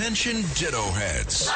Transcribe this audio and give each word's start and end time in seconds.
Attention 0.00 0.36
Ditto 0.54 0.80
Heads. 0.92 1.50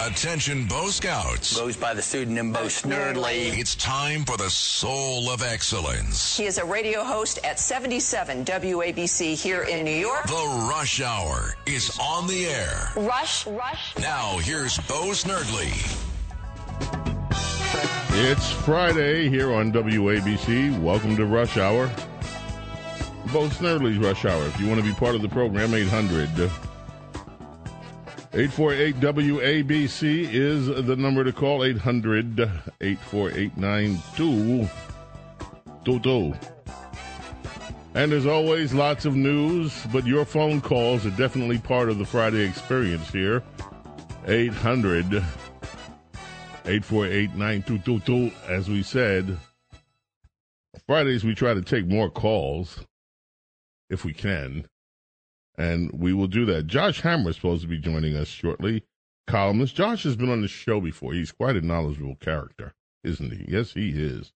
Attention 0.00 0.66
Bo 0.66 0.88
Scouts. 0.88 1.56
Goes 1.56 1.76
by 1.76 1.94
the 1.94 2.02
pseudonym 2.02 2.52
Bo 2.52 2.64
Snerdley. 2.64 3.56
It's 3.56 3.76
time 3.76 4.24
for 4.24 4.36
the 4.36 4.50
Soul 4.50 5.30
of 5.30 5.40
Excellence. 5.40 6.36
He 6.36 6.46
is 6.46 6.58
a 6.58 6.64
radio 6.64 7.04
host 7.04 7.38
at 7.44 7.60
77 7.60 8.44
WABC 8.44 9.40
here 9.40 9.62
in 9.62 9.84
New 9.84 9.92
York. 9.92 10.26
The 10.26 10.66
Rush 10.68 11.00
Hour 11.00 11.54
is 11.64 11.96
on 12.02 12.26
the 12.26 12.46
air. 12.46 12.90
Rush, 12.96 13.46
Rush. 13.46 13.94
Now 14.00 14.38
here's 14.38 14.76
Bo 14.78 15.12
Snerdley. 15.12 15.70
It's 18.16 18.50
Friday 18.50 19.28
here 19.28 19.54
on 19.54 19.70
WABC. 19.70 20.76
Welcome 20.80 21.14
to 21.18 21.24
Rush 21.24 21.56
Hour. 21.56 21.88
Bo 23.32 23.48
Snerdley's 23.48 23.98
Rush 23.98 24.24
Hour. 24.24 24.44
If 24.46 24.60
you 24.60 24.68
want 24.68 24.80
to 24.80 24.86
be 24.86 24.94
part 24.94 25.14
of 25.14 25.22
the 25.22 25.28
program, 25.28 25.74
800 25.74 26.50
848 28.36 28.96
WABC 28.96 30.28
is 30.32 30.66
the 30.66 30.96
number 30.96 31.22
to 31.24 31.32
call 31.32 31.64
800 31.64 32.40
848 32.80 33.56
9222. 33.56 36.34
And 37.94 38.12
as 38.12 38.26
always, 38.26 38.74
lots 38.74 39.04
of 39.04 39.14
news, 39.14 39.86
but 39.92 40.04
your 40.04 40.24
phone 40.24 40.60
calls 40.60 41.06
are 41.06 41.10
definitely 41.10 41.58
part 41.58 41.88
of 41.88 41.98
the 41.98 42.04
Friday 42.04 42.44
experience 42.44 43.08
here. 43.10 43.44
800 44.26 45.14
848 46.66 47.36
9222. 47.36 48.32
As 48.48 48.68
we 48.68 48.82
said, 48.82 49.38
Fridays 50.86 51.22
we 51.24 51.34
try 51.34 51.54
to 51.54 51.62
take 51.62 51.86
more 51.86 52.10
calls 52.10 52.84
if 53.94 54.04
we 54.04 54.12
can. 54.12 54.66
And 55.56 55.90
we 55.92 56.12
will 56.12 56.26
do 56.26 56.44
that. 56.46 56.66
Josh 56.66 57.00
Hammer 57.00 57.30
is 57.30 57.36
supposed 57.36 57.62
to 57.62 57.68
be 57.68 57.78
joining 57.78 58.16
us 58.16 58.28
shortly. 58.28 58.84
Columnist. 59.26 59.74
Josh 59.74 60.02
has 60.02 60.16
been 60.16 60.28
on 60.28 60.42
the 60.42 60.48
show 60.48 60.80
before. 60.80 61.14
He's 61.14 61.32
quite 61.32 61.56
a 61.56 61.62
knowledgeable 61.62 62.16
character, 62.16 62.74
isn't 63.02 63.32
he? 63.32 63.46
Yes, 63.48 63.72
he 63.72 63.90
is. 63.90 64.32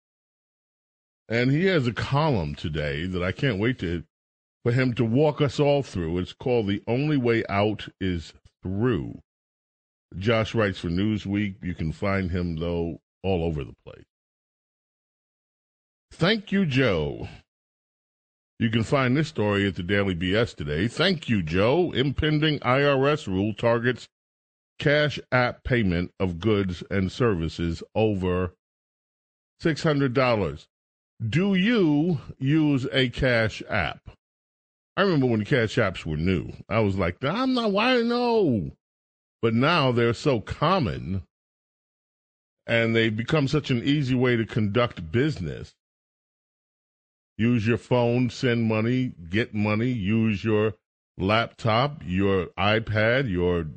And 1.28 1.50
he 1.50 1.66
has 1.66 1.86
a 1.86 1.92
column 1.92 2.54
today 2.54 3.04
that 3.04 3.22
I 3.22 3.32
can't 3.32 3.58
wait 3.58 3.78
to 3.80 4.04
for 4.62 4.72
him 4.72 4.94
to 4.94 5.04
walk 5.04 5.40
us 5.40 5.60
all 5.60 5.82
through. 5.82 6.18
It's 6.18 6.32
called 6.32 6.66
The 6.68 6.82
Only 6.86 7.16
Way 7.16 7.44
Out 7.48 7.88
is 8.00 8.32
Through. 8.62 9.20
Josh 10.16 10.54
writes 10.54 10.78
for 10.78 10.88
Newsweek. 10.88 11.56
You 11.62 11.74
can 11.74 11.92
find 11.92 12.30
him, 12.30 12.56
though, 12.56 13.00
all 13.22 13.44
over 13.44 13.62
the 13.62 13.74
place. 13.84 14.04
Thank 16.10 16.50
you, 16.50 16.64
Joe. 16.64 17.28
You 18.58 18.70
can 18.70 18.82
find 18.82 19.16
this 19.16 19.28
story 19.28 19.68
at 19.68 19.76
the 19.76 19.84
Daily 19.84 20.16
BS 20.16 20.56
today. 20.56 20.88
Thank 20.88 21.28
you, 21.28 21.42
Joe. 21.42 21.92
Impending 21.92 22.58
IRS 22.58 23.28
rule 23.28 23.54
targets 23.54 24.08
cash 24.80 25.20
app 25.30 25.62
payment 25.62 26.12
of 26.18 26.40
goods 26.40 26.82
and 26.90 27.10
services 27.10 27.82
over 27.94 28.54
$600. 29.62 30.66
Do 31.28 31.54
you 31.54 32.20
use 32.38 32.86
a 32.92 33.08
cash 33.10 33.62
app? 33.68 34.10
I 34.96 35.02
remember 35.02 35.26
when 35.26 35.44
cash 35.44 35.76
apps 35.76 36.04
were 36.04 36.16
new. 36.16 36.52
I 36.68 36.80
was 36.80 36.96
like, 36.96 37.22
I'm 37.22 37.54
not, 37.54 37.70
why 37.70 38.02
no? 38.02 38.72
But 39.40 39.54
now 39.54 39.92
they're 39.92 40.14
so 40.14 40.40
common 40.40 41.22
and 42.66 42.94
they've 42.94 43.16
become 43.16 43.46
such 43.46 43.70
an 43.70 43.82
easy 43.84 44.16
way 44.16 44.36
to 44.36 44.44
conduct 44.44 45.12
business 45.12 45.74
Use 47.38 47.68
your 47.68 47.78
phone, 47.78 48.30
send 48.30 48.64
money, 48.64 49.12
get 49.30 49.54
money, 49.54 49.90
use 49.90 50.42
your 50.42 50.74
laptop, 51.16 52.02
your 52.04 52.46
iPad, 52.58 53.30
your 53.30 53.68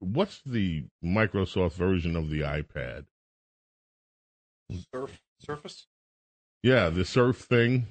what's 0.00 0.40
the 0.46 0.84
Microsoft 1.04 1.72
version 1.72 2.16
of 2.16 2.30
the 2.30 2.40
iPad? 2.40 3.04
Surf 4.94 5.20
Surface? 5.40 5.86
Yeah, 6.62 6.88
the 6.88 7.04
Surf 7.04 7.36
thing. 7.36 7.88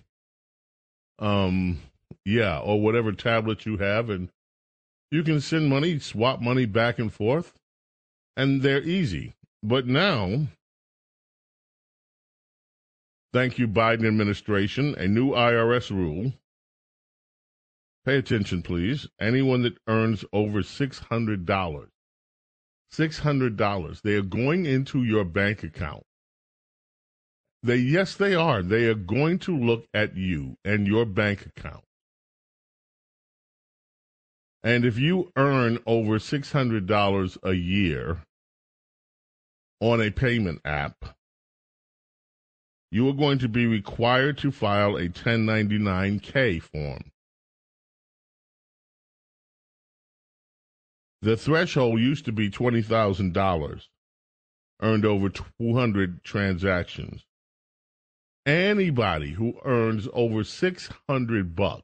Um 1.19 1.79
yeah, 2.25 2.57
or 2.57 2.81
whatever 2.81 3.11
tablet 3.11 3.67
you 3.67 3.77
have 3.77 4.09
and 4.09 4.29
you 5.11 5.21
can 5.21 5.39
send 5.39 5.69
money, 5.69 5.99
swap 5.99 6.41
money 6.41 6.65
back 6.65 6.97
and 6.97 7.13
forth, 7.13 7.53
and 8.35 8.63
they're 8.63 8.81
easy. 8.81 9.35
But 9.61 9.85
now 9.85 10.47
Thank 13.33 13.57
you, 13.57 13.67
Biden 13.67 14.07
administration. 14.07 14.93
A 14.95 15.07
new 15.07 15.31
IRS 15.31 15.89
rule. 15.89 16.33
Pay 18.05 18.17
attention, 18.17 18.61
please. 18.61 19.07
Anyone 19.19 19.63
that 19.63 19.77
earns 19.87 20.23
over 20.31 20.61
$600, 20.61 21.87
$600, 22.93 24.01
they 24.01 24.13
are 24.13 24.21
going 24.21 24.65
into 24.67 25.03
your 25.03 25.25
bank 25.25 25.63
account. 25.63 26.03
They, 27.63 27.77
yes, 27.77 28.15
they 28.15 28.35
are. 28.35 28.61
They 28.61 28.85
are 28.85 28.93
going 28.93 29.39
to 29.39 29.57
look 29.57 29.85
at 29.93 30.15
you 30.15 30.57
and 30.63 30.85
your 30.85 31.05
bank 31.05 31.45
account. 31.45 31.85
And 34.61 34.85
if 34.85 34.99
you 34.99 35.31
earn 35.35 35.79
over 35.87 36.19
$600 36.19 37.37
a 37.43 37.53
year 37.53 38.21
on 39.81 40.01
a 40.01 40.11
payment 40.11 40.61
app, 40.65 41.15
you 42.93 43.09
are 43.09 43.13
going 43.13 43.39
to 43.39 43.49
be 43.49 43.65
required 43.65 44.37
to 44.37 44.51
file 44.51 44.97
a 44.97 45.09
1099K 45.09 46.61
form. 46.61 47.01
The 51.23 51.35
threshold 51.35 51.99
used 51.99 52.25
to 52.25 52.31
be 52.31 52.51
$20,000, 52.51 53.87
earned 54.83 55.05
over 55.05 55.29
200 55.29 56.23
transactions. 56.23 57.25
Anybody 58.45 59.31
who 59.31 59.55
earns 59.65 60.07
over 60.13 60.43
600 60.43 61.55
bucks 61.55 61.81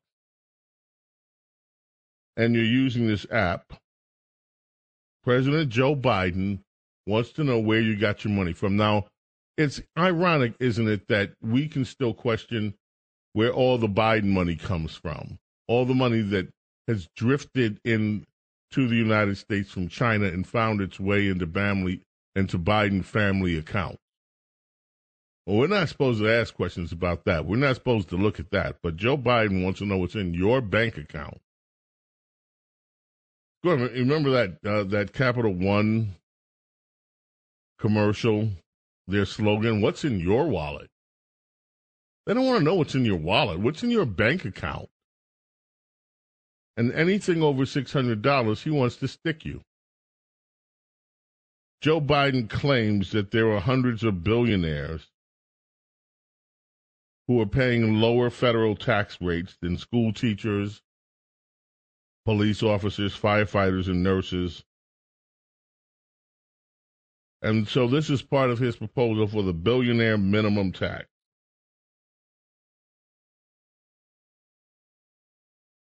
and 2.38 2.54
you're 2.54 2.64
using 2.64 3.08
this 3.08 3.26
app, 3.32 3.74
President 5.24 5.72
Joe 5.72 5.96
Biden 5.96 6.60
wants 7.08 7.32
to 7.32 7.44
know 7.44 7.58
where 7.58 7.82
you 7.82 7.96
got 7.98 8.24
your 8.24 8.32
money 8.32 8.54
from. 8.54 8.78
Now, 8.78 9.08
it's 9.60 9.82
ironic, 9.98 10.54
isn't 10.62 10.88
it, 10.88 11.10
that 11.10 11.34
we 11.42 11.68
can 11.68 11.84
still 11.84 12.14
question 12.14 12.74
where 13.34 13.52
all 13.52 13.78
the 13.78 13.90
Biden 13.90 14.30
money 14.30 14.56
comes 14.56 14.96
from, 14.96 15.38
all 15.68 15.86
the 15.86 15.94
money 15.94 16.22
that 16.22 16.48
has 16.88 17.10
drifted 17.14 17.78
in 17.84 18.26
to 18.72 18.88
the 18.88 18.96
United 18.96 19.38
States 19.38 19.70
from 19.70 19.90
China 19.90 20.26
and 20.28 20.48
found 20.48 20.80
its 20.80 20.98
way 20.98 21.28
into 21.28 21.46
family 21.46 22.02
into 22.36 22.58
Biden 22.58 23.04
family 23.04 23.58
accounts. 23.58 24.00
Well, 25.46 25.58
we're 25.58 25.68
not 25.68 25.90
supposed 25.90 26.22
to 26.22 26.32
ask 26.32 26.54
questions 26.54 26.94
about 26.94 27.26
that. 27.26 27.46
We're 27.46 27.58
not 27.58 27.76
supposed 27.76 28.10
to 28.10 28.16
look 28.16 28.40
at 28.40 28.52
that. 28.52 28.78
But 28.82 28.96
Joe 28.96 29.18
Biden 29.18 29.64
wants 29.64 29.80
to 29.80 29.86
know 29.86 29.98
what's 29.98 30.16
in 30.16 30.34
your 30.34 30.62
bank 30.62 30.98
account. 30.98 31.40
Remember 33.64 34.30
that 34.30 34.58
uh, 34.66 34.84
that 34.86 35.12
Capital 35.12 35.54
One 35.54 36.16
commercial? 37.78 38.52
Their 39.10 39.26
slogan: 39.26 39.82
"What's 39.82 40.06
in 40.06 40.20
your 40.20 40.48
wallet?" 40.48 40.90
They 42.26 42.36
don't 42.36 42.46
want 42.46 42.60
to 42.60 42.64
know 42.64 42.76
what's 42.76 42.94
in 42.94 43.06
your 43.06 43.18
wallet. 43.18 43.60
What's 43.60 43.82
in 43.82 43.90
your 43.90 44.06
bank 44.06 44.46
account? 44.46 44.90
And 46.78 46.92
anything 46.94 47.42
over 47.42 47.66
six 47.66 47.92
hundred 47.92 48.22
dollars, 48.22 48.64
he 48.64 48.70
wants 48.70 48.98
to 48.98 49.08
stick 49.08 49.46
you. 49.46 49.62
Joe 51.82 52.00
Biden 52.00 52.48
claims 52.50 53.12
that 53.12 53.32
there 53.32 53.52
are 53.52 53.60
hundreds 53.60 54.04
of 54.04 54.24
billionaires 54.24 55.08
who 57.28 57.42
are 57.42 57.48
paying 57.48 57.96
lower 57.96 58.30
federal 58.30 58.76
tax 58.76 59.20
rates 59.22 59.58
than 59.60 59.78
school 59.78 60.14
teachers, 60.14 60.82
police 62.26 62.62
officers, 62.62 63.18
firefighters, 63.18 63.88
and 63.88 64.04
nurses. 64.04 64.64
And 67.42 67.68
so 67.68 67.88
this 67.88 68.10
is 68.10 68.22
part 68.22 68.50
of 68.50 68.60
his 68.60 68.76
proposal 68.76 69.28
for 69.28 69.44
the 69.44 69.54
billionaire 69.54 70.18
minimum 70.18 70.72
tax. 70.72 71.08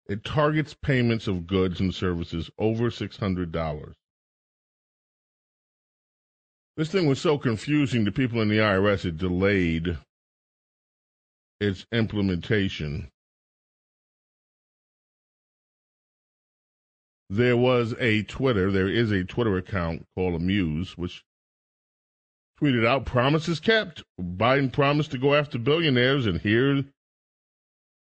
It 0.08 0.24
targets 0.24 0.76
payments 0.76 1.28
of 1.28 1.48
goods 1.48 1.80
and 1.80 1.96
services 1.96 2.52
over 2.60 2.90
$600. 2.92 3.94
This 6.78 6.92
thing 6.92 7.08
was 7.08 7.20
so 7.20 7.38
confusing 7.38 8.06
to 8.06 8.12
people 8.12 8.42
in 8.42 8.50
the 8.50 8.58
IRS, 8.58 9.06
it 9.06 9.18
delayed 9.18 9.98
its 11.60 11.86
implementation. 11.92 13.10
There 17.30 17.56
was 17.56 17.96
a 18.00 18.24
Twitter, 18.24 18.72
there 18.72 18.90
is 18.90 19.12
a 19.12 19.24
Twitter 19.24 19.58
account 19.58 20.06
called 20.16 20.36
Amuse, 20.36 20.98
which 20.98 21.24
tweeted 22.62 22.86
out 22.86 23.06
promises 23.06 23.60
kept. 23.60 24.04
Biden 24.20 24.72
promised 24.72 25.12
to 25.12 25.18
go 25.18 25.34
after 25.34 25.58
billionaires, 25.58 26.26
and 26.28 26.40
here 26.42 26.84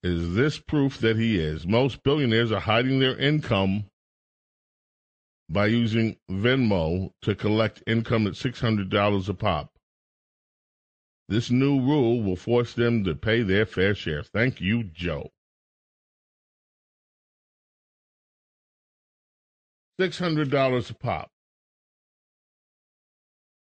is 0.03 0.35
this 0.35 0.59
proof 0.59 0.97
that 0.99 1.15
he 1.17 1.39
is. 1.39 1.65
Most 1.65 2.03
billionaires 2.03 2.51
are 2.51 2.59
hiding 2.59 2.99
their 2.99 3.17
income 3.17 3.85
by 5.49 5.67
using 5.67 6.17
Venmo 6.29 7.11
to 7.21 7.35
collect 7.35 7.83
income 7.87 8.27
at 8.27 8.33
$600 8.33 9.29
a 9.29 9.33
pop. 9.33 9.69
This 11.29 11.49
new 11.49 11.79
rule 11.79 12.21
will 12.21 12.35
force 12.35 12.73
them 12.73 13.03
to 13.05 13.15
pay 13.15 13.43
their 13.43 13.65
fair 13.65 13.95
share. 13.95 14.23
Thank 14.23 14.59
you, 14.59 14.83
Joe. 14.83 15.29
$600 20.01 20.89
a 20.89 20.93
pop. 20.95 21.32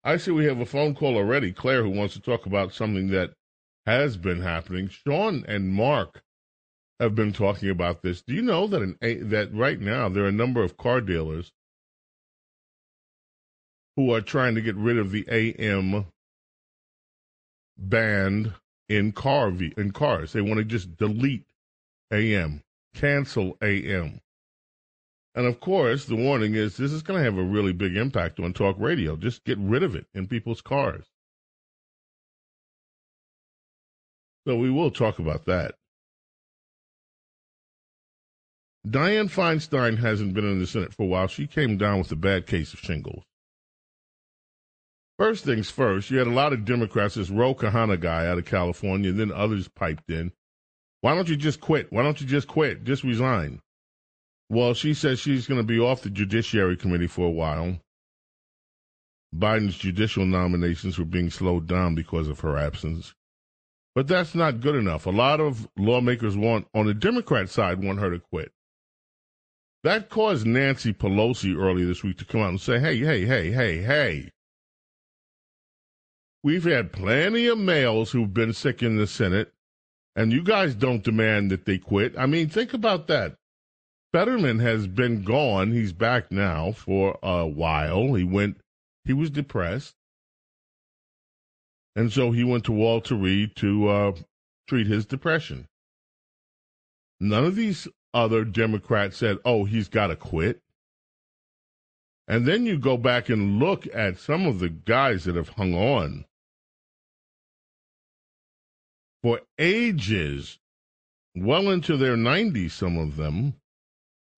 I 0.04 0.16
see 0.16 0.32
we 0.32 0.46
have 0.46 0.60
a 0.60 0.66
phone 0.66 0.94
call 0.94 1.16
already. 1.16 1.52
Claire, 1.52 1.82
who 1.82 1.90
wants 1.90 2.14
to 2.14 2.20
talk 2.20 2.46
about 2.46 2.74
something 2.74 3.08
that 3.08 3.34
has 3.86 4.16
been 4.16 4.42
happening. 4.42 4.88
Sean 4.88 5.44
and 5.46 5.70
Mark 5.70 6.22
have 6.98 7.14
been 7.14 7.32
talking 7.32 7.70
about 7.70 8.02
this. 8.02 8.22
Do 8.22 8.34
you 8.34 8.42
know 8.42 8.66
that 8.66 8.82
in, 8.82 9.28
that 9.30 9.52
right 9.52 9.80
now 9.80 10.08
there 10.08 10.24
are 10.24 10.28
a 10.28 10.32
number 10.32 10.62
of 10.62 10.76
car 10.76 11.00
dealers 11.00 11.52
who 13.96 14.12
are 14.12 14.20
trying 14.20 14.54
to 14.54 14.60
get 14.60 14.76
rid 14.76 14.98
of 14.98 15.10
the 15.10 15.26
AM 15.30 16.06
band 17.76 18.54
in 18.88 19.12
car 19.12 19.48
in 19.48 19.92
cars. 19.92 20.32
They 20.32 20.40
want 20.40 20.58
to 20.58 20.64
just 20.64 20.96
delete 20.96 21.46
AM, 22.12 22.62
cancel 22.94 23.56
AM. 23.62 24.20
And 25.34 25.46
of 25.46 25.60
course, 25.60 26.04
the 26.04 26.16
warning 26.16 26.54
is 26.54 26.76
this 26.76 26.92
is 26.92 27.02
going 27.02 27.18
to 27.18 27.24
have 27.24 27.38
a 27.38 27.42
really 27.42 27.72
big 27.72 27.96
impact 27.96 28.38
on 28.38 28.52
talk 28.52 28.76
radio. 28.78 29.16
Just 29.16 29.44
get 29.44 29.58
rid 29.58 29.82
of 29.82 29.94
it 29.94 30.06
in 30.14 30.28
people's 30.28 30.60
cars. 30.60 31.06
So 34.46 34.56
we 34.56 34.70
will 34.70 34.90
talk 34.90 35.18
about 35.18 35.46
that. 35.46 35.76
Dianne 38.86 39.30
Feinstein 39.30 39.98
hasn't 39.98 40.34
been 40.34 40.44
in 40.44 40.58
the 40.58 40.66
Senate 40.66 40.92
for 40.92 41.04
a 41.04 41.06
while. 41.06 41.28
She 41.28 41.46
came 41.46 41.78
down 41.78 41.98
with 41.98 42.10
a 42.10 42.16
bad 42.16 42.46
case 42.46 42.72
of 42.74 42.80
shingles. 42.80 43.22
First 45.18 45.44
things 45.44 45.70
first, 45.70 46.10
you 46.10 46.18
had 46.18 46.26
a 46.26 46.30
lot 46.30 46.52
of 46.52 46.64
Democrats, 46.64 47.14
this 47.14 47.30
Ro 47.30 47.54
Khanna 47.54 48.00
guy 48.00 48.26
out 48.26 48.38
of 48.38 48.44
California, 48.44 49.10
and 49.10 49.20
then 49.20 49.30
others 49.30 49.68
piped 49.68 50.10
in. 50.10 50.32
Why 51.00 51.14
don't 51.14 51.28
you 51.28 51.36
just 51.36 51.60
quit? 51.60 51.92
Why 51.92 52.02
don't 52.02 52.20
you 52.20 52.26
just 52.26 52.48
quit? 52.48 52.82
Just 52.82 53.04
resign. 53.04 53.60
Well, 54.52 54.74
she 54.74 54.92
says 54.92 55.18
she's 55.18 55.46
going 55.46 55.60
to 55.60 55.66
be 55.66 55.80
off 55.80 56.02
the 56.02 56.10
Judiciary 56.10 56.76
Committee 56.76 57.06
for 57.06 57.26
a 57.26 57.30
while. 57.30 57.78
Biden's 59.34 59.78
judicial 59.78 60.26
nominations 60.26 60.98
were 60.98 61.06
being 61.06 61.30
slowed 61.30 61.66
down 61.66 61.94
because 61.94 62.28
of 62.28 62.40
her 62.40 62.58
absence. 62.58 63.14
But 63.94 64.08
that's 64.08 64.34
not 64.34 64.60
good 64.60 64.74
enough. 64.74 65.06
A 65.06 65.10
lot 65.10 65.40
of 65.40 65.66
lawmakers 65.78 66.36
want, 66.36 66.66
on 66.74 66.84
the 66.84 66.92
Democrat 66.92 67.48
side, 67.48 67.82
want 67.82 68.00
her 68.00 68.10
to 68.10 68.18
quit. 68.18 68.52
That 69.84 70.10
caused 70.10 70.46
Nancy 70.46 70.92
Pelosi 70.92 71.56
earlier 71.56 71.86
this 71.86 72.04
week 72.04 72.18
to 72.18 72.26
come 72.26 72.42
out 72.42 72.50
and 72.50 72.60
say, 72.60 72.78
hey, 72.78 72.98
hey, 72.98 73.24
hey, 73.24 73.52
hey, 73.52 73.80
hey. 73.80 74.32
We've 76.42 76.64
had 76.64 76.92
plenty 76.92 77.46
of 77.46 77.56
males 77.56 78.10
who've 78.10 78.34
been 78.34 78.52
sick 78.52 78.82
in 78.82 78.98
the 78.98 79.06
Senate, 79.06 79.50
and 80.14 80.30
you 80.30 80.42
guys 80.42 80.74
don't 80.74 81.02
demand 81.02 81.50
that 81.52 81.64
they 81.64 81.78
quit. 81.78 82.18
I 82.18 82.26
mean, 82.26 82.50
think 82.50 82.74
about 82.74 83.06
that. 83.06 83.36
Fetterman 84.12 84.58
has 84.58 84.86
been 84.86 85.22
gone. 85.22 85.72
He's 85.72 85.92
back 85.92 86.30
now 86.30 86.72
for 86.72 87.18
a 87.22 87.46
while. 87.46 88.12
He 88.14 88.24
went, 88.24 88.58
he 89.04 89.14
was 89.14 89.30
depressed. 89.30 89.94
And 91.96 92.12
so 92.12 92.30
he 92.30 92.44
went 92.44 92.64
to 92.64 92.72
Walter 92.72 93.14
Reed 93.14 93.56
to 93.56 93.88
uh, 93.88 94.12
treat 94.68 94.86
his 94.86 95.06
depression. 95.06 95.66
None 97.20 97.44
of 97.44 97.56
these 97.56 97.88
other 98.12 98.44
Democrats 98.44 99.16
said, 99.16 99.38
oh, 99.44 99.64
he's 99.64 99.88
got 99.88 100.08
to 100.08 100.16
quit. 100.16 100.60
And 102.28 102.46
then 102.46 102.66
you 102.66 102.78
go 102.78 102.96
back 102.96 103.28
and 103.28 103.58
look 103.58 103.86
at 103.94 104.18
some 104.18 104.46
of 104.46 104.58
the 104.58 104.68
guys 104.68 105.24
that 105.24 105.36
have 105.36 105.50
hung 105.50 105.74
on 105.74 106.24
for 109.22 109.40
ages, 109.58 110.58
well 111.34 111.70
into 111.70 111.96
their 111.96 112.16
90s, 112.16 112.72
some 112.72 112.98
of 112.98 113.16
them, 113.16 113.54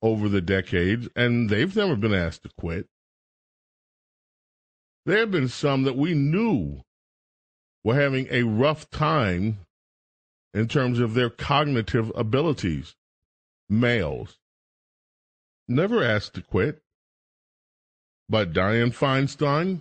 over 0.04 0.28
the 0.28 0.42
decades, 0.42 1.08
and 1.16 1.48
they've 1.48 1.74
never 1.74 1.96
been 1.96 2.12
asked 2.12 2.42
to 2.42 2.50
quit. 2.58 2.86
There 5.06 5.20
have 5.20 5.30
been 5.30 5.48
some 5.48 5.84
that 5.84 5.96
we 5.96 6.12
knew 6.12 6.82
were 7.82 7.94
having 7.94 8.28
a 8.30 8.42
rough 8.42 8.90
time 8.90 9.60
in 10.52 10.68
terms 10.68 10.98
of 11.00 11.14
their 11.14 11.30
cognitive 11.30 12.12
abilities. 12.14 12.96
Males. 13.70 14.36
Never 15.66 16.04
asked 16.04 16.34
to 16.34 16.42
quit. 16.42 16.82
But 18.28 18.52
Dianne 18.52 18.94
Feinstein, 18.94 19.80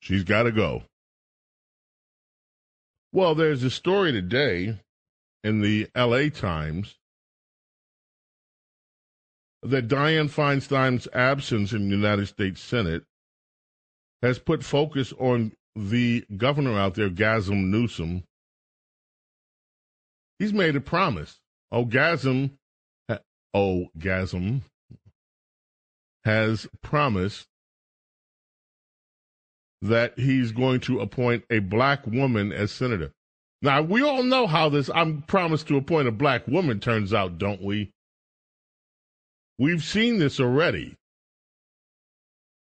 she's 0.00 0.24
got 0.24 0.44
to 0.44 0.52
go. 0.52 0.82
Well, 3.12 3.36
there's 3.36 3.62
a 3.62 3.70
story 3.70 4.10
today 4.10 4.80
in 5.44 5.60
the 5.60 5.88
LA 5.96 6.28
Times 6.28 6.98
that 9.62 9.88
Dianne 9.88 10.30
Feinstein's 10.30 11.06
absence 11.12 11.72
in 11.72 11.88
the 11.88 11.96
United 11.96 12.26
States 12.26 12.60
Senate 12.60 13.04
has 14.20 14.38
put 14.38 14.64
focus 14.64 15.12
on 15.18 15.52
the 15.74 16.24
governor 16.36 16.78
out 16.78 16.94
there, 16.94 17.10
Gazem 17.10 17.70
Newsom. 17.70 18.24
He's 20.38 20.52
made 20.52 20.76
a 20.76 20.80
promise. 20.80 21.38
Oh, 21.70 21.84
Gazem, 21.86 22.52
oh, 23.54 23.86
Gazem 23.98 24.62
has 26.24 26.66
promised 26.82 27.46
that 29.80 30.18
he's 30.18 30.52
going 30.52 30.80
to 30.80 31.00
appoint 31.00 31.44
a 31.50 31.58
black 31.58 32.06
woman 32.06 32.52
as 32.52 32.70
senator. 32.70 33.12
Now, 33.62 33.80
we 33.80 34.02
all 34.02 34.24
know 34.24 34.48
how 34.48 34.68
this 34.68 34.90
I'm 34.92 35.22
promised 35.22 35.68
to 35.68 35.76
appoint 35.76 36.08
a 36.08 36.12
black 36.12 36.48
woman 36.48 36.80
turns 36.80 37.14
out, 37.14 37.38
don't 37.38 37.62
we? 37.62 37.92
We've 39.56 39.84
seen 39.84 40.18
this 40.18 40.40
already. 40.40 40.96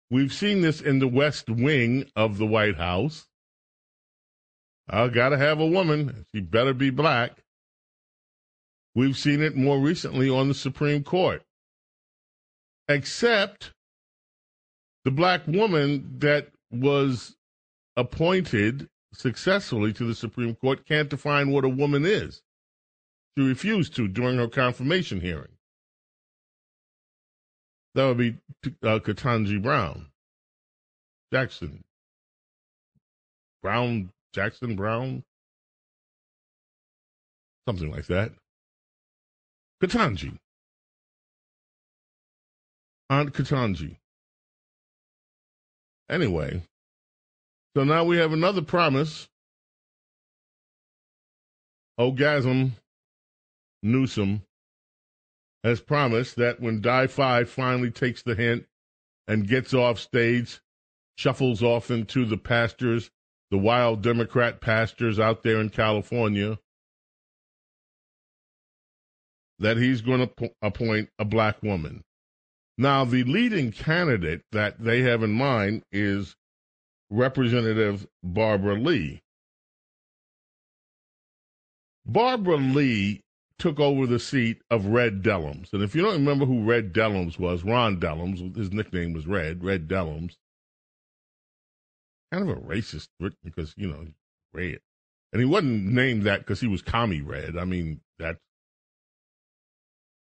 We've 0.10 0.34
seen 0.34 0.62
this 0.62 0.82
in 0.82 0.98
the 0.98 1.08
West 1.08 1.48
Wing 1.48 2.10
of 2.16 2.40
the 2.40 2.48
White 2.48 2.78
House. 2.78 3.28
I 4.90 5.08
got 5.10 5.30
to 5.30 5.38
have 5.38 5.60
a 5.60 5.68
woman. 5.68 6.26
She 6.34 6.42
better 6.42 6.74
be 6.74 6.90
black. 6.90 7.34
We've 8.96 9.16
seen 9.16 9.44
it 9.44 9.56
more 9.56 9.80
recently 9.80 10.28
on 10.28 10.48
the 10.48 10.56
Supreme 10.56 11.04
Court. 11.04 11.44
Except 12.88 13.72
the 15.06 15.12
black 15.12 15.46
woman 15.46 16.16
that 16.20 16.48
was 16.72 17.36
appointed 17.96 18.90
successfully 19.14 19.94
to 19.94 20.06
the 20.06 20.16
Supreme 20.16 20.56
Court 20.56 20.86
can't 20.86 21.10
define 21.10 21.52
what 21.52 21.66
a 21.66 21.70
woman 21.70 22.06
is. 22.06 22.42
She 23.38 23.44
refused 23.44 23.96
to 23.96 24.08
during 24.08 24.38
her 24.38 24.48
confirmation 24.48 25.22
hearing. 25.22 25.52
That 27.96 28.06
would 28.08 28.18
be 28.18 28.38
uh, 28.84 29.00
Ketanji 29.00 29.62
Brown. 29.62 30.08
Jackson. 31.32 31.84
Brown, 33.62 34.12
Jackson 34.34 34.76
Brown. 34.76 35.24
Something 37.68 37.92
like 37.92 38.08
that. 38.08 38.32
Ketanji. 39.82 40.38
Aunt 43.10 43.34
Ketanji. 43.34 43.98
Anyway, 46.10 46.64
so 47.76 47.84
now 47.84 48.04
we 48.04 48.18
have 48.18 48.34
another 48.34 48.62
promise. 48.62 49.28
Ogasm 52.00 52.72
Newsom 53.84 54.44
has 55.64 55.82
promised 55.82 56.36
that 56.38 56.60
when 56.60 56.82
DiFi 56.82 57.46
finally 57.46 57.92
takes 57.92 58.22
the 58.24 58.36
hint 58.36 58.66
and 59.28 59.48
gets 59.48 59.74
off 59.74 60.00
stage, 60.00 60.62
shuffles 61.18 61.62
off 61.62 61.92
into 61.92 62.26
the 62.26 62.38
pastures, 62.38 63.12
the 63.52 63.58
wild 63.58 64.02
Democrat 64.02 64.62
pastures 64.62 65.20
out 65.20 65.44
there 65.44 65.60
in 65.60 65.70
California, 65.70 66.58
that 69.60 69.78
he's 69.78 70.02
going 70.02 70.28
to 70.28 70.52
appoint 70.62 71.10
a 71.20 71.26
black 71.26 71.62
woman. 71.62 72.02
Now, 72.78 73.04
the 73.04 73.26
leading 73.26 73.74
candidate 73.74 74.44
that 74.54 74.82
they 74.82 75.02
have 75.02 75.22
in 75.22 75.32
mind 75.32 75.84
is 75.92 76.38
Representative 77.10 78.08
Barbara 78.24 78.76
Lee. 78.76 79.22
Barbara 82.06 82.58
Lee 82.58 83.22
took 83.58 83.80
over 83.80 84.08
the 84.08 84.20
seat 84.20 84.62
of 84.72 84.88
Red 84.88 85.22
Dellums. 85.22 85.74
And 85.74 85.84
if 85.84 85.94
you 85.94 86.02
don't 86.02 86.14
remember 86.14 86.46
who 86.46 86.64
Red 86.64 86.94
Dellums 86.94 87.38
was, 87.38 87.64
Ron 87.64 88.00
Dellums, 88.00 88.56
his 88.56 88.72
nickname 88.72 89.14
was 89.14 89.28
Red, 89.28 89.64
Red 89.64 89.88
Dellums. 89.88 90.36
Kind 92.32 92.50
of 92.50 92.58
a 92.58 92.62
racist 92.62 93.10
because, 93.44 93.74
you 93.76 93.90
know, 93.90 94.06
red. 94.54 94.80
And 95.34 95.40
he 95.40 95.46
wasn't 95.46 95.86
named 95.86 96.24
that 96.24 96.40
because 96.40 96.60
he 96.60 96.68
was 96.68 96.82
commie 96.82 97.22
red. 97.22 97.58
I 97.58 97.66
mean, 97.66 98.02
that's. 98.18 98.40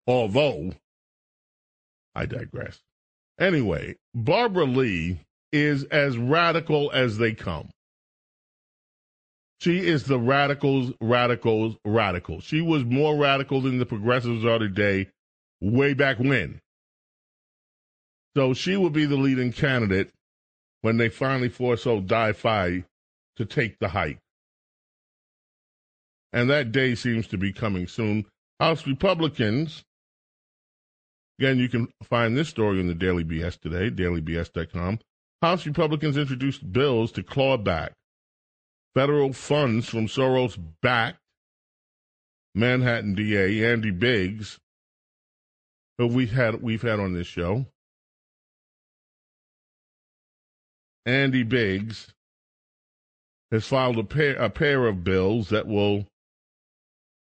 Although, 0.06 0.72
I 2.14 2.26
digress. 2.26 2.80
Anyway, 3.38 3.96
Barbara 4.14 4.64
Lee 4.64 5.20
is 5.52 5.84
as 5.84 6.16
radical 6.18 6.90
as 6.92 7.18
they 7.18 7.34
come. 7.34 7.68
She 9.60 9.78
is 9.78 10.04
the 10.04 10.18
radicals, 10.18 10.92
radicals, 11.00 11.76
radical. 11.84 12.40
She 12.40 12.60
was 12.60 12.84
more 12.84 13.16
radical 13.16 13.60
than 13.60 13.78
the 13.78 13.86
progressives 13.86 14.44
are 14.44 14.58
today, 14.58 15.08
way 15.60 15.94
back 15.94 16.18
when. 16.18 16.60
So 18.36 18.54
she 18.54 18.76
will 18.76 18.90
be 18.90 19.04
the 19.04 19.16
leading 19.16 19.52
candidate 19.52 20.12
when 20.82 20.96
they 20.96 21.08
finally 21.08 21.48
force 21.48 21.86
old 21.86 22.06
DiFi 22.06 22.84
to 23.36 23.44
take 23.44 23.78
the 23.80 23.88
hike. 23.88 24.18
And 26.32 26.48
that 26.50 26.70
day 26.70 26.94
seems 26.94 27.26
to 27.28 27.38
be 27.38 27.52
coming 27.52 27.88
soon. 27.88 28.26
House 28.60 28.86
Republicans, 28.86 29.82
again, 31.40 31.58
you 31.58 31.68
can 31.68 31.88
find 32.04 32.36
this 32.36 32.48
story 32.48 32.78
in 32.78 32.86
the 32.86 32.94
Daily 32.94 33.24
BS 33.24 33.58
today, 33.58 33.90
dailybs.com. 33.90 35.00
House 35.40 35.66
Republicans 35.66 36.16
introduced 36.16 36.72
bills 36.72 37.12
to 37.12 37.22
claw 37.22 37.56
back 37.56 37.92
federal 38.94 39.32
funds 39.32 39.88
from 39.88 40.06
Soros 40.06 40.58
backed 40.82 41.20
Manhattan 42.54 43.14
DA 43.14 43.64
Andy 43.64 43.92
Biggs, 43.92 44.58
who 45.96 46.08
we've 46.08 46.32
had 46.32 46.60
we've 46.60 46.82
had 46.82 46.98
on 46.98 47.12
this 47.12 47.28
show. 47.28 47.66
Andy 51.06 51.44
Biggs 51.44 52.12
has 53.52 53.64
filed 53.66 53.98
a 53.98 54.04
pair, 54.04 54.34
a 54.36 54.50
pair 54.50 54.86
of 54.86 55.04
bills 55.04 55.50
that 55.50 55.68
will 55.68 56.06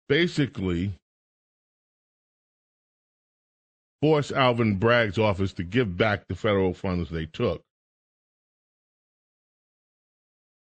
basically 0.09 0.93
force 4.03 4.31
Alvin 4.31 4.77
Bragg's 4.77 5.19
office 5.19 5.55
to 5.55 5.65
give 5.65 5.97
back 5.97 6.29
the 6.29 6.35
federal 6.35 6.75
funds 6.75 7.09
they 7.09 7.25
took. 7.25 7.63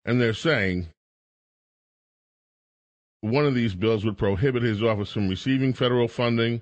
And 0.08 0.22
they're 0.22 0.34
saying 0.34 0.88
one 3.20 3.46
of 3.46 3.54
these 3.54 3.76
bills 3.76 4.06
would 4.06 4.18
prohibit 4.18 4.64
his 4.64 4.82
office 4.82 5.12
from 5.12 5.28
receiving 5.28 5.74
federal 5.74 6.08
funding 6.08 6.62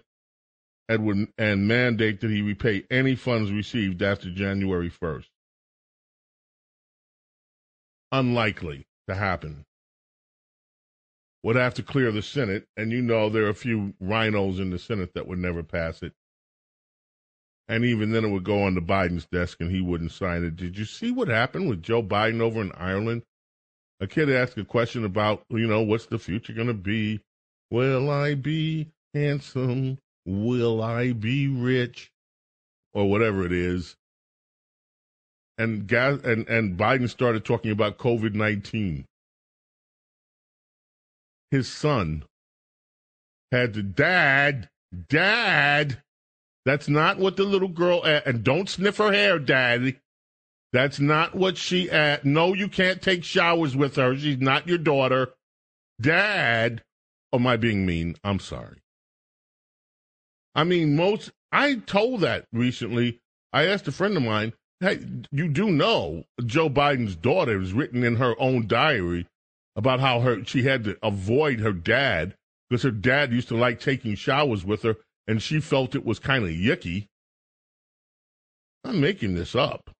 and, 0.90 1.06
would, 1.06 1.28
and 1.38 1.68
mandate 1.68 2.22
that 2.22 2.32
he 2.32 2.42
repay 2.42 2.84
any 2.90 3.16
funds 3.16 3.52
received 3.52 4.02
after 4.02 4.32
January 4.32 4.90
1st. 4.90 5.28
Unlikely 8.12 8.88
to 9.08 9.16
happen. 9.16 9.64
Would 11.44 11.56
have 11.56 11.75
to 11.75 11.84
clear 11.84 12.12
the 12.12 12.24
Senate, 12.24 12.66
and 12.75 12.92
you 12.92 13.04
know 13.04 13.30
there 13.30 13.46
are 13.46 13.50
a 13.50 13.54
few 13.54 13.94
RINOs 14.02 14.60
in 14.60 14.72
the 14.72 14.80
Senate 14.80 15.14
that 15.14 15.28
would 15.28 15.38
never 15.38 15.62
pass 15.62 16.02
it. 16.02 16.14
And 17.68 17.86
even 17.86 18.12
then, 18.12 18.25
it 18.25 18.30
would 18.30 18.44
go 18.44 18.64
on 18.64 18.74
to 18.75 18.82
Biden's 18.82 19.25
desk 19.25 19.60
and 19.60 19.70
he 19.70 19.82
wouldn't 19.82 20.12
sign 20.12 20.44
it. 20.44 20.56
Did 20.56 20.78
you 20.78 20.86
see 20.86 21.12
what 21.12 21.28
happened 21.28 21.70
with 21.70 21.84
Joe 21.84 22.02
Biden 22.02 22.40
over 22.42 22.62
in 22.62 22.72
Ireland? 22.74 23.24
A 24.00 24.08
kid 24.08 24.30
asked 24.30 24.58
a 24.58 24.66
question 24.66 25.06
about, 25.06 25.44
you 25.50 25.68
know, 25.68 25.82
what's 25.82 26.08
the 26.08 26.20
future 26.20 26.54
going 26.54 26.68
to 26.68 26.74
be? 26.74 27.22
Will 27.72 28.10
I 28.10 28.36
be 28.36 28.92
handsome? 29.14 29.98
Will 30.25 30.82
I 30.82 31.14
be 31.14 31.48
rich? 31.48 32.12
Or 32.94 33.10
whatever 33.10 33.46
it 33.46 33.52
is. 33.52 33.96
And 35.58 35.88
gas, 35.88 36.20
and, 36.24 36.48
and 36.48 36.78
Biden 36.78 37.10
started 37.10 37.46
talking 37.46 37.72
about 37.72 37.98
COVID 37.98 38.34
19. 38.34 39.06
His 41.52 41.68
son 41.68 42.24
had 43.52 43.74
to, 43.75 43.84
Dad, 43.84 44.70
Dad, 45.08 46.02
that's 46.66 46.90
not 46.90 47.20
what 47.20 47.38
the 47.38 47.44
little 47.44 47.70
girl, 47.70 48.04
and 48.04 48.44
don't 48.44 48.70
sniff 48.70 48.98
her 48.98 49.12
hair, 49.12 49.40
Daddy. 49.40 50.00
That's 50.75 51.00
not 51.00 51.34
what 51.34 51.55
she 51.55 51.89
at. 51.89 52.25
No, 52.25 52.53
you 52.53 52.67
can't 52.67 53.01
take 53.01 53.24
showers 53.24 53.77
with 53.77 53.96
her. 53.96 54.13
She's 54.17 54.39
not 54.39 54.67
your 54.67 54.77
daughter. 54.77 55.29
Dad, 56.01 56.84
oh, 57.32 57.38
am 57.38 57.48
I 57.48 57.55
being 57.55 57.86
mean? 57.86 58.17
I'm 58.25 58.41
sorry. 58.41 58.82
I 60.53 60.65
mean, 60.65 60.98
most, 60.98 61.32
I 61.50 61.75
told 61.75 62.20
that 62.22 62.48
recently. 62.51 63.22
I 63.53 63.67
asked 63.67 63.88
a 63.88 63.94
friend 63.94 64.17
of 64.17 64.24
mine, 64.24 64.51
hey, 64.82 65.00
you 65.32 65.48
do 65.48 65.72
know 65.72 66.25
Joe 66.46 66.70
Biden's 66.70 67.15
daughter 67.15 67.58
has 67.58 67.72
written 67.72 68.03
in 68.03 68.17
her 68.17 68.36
own 68.38 68.67
diary 68.67 69.27
about 69.77 70.01
how 70.01 70.20
her 70.20 70.44
she 70.44 70.63
had 70.63 70.84
to 70.84 70.98
avoid 71.01 71.62
her 71.62 71.72
dad 71.72 72.36
because 72.70 72.84
her 72.84 72.91
dad 72.91 73.32
used 73.32 73.48
to 73.48 73.55
like 73.55 73.79
taking 73.79 74.15
showers 74.15 74.65
with 74.65 74.82
her 74.82 74.98
and 75.25 75.41
she 75.41 75.62
felt 75.62 75.96
it 75.96 76.03
was 76.03 76.20
kind 76.20 76.44
of 76.44 76.50
yucky. 76.50 77.08
I'm 78.84 79.00
making 79.00 79.36
this 79.36 79.55
up. 79.55 79.95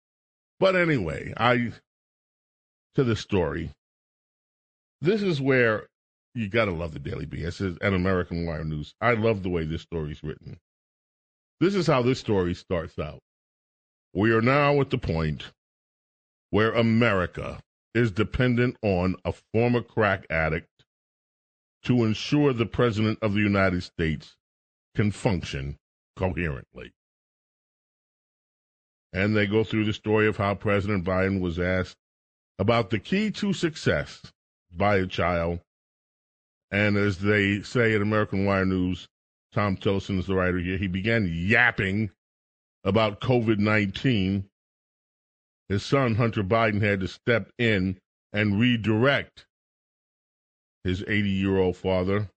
But 0.58 0.76
anyway, 0.76 1.34
I 1.36 1.72
to 2.94 3.04
the 3.04 3.16
story. 3.16 3.70
This 5.00 5.22
is 5.22 5.40
where 5.40 5.86
you 6.34 6.48
got 6.48 6.64
to 6.66 6.72
love 6.72 6.92
the 6.92 6.98
Daily 6.98 7.26
BS 7.26 7.78
and 7.80 7.94
American 7.94 8.46
Wire 8.46 8.64
News. 8.64 8.94
I 9.00 9.12
love 9.12 9.42
the 9.42 9.50
way 9.50 9.64
this 9.64 9.82
story 9.82 10.12
is 10.12 10.22
written. 10.22 10.58
This 11.60 11.74
is 11.74 11.86
how 11.86 12.02
this 12.02 12.20
story 12.20 12.54
starts 12.54 12.98
out. 12.98 13.20
We 14.14 14.32
are 14.32 14.42
now 14.42 14.80
at 14.80 14.90
the 14.90 14.98
point 14.98 15.52
where 16.50 16.72
America 16.72 17.60
is 17.94 18.10
dependent 18.10 18.76
on 18.82 19.16
a 19.24 19.34
former 19.52 19.82
crack 19.82 20.26
addict 20.30 20.68
to 21.84 22.04
ensure 22.04 22.52
the 22.52 22.66
President 22.66 23.18
of 23.22 23.34
the 23.34 23.40
United 23.40 23.82
States 23.82 24.36
can 24.94 25.10
function 25.10 25.76
coherently. 26.16 26.92
And 29.16 29.34
they 29.34 29.46
go 29.46 29.64
through 29.64 29.86
the 29.86 29.94
story 29.94 30.28
of 30.28 30.36
how 30.36 30.54
President 30.54 31.02
Biden 31.02 31.40
was 31.40 31.58
asked 31.58 31.96
about 32.58 32.90
the 32.90 32.98
key 32.98 33.30
to 33.30 33.54
success 33.54 34.30
by 34.70 34.96
a 34.96 35.06
child. 35.06 35.60
And 36.70 36.98
as 36.98 37.20
they 37.20 37.62
say 37.62 37.94
at 37.94 38.02
American 38.02 38.44
Wire 38.44 38.66
News, 38.66 39.08
Tom 39.52 39.78
Tillerson 39.78 40.18
is 40.18 40.26
the 40.26 40.34
writer 40.34 40.58
here, 40.58 40.76
he 40.76 40.86
began 40.86 41.26
yapping 41.32 42.10
about 42.84 43.22
COVID 43.22 43.58
19. 43.58 44.50
His 45.70 45.82
son, 45.82 46.16
Hunter 46.16 46.44
Biden, 46.44 46.82
had 46.82 47.00
to 47.00 47.08
step 47.08 47.50
in 47.56 47.98
and 48.34 48.60
redirect 48.60 49.46
his 50.84 51.02
80 51.08 51.30
year 51.30 51.56
old 51.56 51.78
father. 51.78 52.28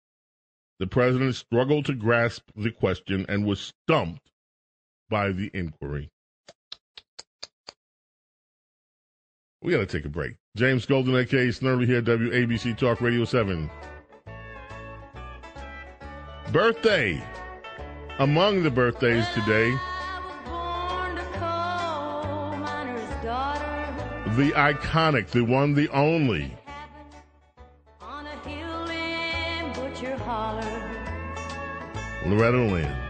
The 0.79 0.87
president 0.87 1.35
struggled 1.35 1.87
to 1.87 1.93
grasp 1.93 2.49
the 2.55 2.71
question 2.71 3.25
and 3.27 3.45
was 3.45 3.73
stumped 3.83 4.31
by 5.09 5.33
the 5.33 5.51
inquiry. 5.53 6.09
We 9.61 9.73
got 9.73 9.79
to 9.79 9.85
take 9.85 10.05
a 10.05 10.09
break. 10.09 10.35
James 10.55 10.85
Golden, 10.85 11.15
aka 11.15 11.49
Snerdley 11.49 11.85
here, 11.85 12.01
WABC 12.01 12.77
Talk 12.77 13.01
Radio 13.01 13.25
7. 13.25 13.69
Birthday. 16.51 17.21
Among 18.19 18.63
the 18.63 18.71
birthdays 18.71 19.25
today, 19.33 19.71
the 24.35 24.51
iconic, 24.55 25.27
the 25.27 25.41
one, 25.41 25.73
the 25.73 25.89
only. 25.89 26.53
Loretta 32.25 32.57
Lynn. 32.57 33.08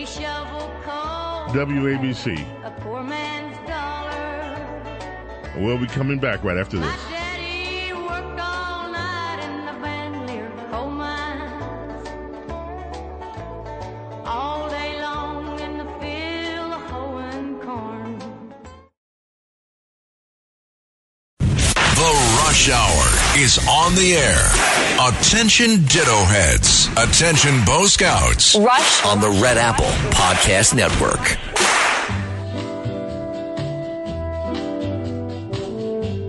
He 0.00 0.06
shoveled 0.06 0.72
coal. 0.82 1.52
WABC. 1.52 2.64
A 2.64 2.70
poor 2.80 3.02
man's 3.02 3.54
dollar. 3.68 5.52
We'll 5.58 5.76
be 5.76 5.86
coming 5.86 6.18
back 6.18 6.42
right 6.42 6.56
after 6.56 6.78
this. 6.78 7.09
On 23.90 23.96
the 23.96 24.14
air. 24.14 24.46
Attention 25.08 25.84
Ditto 25.86 26.24
Heads. 26.24 26.88
Attention 26.96 27.64
Bo 27.64 27.86
Scouts. 27.86 28.54
Rush 28.56 29.04
On 29.04 29.20
the 29.20 29.30
Red 29.42 29.58
Apple 29.58 29.86
Podcast 30.10 30.74
Network. 30.74 31.20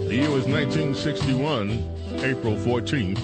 The 0.08 0.16
year 0.16 0.32
was 0.32 0.46
1961, 0.46 1.84
April 2.24 2.56
14th. 2.56 3.20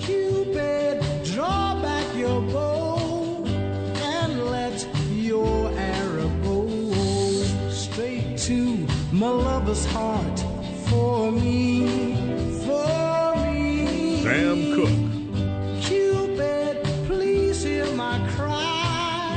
Cupid, 0.00 1.24
draw 1.34 1.80
back 1.82 2.16
your 2.16 2.40
bow 2.42 3.44
and 3.46 4.44
let 4.46 4.86
your 5.10 5.70
arrow 5.72 6.28
go 6.42 6.68
straight 7.70 8.38
to 8.38 8.86
my 9.12 9.28
lover's 9.28 9.86
heart 9.86 10.40
for 10.88 11.32
me, 11.32 11.80
for 11.80 12.16
me. 12.16 12.19
Sam 14.30 14.74
Cooke. 14.76 15.82
Cupid, 15.82 16.84
please 17.08 17.64
hear 17.64 17.86
my 17.96 18.16
cry 18.36 19.36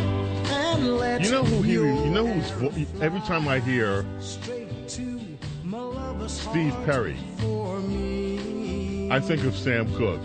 and 0.51 0.97
let 0.99 1.21
You 1.23 1.31
know 1.31 1.43
who 1.43 1.63
he? 1.63 1.73
your 1.73 1.87
You 1.87 2.11
know 2.11 2.27
who's? 2.27 2.49
vo- 2.51 3.01
Every 3.03 3.19
time 3.21 3.47
I 3.47 3.59
hear 3.59 4.05
straight 4.19 4.87
to 4.89 5.19
my 5.63 5.79
lover's 5.79 6.31
Steve 6.33 6.75
Perry, 6.85 7.17
for 7.39 7.79
me. 7.79 9.09
I 9.09 9.19
think 9.19 9.43
of 9.45 9.55
Sam 9.57 9.91
Cooke. 9.95 10.21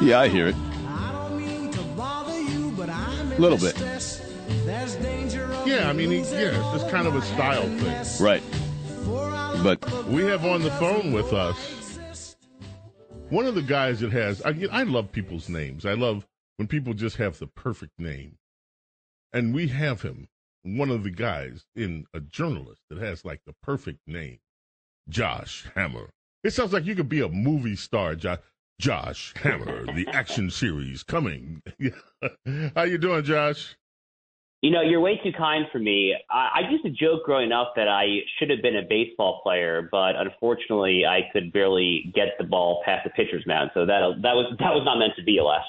Yeah, 0.00 0.20
I 0.20 0.28
hear 0.28 0.48
it. 0.48 0.56
I 0.86 1.12
don't 1.28 1.38
mean 1.46 1.70
to 1.72 1.82
bother 1.94 2.40
you, 2.40 2.72
but 2.78 2.88
I'm 2.88 3.32
in 3.32 3.42
Little 3.42 3.58
bit. 3.58 3.74
There's 4.64 4.96
danger 4.96 5.44
of 5.52 5.66
Yeah, 5.68 5.90
I 5.90 5.92
mean, 5.92 6.10
he, 6.10 6.20
yeah, 6.20 6.56
it's 6.72 6.80
just 6.82 6.88
kind 6.90 7.06
of 7.06 7.14
a 7.14 7.20
style 7.20 7.64
thing. 7.78 8.24
Right. 8.24 8.42
But 9.62 10.06
We 10.08 10.22
have 10.24 10.46
on 10.46 10.62
the 10.62 10.70
phone 10.72 11.12
with 11.12 11.34
us 11.34 11.58
one 13.30 13.46
of 13.46 13.54
the 13.54 13.62
guys 13.62 14.00
that 14.00 14.12
has. 14.12 14.42
I, 14.42 14.54
I 14.70 14.82
love 14.84 15.12
people's 15.12 15.48
names. 15.48 15.84
I 15.84 15.94
love 15.94 16.26
when 16.56 16.68
people 16.68 16.94
just 16.94 17.16
have 17.16 17.38
the 17.38 17.46
perfect 17.46 17.98
name, 17.98 18.38
and 19.32 19.54
we 19.54 19.68
have 19.68 20.02
him. 20.02 20.28
One 20.64 20.90
of 20.90 21.04
the 21.04 21.10
guys 21.10 21.64
in 21.76 22.06
a 22.12 22.20
journalist 22.20 22.82
that 22.90 22.98
has 22.98 23.24
like 23.24 23.40
the 23.46 23.54
perfect 23.62 24.00
name, 24.06 24.38
Josh 25.08 25.66
Hammer. 25.74 26.10
It 26.44 26.50
sounds 26.52 26.72
like 26.72 26.84
you 26.84 26.94
could 26.94 27.08
be 27.08 27.20
a 27.20 27.28
movie 27.28 27.76
star, 27.76 28.14
Josh. 28.14 28.38
Josh 28.80 29.34
Hammer, 29.42 29.86
the 29.92 30.06
action 30.12 30.50
series 30.50 31.02
coming. 31.02 31.62
How 32.76 32.82
you 32.84 32.96
doing, 32.96 33.24
Josh? 33.24 33.76
You 34.60 34.72
know, 34.72 34.82
you're 34.82 35.00
way 35.00 35.20
too 35.22 35.30
kind 35.36 35.66
for 35.70 35.78
me. 35.78 36.16
I, 36.30 36.48
I 36.56 36.70
used 36.70 36.84
to 36.84 36.90
joke 36.90 37.24
growing 37.24 37.52
up 37.52 37.74
that 37.76 37.86
I 37.86 38.06
should 38.38 38.50
have 38.50 38.60
been 38.60 38.76
a 38.76 38.82
baseball 38.82 39.40
player, 39.42 39.88
but 39.90 40.16
unfortunately, 40.16 41.04
I 41.06 41.20
could 41.32 41.52
barely 41.52 42.12
get 42.14 42.28
the 42.38 42.44
ball 42.44 42.82
past 42.84 43.04
the 43.04 43.10
pitcher's 43.10 43.46
mound. 43.46 43.70
So 43.72 43.86
that 43.86 44.00
that 44.22 44.34
was 44.34 44.56
that 44.58 44.74
was 44.74 44.82
not 44.84 44.98
meant 44.98 45.12
to 45.16 45.22
be, 45.22 45.38
alas. 45.38 45.62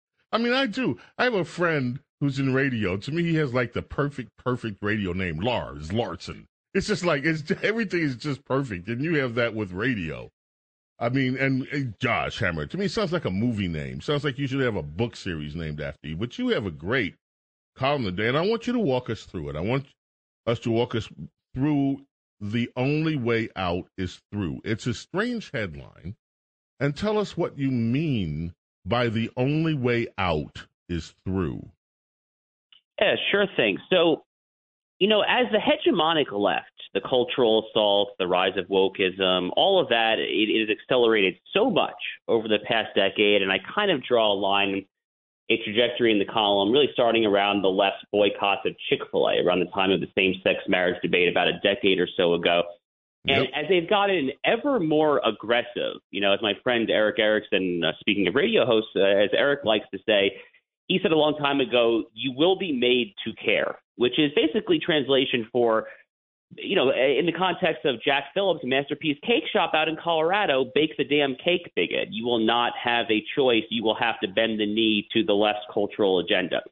I 0.32 0.38
mean, 0.38 0.52
I 0.52 0.66
do. 0.66 0.98
I 1.18 1.24
have 1.24 1.34
a 1.34 1.44
friend 1.44 2.00
who's 2.20 2.38
in 2.38 2.52
radio. 2.52 2.96
To 2.96 3.12
me, 3.12 3.22
he 3.22 3.36
has 3.36 3.54
like 3.54 3.72
the 3.72 3.82
perfect, 3.82 4.36
perfect 4.36 4.78
radio 4.82 5.12
name, 5.12 5.38
Lars 5.38 5.92
Larson. 5.92 6.46
It's 6.74 6.86
just 6.86 7.04
like 7.04 7.24
it's 7.24 7.42
everything 7.62 8.00
is 8.00 8.16
just 8.16 8.44
perfect, 8.44 8.88
and 8.88 9.02
you 9.02 9.16
have 9.16 9.34
that 9.36 9.54
with 9.54 9.72
radio. 9.72 10.30
I 11.00 11.08
mean, 11.08 11.38
and, 11.38 11.66
and 11.68 11.94
Josh 11.98 12.38
Hammer. 12.38 12.66
To 12.66 12.76
me, 12.76 12.86
sounds 12.86 13.12
like 13.12 13.24
a 13.24 13.30
movie 13.30 13.68
name. 13.68 14.02
Sounds 14.02 14.22
like 14.22 14.38
you 14.38 14.46
should 14.46 14.60
have 14.60 14.76
a 14.76 14.82
book 14.82 15.16
series 15.16 15.56
named 15.56 15.80
after 15.80 16.08
you. 16.08 16.16
But 16.16 16.38
you 16.38 16.48
have 16.48 16.66
a 16.66 16.70
great 16.70 17.14
column 17.74 18.04
today, 18.04 18.28
and 18.28 18.36
I 18.36 18.42
want 18.42 18.66
you 18.66 18.74
to 18.74 18.78
walk 18.78 19.08
us 19.08 19.24
through 19.24 19.48
it. 19.48 19.56
I 19.56 19.60
want 19.60 19.86
us 20.46 20.58
to 20.60 20.70
walk 20.70 20.94
us 20.94 21.08
through 21.54 22.02
the 22.40 22.70
only 22.76 23.16
way 23.16 23.48
out 23.56 23.88
is 23.96 24.20
through. 24.30 24.60
It's 24.62 24.86
a 24.86 24.94
strange 24.94 25.50
headline, 25.52 26.16
and 26.78 26.94
tell 26.94 27.18
us 27.18 27.36
what 27.36 27.58
you 27.58 27.70
mean 27.70 28.52
by 28.84 29.08
the 29.08 29.30
only 29.36 29.74
way 29.74 30.08
out 30.18 30.66
is 30.88 31.14
through. 31.24 31.66
Yeah, 33.00 33.14
sure 33.30 33.46
thing. 33.56 33.78
So, 33.88 34.24
you 34.98 35.08
know, 35.08 35.22
as 35.22 35.46
the 35.50 35.58
hegemonic 35.58 36.30
left, 36.32 36.69
the 36.94 37.00
cultural 37.00 37.66
assault, 37.66 38.10
the 38.18 38.26
rise 38.26 38.56
of 38.56 38.66
wokeism, 38.66 39.50
all 39.56 39.80
of 39.80 39.88
that, 39.88 40.18
it, 40.18 40.48
it 40.48 40.68
has 40.68 40.76
accelerated 40.76 41.34
so 41.52 41.70
much 41.70 41.94
over 42.26 42.48
the 42.48 42.58
past 42.66 42.88
decade. 42.96 43.42
And 43.42 43.52
I 43.52 43.58
kind 43.74 43.90
of 43.90 44.02
draw 44.04 44.32
a 44.32 44.34
line, 44.34 44.84
a 45.50 45.56
trajectory 45.64 46.10
in 46.12 46.18
the 46.18 46.24
column, 46.24 46.72
really 46.72 46.88
starting 46.92 47.24
around 47.24 47.62
the 47.62 47.68
left's 47.68 48.04
boycotts 48.12 48.62
of 48.66 48.74
Chick 48.88 49.00
fil 49.10 49.28
A 49.28 49.38
around 49.44 49.60
the 49.60 49.66
time 49.66 49.90
of 49.90 50.00
the 50.00 50.10
same 50.16 50.34
sex 50.42 50.58
marriage 50.66 51.00
debate 51.02 51.28
about 51.30 51.48
a 51.48 51.60
decade 51.62 52.00
or 52.00 52.08
so 52.16 52.34
ago. 52.34 52.62
And 53.28 53.44
Yep. 53.44 53.50
as 53.54 53.68
they've 53.68 53.88
gotten 53.88 54.32
ever 54.44 54.80
more 54.80 55.20
aggressive, 55.24 55.96
you 56.10 56.20
know, 56.20 56.32
as 56.32 56.40
my 56.40 56.54
friend 56.62 56.90
Erick 56.90 57.18
Erickson, 57.18 57.84
uh, 57.84 57.92
speaking 58.00 58.26
of 58.26 58.34
radio 58.34 58.64
hosts, 58.64 58.90
uh, 58.96 59.00
as 59.00 59.30
Erick 59.34 59.64
likes 59.64 59.86
to 59.92 59.98
say, 60.06 60.40
he 60.88 60.98
said 61.02 61.12
a 61.12 61.16
long 61.16 61.36
time 61.36 61.60
ago, 61.60 62.04
you 62.14 62.32
will 62.36 62.56
be 62.56 62.72
made 62.72 63.14
to 63.24 63.32
care, 63.34 63.78
which 63.96 64.18
is 64.18 64.32
basically 64.34 64.78
translation 64.78 65.46
for, 65.52 65.86
you 66.56 66.74
know, 66.74 66.90
in 66.90 67.26
the 67.26 67.32
context 67.32 67.84
of 67.84 68.02
Jack 68.02 68.24
Phillips' 68.34 68.64
Masterpiece 68.64 69.18
Cake 69.24 69.44
Shop 69.52 69.72
out 69.74 69.88
in 69.88 69.96
Colorado, 70.02 70.66
bake 70.74 70.96
the 70.96 71.04
damn 71.04 71.36
cake, 71.36 71.70
bigot. 71.76 72.08
You 72.10 72.26
will 72.26 72.44
not 72.44 72.72
have 72.82 73.06
a 73.10 73.24
choice. 73.36 73.62
You 73.70 73.84
will 73.84 73.94
have 73.94 74.18
to 74.20 74.28
bend 74.28 74.58
the 74.58 74.66
knee 74.66 75.06
to 75.12 75.24
the 75.24 75.32
left's 75.32 75.62
cultural 75.72 76.18
agenda. 76.18 76.62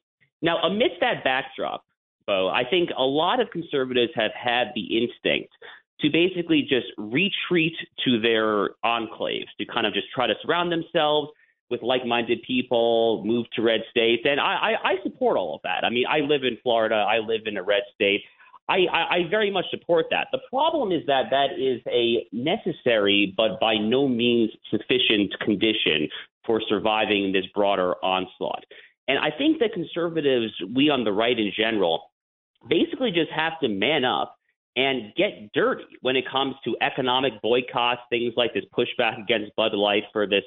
Now, 0.43 0.59
amidst 0.63 1.01
that 1.01 1.23
backdrop, 1.25 1.85
Bo, 2.27 2.49
I 2.49 2.63
think 2.69 2.91
a 2.97 3.05
lot 3.05 3.41
of 3.41 3.51
conservatives 3.51 4.13
have 4.15 4.33
had 4.33 4.69
the 4.75 4.99
instinct 4.99 5.53
to 6.01 6.11
basically 6.11 6.63
just 6.63 6.87
retreat 6.97 7.75
to 8.05 8.21
their 8.21 8.71
enclaves, 8.85 9.49
to 9.59 9.67
kind 9.67 9.87
of 9.87 9.95
just 9.95 10.07
try 10.15 10.27
to 10.27 10.35
surround 10.43 10.71
themselves 10.71 11.31
with 11.71 11.83
like-minded 11.83 12.43
people, 12.47 13.23
move 13.25 13.47
to 13.55 13.63
red 13.63 13.81
states, 13.91 14.23
and 14.25 14.41
I, 14.41 14.55
I, 14.83 14.91
I 14.91 14.95
support 15.03 15.37
all 15.37 15.55
of 15.57 15.61
that. 15.65 15.85
I 15.85 15.91
mean, 15.91 16.05
I 16.09 16.21
live 16.21 16.45
in 16.45 16.57
Florida, 16.63 16.95
I 16.95 17.19
live 17.19 17.43
in 17.47 17.57
a 17.57 17.63
red 17.63 17.83
state. 17.95 18.23
I, 18.69 18.87
I, 18.93 19.17
I 19.17 19.19
very 19.31 19.51
much 19.51 19.65
support 19.71 20.07
that. 20.11 20.29
The 20.33 20.41
problem 20.51 20.93
is 20.93 21.03
that 21.07 21.25
that 21.31 21.59
is 21.59 21.81
a 21.87 22.27
necessary 22.33 23.33
but 23.37 23.59
by 23.61 23.75
no 23.77 24.07
means 24.09 24.51
sufficient 24.71 25.33
condition 25.41 26.09
for 26.45 26.61
surviving 26.69 27.33
this 27.33 27.45
broader 27.55 27.95
onslaught. 28.03 28.65
And 29.07 29.19
I 29.19 29.31
think 29.37 29.59
that 29.61 29.73
conservatives, 29.73 30.53
we 30.75 30.91
on 30.91 31.05
the 31.05 31.13
right 31.13 31.39
in 31.39 31.53
general, 31.57 32.11
basically 32.69 33.11
just 33.11 33.31
have 33.31 33.59
to 33.61 33.69
man 33.69 34.05
up 34.05 34.37
and 34.77 35.15
get 35.17 35.53
dirty 35.55 35.85
when 36.03 36.15
it 36.15 36.25
comes 36.31 36.55
to 36.65 36.77
economic 36.83 37.33
boycotts, 37.43 38.01
things 38.11 38.35
like 38.37 38.55
this 38.55 38.65
pushback 38.77 39.21
against 39.21 39.55
Bud 39.57 39.75
Light 39.75 40.05
for 40.13 40.27
this 40.27 40.45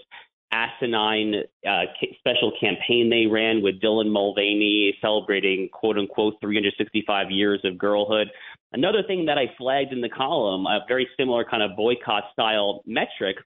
asinine 0.51 1.43
uh, 1.67 1.83
special 2.19 2.51
campaign 2.59 3.09
they 3.09 3.25
ran 3.25 3.61
with 3.61 3.81
Dylan 3.81 4.11
Mulvaney 4.11 4.95
celebrating 5.01 5.69
quote 5.71 5.97
unquote 5.97 6.35
365 6.41 7.31
years 7.31 7.61
of 7.63 7.77
girlhood. 7.77 8.27
Another 8.73 9.03
thing 9.05 9.25
that 9.25 9.37
I 9.37 9.53
flagged 9.57 9.91
in 9.91 10.01
the 10.01 10.09
column, 10.09 10.65
a 10.65 10.79
very 10.87 11.07
similar 11.17 11.43
kind 11.43 11.63
of 11.63 11.75
boycott 11.75 12.23
style 12.33 12.81
metric. 12.85 13.37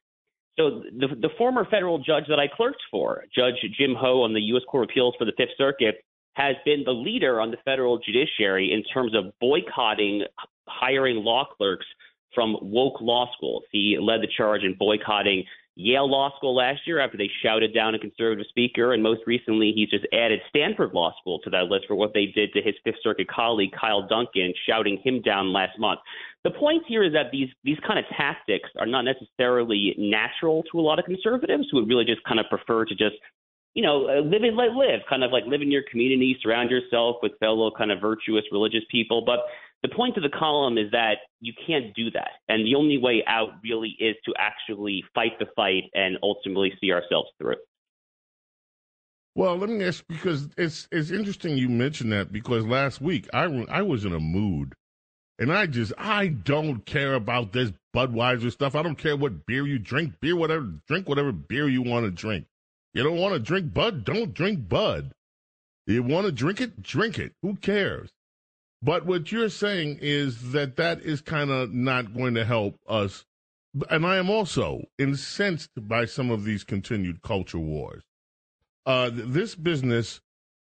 So 0.57 0.83
the, 0.97 1.07
the 1.07 1.29
former 1.37 1.65
federal 1.69 1.97
judge 1.99 2.25
that 2.29 2.39
I 2.39 2.47
clerked 2.47 2.81
for, 2.89 3.25
Judge 3.35 3.55
Jim 3.77 3.93
Ho 3.97 4.21
on 4.21 4.33
the 4.33 4.41
U.S. 4.41 4.63
Court 4.69 4.85
of 4.85 4.89
Appeals 4.89 5.15
for 5.17 5.25
the 5.25 5.33
Fifth 5.37 5.57
Circuit, 5.57 5.95
has 6.35 6.55
been 6.65 6.83
the 6.85 6.91
leader 6.91 7.41
on 7.41 7.51
the 7.51 7.57
federal 7.65 7.97
judiciary 7.97 8.71
in 8.71 8.83
terms 8.93 9.13
of 9.15 9.33
boycotting 9.39 10.23
hiring 10.67 11.17
law 11.17 11.45
clerks 11.57 11.85
from 12.33 12.57
woke 12.61 13.01
law 13.01 13.29
schools. 13.35 13.63
He 13.71 13.97
led 13.99 14.21
the 14.21 14.27
charge 14.37 14.63
in 14.63 14.75
boycotting 14.77 15.45
Yale 15.75 16.09
Law 16.09 16.35
School 16.37 16.55
last 16.55 16.81
year 16.87 16.99
after 16.99 17.17
they 17.17 17.29
shouted 17.43 17.73
down 17.73 17.95
a 17.95 17.99
conservative 17.99 18.45
speaker, 18.47 18.93
and 18.93 19.03
most 19.03 19.21
recently 19.27 19.73
he's 19.75 19.89
just 19.89 20.05
added 20.13 20.39
Stanford 20.49 20.93
Law 20.93 21.13
School 21.19 21.39
to 21.39 21.49
that 21.49 21.65
list 21.65 21.85
for 21.87 21.95
what 21.95 22.13
they 22.13 22.27
did 22.27 22.53
to 22.53 22.61
his 22.61 22.75
Fifth 22.85 22.95
Circuit 23.03 23.27
colleague 23.27 23.71
Kyle 23.79 24.07
Duncan, 24.07 24.53
shouting 24.67 24.99
him 25.03 25.21
down 25.21 25.51
last 25.51 25.77
month. 25.77 25.99
the 26.45 26.51
point 26.51 26.83
here 26.87 27.03
is 27.03 27.11
that 27.11 27.31
these 27.31 27.49
these 27.65 27.77
kind 27.85 27.99
of 27.99 28.05
tactics 28.15 28.69
are 28.79 28.85
not 28.85 29.03
necessarily 29.03 29.93
natural 29.97 30.63
to 30.71 30.79
a 30.79 30.81
lot 30.81 30.97
of 30.97 31.05
conservatives 31.05 31.67
who 31.69 31.79
would 31.79 31.89
really 31.89 32.05
just 32.05 32.23
kind 32.23 32.39
of 32.39 32.45
prefer 32.49 32.85
to 32.85 32.95
just 32.95 33.15
you 33.73 33.83
know 33.83 34.07
uh, 34.07 34.21
live 34.21 34.43
and 34.43 34.55
let 34.55 34.71
live, 34.71 35.01
kind 35.09 35.25
of 35.25 35.31
like 35.31 35.43
live 35.45 35.61
in 35.61 35.71
your 35.71 35.83
community, 35.91 36.37
surround 36.41 36.71
yourself 36.71 37.17
with 37.21 37.33
fellow 37.39 37.69
kind 37.77 37.91
of 37.91 37.99
virtuous 37.99 38.45
religious 38.49 38.83
people. 38.89 39.23
But 39.25 39.39
the 39.83 39.89
point 39.89 40.17
of 40.17 40.23
the 40.23 40.29
column 40.29 40.77
is 40.77 40.91
that 40.91 41.17
you 41.41 41.53
can't 41.67 41.93
do 41.95 42.09
that, 42.11 42.31
and 42.47 42.65
the 42.65 42.75
only 42.75 42.97
way 42.97 43.23
out 43.27 43.49
really 43.63 43.95
is 43.99 44.15
to 44.25 44.33
actually 44.37 45.03
fight 45.13 45.37
the 45.39 45.45
fight 45.55 45.83
and 45.93 46.17
ultimately 46.23 46.73
see 46.81 46.91
ourselves 46.91 47.29
through. 47.39 47.57
Well, 49.35 49.57
let 49.57 49.69
me 49.69 49.83
ask 49.83 50.03
because 50.07 50.49
it's 50.57 50.87
it's 50.91 51.11
interesting 51.11 51.57
you 51.57 51.67
mentioned 51.67 52.11
that 52.13 52.31
because 52.31 52.65
last 52.65 53.01
week 53.01 53.27
I 53.33 53.43
I 53.69 53.81
was 53.81 54.05
in 54.05 54.13
a 54.13 54.19
mood, 54.19 54.73
and 55.37 55.51
I 55.51 55.65
just 55.65 55.91
I 55.97 56.27
don't 56.27 56.85
care 56.85 57.13
about 57.13 57.51
this 57.51 57.71
Budweiser 57.95 58.51
stuff. 58.51 58.75
I 58.75 58.81
don't 58.81 58.97
care 58.97 59.17
what 59.17 59.45
beer 59.45 59.67
you 59.67 59.77
drink, 59.77 60.13
beer 60.21 60.35
whatever 60.37 60.67
drink 60.87 61.09
whatever 61.09 61.33
beer 61.33 61.67
you 61.67 61.81
want 61.81 62.05
to 62.05 62.11
drink. 62.11 62.45
You 62.93 63.03
don't 63.03 63.17
want 63.17 63.33
to 63.33 63.39
drink 63.39 63.73
Bud, 63.73 64.05
don't 64.05 64.33
drink 64.33 64.69
Bud. 64.69 65.11
You 65.85 66.01
want 66.01 66.25
to 66.25 66.31
drink 66.31 66.61
it, 66.61 66.81
drink 66.81 67.19
it. 67.19 67.33
Who 67.41 67.55
cares? 67.57 68.09
But 68.85 69.07
what 69.07 69.31
you're 69.31 69.49
saying 69.49 69.99
is 70.01 70.51
that 70.51 70.75
that 70.77 71.01
is 71.01 71.21
kind 71.21 71.49
of 71.49 71.73
not 71.73 72.13
going 72.13 72.35
to 72.35 72.45
help 72.45 72.79
us. 72.87 73.25
And 73.89 74.05
I 74.05 74.17
am 74.17 74.29
also 74.29 74.83
incensed 74.99 75.71
by 75.75 76.05
some 76.05 76.31
of 76.31 76.43
these 76.45 76.63
continued 76.63 77.23
culture 77.23 77.59
wars 77.59 78.03
uh, 78.85 79.09
this 79.13 79.55
business. 79.55 80.21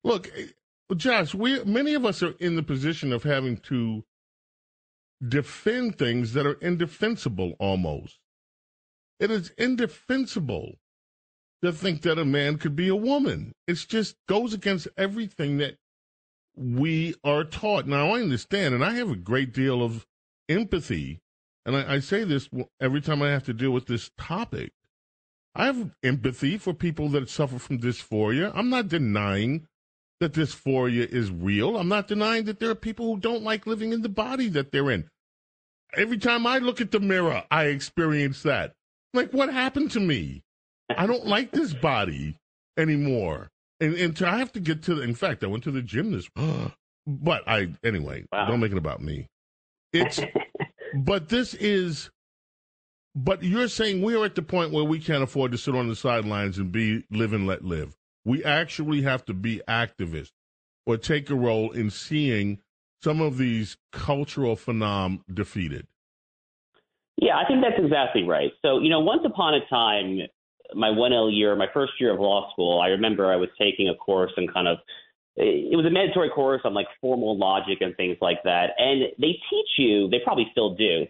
Look, 0.03 0.29
eh, 0.37 0.47
Josh, 0.95 1.33
we 1.33 1.63
many 1.63 1.93
of 1.93 2.05
us 2.05 2.21
are 2.21 2.35
in 2.39 2.57
the 2.57 2.63
position 2.63 3.13
of 3.13 3.23
having 3.23 3.57
to 3.57 4.03
defend 5.25 5.97
things 5.97 6.33
that 6.33 6.45
are 6.45 6.59
indefensible 6.61 7.53
almost. 7.59 8.19
It 9.19 9.31
is 9.31 9.51
indefensible 9.57 10.75
to 11.63 11.71
think 11.71 12.01
that 12.01 12.19
a 12.19 12.25
man 12.25 12.57
could 12.57 12.75
be 12.75 12.89
a 12.89 12.95
woman. 12.95 13.53
It 13.67 13.75
just 13.87 14.17
goes 14.27 14.53
against 14.53 14.87
everything 14.97 15.59
that 15.59 15.77
we 16.61 17.15
are 17.23 17.43
taught. 17.43 17.87
Now, 17.87 18.11
I 18.11 18.21
understand, 18.21 18.73
and 18.73 18.83
I 18.83 18.93
have 18.93 19.09
a 19.09 19.15
great 19.15 19.53
deal 19.53 19.83
of 19.83 20.05
empathy, 20.47 21.19
and 21.65 21.75
I, 21.75 21.95
I 21.95 21.99
say 21.99 22.23
this 22.23 22.49
every 22.79 23.01
time 23.01 23.21
I 23.21 23.29
have 23.31 23.43
to 23.45 23.53
deal 23.53 23.71
with 23.71 23.87
this 23.87 24.11
topic. 24.17 24.71
I 25.53 25.65
have 25.65 25.91
empathy 26.03 26.57
for 26.57 26.73
people 26.73 27.09
that 27.09 27.29
suffer 27.29 27.59
from 27.59 27.79
dysphoria. 27.79 28.51
I'm 28.55 28.69
not 28.69 28.87
denying 28.87 29.67
that 30.21 30.33
dysphoria 30.33 31.05
is 31.05 31.29
real. 31.29 31.77
I'm 31.77 31.89
not 31.89 32.07
denying 32.07 32.45
that 32.45 32.59
there 32.59 32.69
are 32.69 32.75
people 32.75 33.07
who 33.07 33.19
don't 33.19 33.43
like 33.43 33.67
living 33.67 33.91
in 33.91 34.01
the 34.01 34.09
body 34.09 34.47
that 34.49 34.71
they're 34.71 34.91
in. 34.91 35.09
Every 35.97 36.17
time 36.17 36.47
I 36.47 36.59
look 36.59 36.79
at 36.79 36.91
the 36.91 37.01
mirror, 37.01 37.43
I 37.51 37.65
experience 37.65 38.43
that. 38.43 38.73
Like, 39.13 39.33
what 39.33 39.51
happened 39.51 39.91
to 39.91 39.99
me? 39.99 40.43
I 40.89 41.05
don't 41.05 41.27
like 41.27 41.51
this 41.51 41.73
body 41.73 42.37
anymore. 42.77 43.49
And, 43.81 43.95
and 43.95 44.15
to, 44.17 44.27
I 44.27 44.37
have 44.37 44.51
to 44.53 44.59
get 44.59 44.83
to 44.83 44.95
the, 44.95 45.01
in 45.01 45.15
fact, 45.15 45.43
I 45.43 45.47
went 45.47 45.63
to 45.63 45.71
the 45.71 45.81
gym 45.81 46.11
this, 46.11 46.29
but 47.07 47.43
I, 47.47 47.73
anyway, 47.83 48.25
wow. 48.31 48.47
don't 48.47 48.59
make 48.59 48.71
it 48.71 48.77
about 48.77 49.01
me. 49.01 49.27
It's, 49.91 50.19
but 50.95 51.29
this 51.29 51.55
is, 51.55 52.11
but 53.15 53.43
you're 53.43 53.67
saying 53.67 54.03
we're 54.03 54.23
at 54.23 54.35
the 54.35 54.43
point 54.43 54.71
where 54.71 54.83
we 54.83 54.99
can't 54.99 55.23
afford 55.23 55.51
to 55.51 55.57
sit 55.57 55.75
on 55.75 55.89
the 55.89 55.95
sidelines 55.95 56.59
and 56.59 56.71
be 56.71 57.03
live 57.09 57.33
and 57.33 57.47
let 57.47 57.65
live. 57.65 57.97
We 58.23 58.43
actually 58.45 59.01
have 59.01 59.25
to 59.25 59.33
be 59.33 59.61
activists 59.67 60.31
or 60.85 60.97
take 60.97 61.31
a 61.31 61.35
role 61.35 61.71
in 61.71 61.89
seeing 61.89 62.59
some 63.03 63.19
of 63.19 63.39
these 63.39 63.77
cultural 63.91 64.55
phenom 64.55 65.21
defeated. 65.33 65.87
Yeah, 67.17 67.37
I 67.37 67.47
think 67.47 67.63
that's 67.63 67.83
exactly 67.83 68.23
right. 68.23 68.51
So, 68.61 68.79
you 68.79 68.89
know, 68.89 68.99
once 68.99 69.21
upon 69.25 69.55
a 69.55 69.65
time, 69.67 70.19
my 70.75 70.89
1L 70.89 71.35
year, 71.35 71.55
my 71.55 71.67
first 71.73 71.93
year 71.99 72.13
of 72.13 72.19
law 72.19 72.51
school, 72.51 72.79
I 72.81 72.87
remember 72.87 73.31
I 73.31 73.35
was 73.35 73.49
taking 73.59 73.89
a 73.89 73.95
course 73.95 74.31
and 74.37 74.51
kind 74.51 74.67
of 74.67 74.77
it 75.37 75.77
was 75.77 75.85
a 75.85 75.89
mandatory 75.89 76.29
course 76.29 76.61
on 76.65 76.73
like 76.73 76.87
formal 76.99 77.37
logic 77.37 77.77
and 77.81 77.95
things 77.95 78.17
like 78.21 78.43
that. 78.43 78.71
And 78.77 79.03
they 79.17 79.39
teach 79.49 79.69
you, 79.77 80.09
they 80.09 80.19
probably 80.23 80.47
still 80.51 80.75
do, 80.75 81.05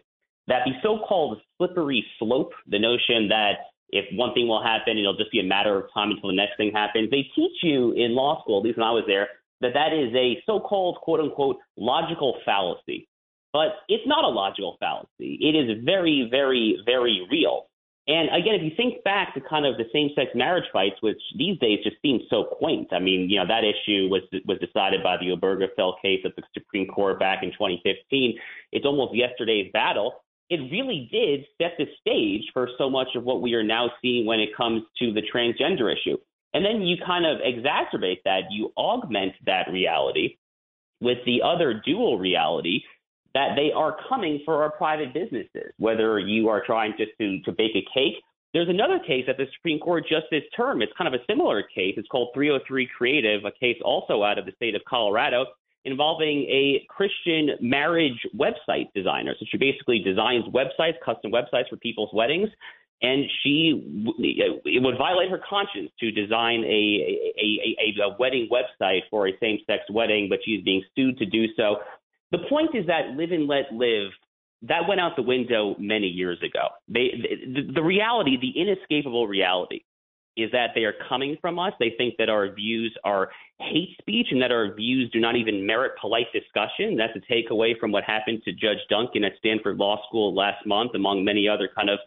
that 0.47 0.61
the 0.65 0.73
so-called 0.83 1.39
slippery 1.57 2.05
slope, 2.19 2.51
the 2.67 2.79
notion 2.79 3.29
that 3.29 3.53
if 3.89 4.05
one 4.13 4.33
thing 4.33 4.47
will 4.47 4.63
happen, 4.63 4.97
it'll 4.97 5.17
just 5.17 5.31
be 5.31 5.39
a 5.39 5.43
matter 5.43 5.77
of 5.77 5.85
time 5.93 6.11
until 6.11 6.29
the 6.29 6.35
next 6.35 6.57
thing 6.57 6.71
happens. 6.71 7.09
They 7.09 7.27
teach 7.35 7.57
you 7.63 7.93
in 7.93 8.15
law 8.15 8.41
school, 8.41 8.59
at 8.59 8.63
least 8.63 8.77
when 8.77 8.87
I 8.87 8.91
was 8.91 9.03
there, 9.07 9.27
that 9.61 9.73
that 9.73 9.91
is 9.93 10.13
a 10.15 10.41
so-called 10.45 10.97
quote 11.01 11.19
unquote 11.19 11.57
logical 11.77 12.37
fallacy. 12.45 13.07
But 13.53 13.69
it's 13.89 14.07
not 14.07 14.23
a 14.23 14.29
logical 14.29 14.77
fallacy. 14.79 15.37
It 15.41 15.55
is 15.55 15.83
very, 15.83 16.27
very, 16.29 16.77
very 16.85 17.27
real. 17.29 17.65
And 18.07 18.29
again, 18.29 18.55
if 18.55 18.63
you 18.63 18.71
think 18.75 19.03
back 19.03 19.33
to 19.35 19.41
kind 19.41 19.65
of 19.65 19.77
the 19.77 19.85
same-sex 19.93 20.31
marriage 20.33 20.65
fights, 20.73 20.95
which 21.01 21.21
these 21.37 21.57
days 21.59 21.79
just 21.83 21.97
seem 22.01 22.19
so 22.29 22.43
quaint. 22.43 22.87
I 22.91 22.99
mean, 22.99 23.29
you 23.29 23.37
know, 23.37 23.47
that 23.47 23.63
issue 23.63 24.09
was 24.09 24.23
was 24.45 24.57
decided 24.59 25.03
by 25.03 25.17
the 25.17 25.29
Obergefell 25.29 26.01
case 26.01 26.21
at 26.25 26.35
the 26.35 26.43
Supreme 26.53 26.87
Court 26.87 27.19
back 27.19 27.43
in 27.43 27.51
2015. 27.51 28.39
It's 28.71 28.85
almost 28.85 29.15
yesterday's 29.15 29.71
battle 29.71 30.23
it 30.51 30.69
really 30.69 31.07
did 31.09 31.45
set 31.57 31.77
the 31.77 31.85
stage 32.01 32.43
for 32.51 32.67
so 32.77 32.89
much 32.89 33.07
of 33.15 33.23
what 33.23 33.41
we 33.41 33.53
are 33.53 33.63
now 33.63 33.89
seeing 34.01 34.25
when 34.25 34.41
it 34.41 34.49
comes 34.55 34.83
to 34.99 35.13
the 35.13 35.21
transgender 35.33 35.89
issue. 35.91 36.17
And 36.53 36.65
then 36.65 36.81
you 36.81 36.97
kind 37.05 37.25
of 37.25 37.37
exacerbate 37.37 38.23
that, 38.25 38.51
you 38.51 38.73
augment 38.75 39.31
that 39.45 39.71
reality 39.71 40.35
with 40.99 41.19
the 41.25 41.41
other 41.41 41.81
dual 41.85 42.19
reality 42.19 42.81
that 43.33 43.55
they 43.55 43.71
are 43.75 43.95
coming 44.09 44.41
for 44.45 44.63
our 44.63 44.71
private 44.71 45.13
businesses, 45.13 45.71
whether 45.77 46.19
you 46.19 46.49
are 46.49 46.63
trying 46.65 46.93
just 46.97 47.11
to, 47.19 47.39
to 47.41 47.51
bake 47.51 47.75
a 47.75 47.85
cake. 47.93 48.15
There's 48.53 48.67
another 48.67 48.99
case 48.99 49.25
at 49.29 49.37
the 49.37 49.45
Supreme 49.55 49.79
Court 49.79 50.03
just 50.09 50.25
this 50.29 50.43
term. 50.55 50.81
It's 50.81 50.91
kind 50.97 51.07
of 51.07 51.19
a 51.19 51.23
similar 51.29 51.63
case. 51.63 51.93
It's 51.95 52.07
called 52.09 52.31
303 52.33 52.89
Creative, 52.97 53.45
a 53.45 53.51
case 53.51 53.77
also 53.83 54.23
out 54.23 54.37
of 54.37 54.45
the 54.45 54.51
state 54.57 54.75
of 54.75 54.81
Colorado 54.87 55.45
involving 55.85 56.43
a 56.43 56.85
Christian 56.89 57.51
marriage 57.59 58.19
website 58.37 58.87
designer. 58.93 59.33
So 59.39 59.45
she 59.49 59.57
basically 59.57 59.99
designs 59.99 60.45
websites, 60.53 60.93
custom 61.03 61.31
websites 61.31 61.69
for 61.69 61.77
people's 61.77 62.11
weddings. 62.13 62.49
And 63.03 63.25
she, 63.41 63.81
it 64.19 64.83
would 64.83 64.97
violate 64.99 65.31
her 65.31 65.41
conscience 65.49 65.89
to 65.99 66.11
design 66.11 66.63
a, 66.63 67.33
a, 67.35 67.77
a, 67.81 68.03
a 68.03 68.15
wedding 68.19 68.47
website 68.51 69.01
for 69.09 69.27
a 69.27 69.31
same 69.39 69.57
sex 69.65 69.81
wedding, 69.89 70.27
but 70.29 70.37
she's 70.45 70.63
being 70.63 70.83
sued 70.95 71.17
to 71.17 71.25
do 71.25 71.45
so. 71.57 71.77
The 72.31 72.39
point 72.49 72.71
is 72.73 72.85
that 72.87 73.15
live 73.15 73.31
and 73.31 73.47
let 73.47 73.71
live 73.73 74.11
that 74.63 74.87
went 74.87 75.01
out 75.01 75.15
the 75.15 75.23
window 75.23 75.75
many 75.79 76.07
years 76.07 76.37
ago. 76.39 76.67
They, 76.87 77.09
the, 77.45 77.73
the 77.73 77.83
reality, 77.83 78.37
the 78.39 78.59
inescapable 78.59 79.27
reality, 79.27 79.81
is 80.37 80.51
that 80.51 80.69
they 80.75 80.83
are 80.83 80.93
coming 81.09 81.35
from 81.41 81.59
us. 81.59 81.73
They 81.79 81.93
think 81.97 82.15
that 82.17 82.29
our 82.29 82.53
views 82.53 82.95
are 83.03 83.29
hate 83.59 83.97
speech 83.99 84.27
and 84.31 84.41
that 84.41 84.51
our 84.51 84.73
views 84.73 85.09
do 85.11 85.19
not 85.19 85.35
even 85.35 85.65
merit 85.65 85.93
polite 85.99 86.27
discussion. 86.31 86.95
That's 86.95 87.13
a 87.15 87.33
takeaway 87.33 87.77
from 87.79 87.91
what 87.91 88.03
happened 88.03 88.41
to 88.45 88.53
Judge 88.53 88.77
Duncan 88.89 89.23
at 89.23 89.33
Stanford 89.39 89.77
Law 89.77 90.01
School 90.07 90.33
last 90.33 90.65
month, 90.65 90.91
among 90.95 91.25
many 91.25 91.49
other 91.49 91.69
kind 91.75 91.89
of 91.89 91.99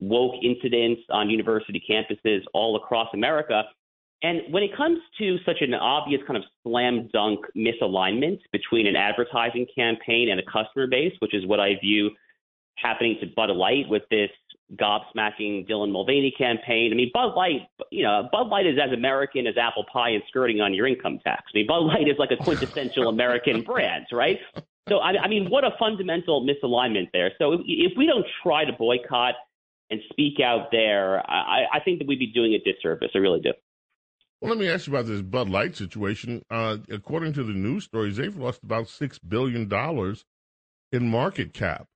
woke 0.00 0.34
incidents 0.42 1.00
on 1.10 1.30
university 1.30 1.82
campuses 1.88 2.40
all 2.52 2.76
across 2.76 3.08
America. 3.14 3.62
And 4.22 4.42
when 4.50 4.62
it 4.62 4.76
comes 4.76 4.98
to 5.18 5.36
such 5.44 5.62
an 5.62 5.74
obvious 5.74 6.20
kind 6.26 6.36
of 6.36 6.44
slam 6.62 7.08
dunk 7.12 7.40
misalignment 7.56 8.38
between 8.52 8.86
an 8.86 8.94
advertising 8.94 9.66
campaign 9.74 10.30
and 10.30 10.38
a 10.38 10.44
customer 10.44 10.86
base, 10.86 11.12
which 11.18 11.34
is 11.34 11.44
what 11.46 11.58
I 11.58 11.74
view 11.80 12.10
happening 12.76 13.16
to 13.20 13.26
Bud 13.34 13.50
Light 13.50 13.88
with 13.88 14.02
this 14.10 14.30
gobsmacking 14.76 15.68
Dylan 15.68 15.90
Mulvaney 15.90 16.32
campaign. 16.36 16.92
I 16.92 16.96
mean, 16.96 17.10
Bud 17.12 17.34
Light, 17.34 17.68
you 17.90 18.04
know, 18.04 18.28
Bud 18.30 18.48
Light 18.48 18.66
is 18.66 18.78
as 18.82 18.92
American 18.92 19.46
as 19.46 19.56
apple 19.60 19.84
pie 19.92 20.10
and 20.10 20.22
skirting 20.28 20.60
on 20.60 20.72
your 20.72 20.86
income 20.86 21.18
tax. 21.24 21.42
I 21.54 21.58
mean, 21.58 21.66
Bud 21.66 21.80
Light 21.80 22.08
is 22.08 22.16
like 22.18 22.30
a 22.30 22.42
quintessential 22.42 23.08
American 23.08 23.62
brand, 23.66 24.06
right? 24.12 24.38
So, 24.88 24.98
I, 24.98 25.22
I 25.22 25.28
mean, 25.28 25.50
what 25.50 25.64
a 25.64 25.70
fundamental 25.78 26.46
misalignment 26.46 27.08
there. 27.12 27.32
So, 27.38 27.52
if, 27.52 27.60
if 27.66 27.92
we 27.96 28.06
don't 28.06 28.26
try 28.42 28.64
to 28.64 28.72
boycott 28.72 29.34
and 29.90 30.00
speak 30.10 30.40
out 30.40 30.68
there, 30.72 31.28
I, 31.30 31.64
I 31.74 31.80
think 31.84 31.98
that 31.98 32.08
we'd 32.08 32.18
be 32.18 32.32
doing 32.32 32.54
a 32.54 32.58
disservice. 32.58 33.10
I 33.14 33.18
really 33.18 33.40
do. 33.40 33.52
Well, 34.42 34.50
let 34.50 34.58
me 34.58 34.68
ask 34.68 34.88
you 34.88 34.92
about 34.92 35.06
this 35.06 35.22
Bud 35.22 35.48
Light 35.48 35.76
situation. 35.76 36.42
Uh, 36.50 36.78
according 36.90 37.32
to 37.34 37.44
the 37.44 37.52
news 37.52 37.84
stories, 37.84 38.16
they've 38.16 38.36
lost 38.36 38.64
about 38.64 38.86
$6 38.86 39.20
billion 39.28 39.70
in 40.90 41.08
market 41.08 41.54
cap 41.54 41.86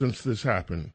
since 0.00 0.22
this 0.22 0.44
happened. 0.44 0.92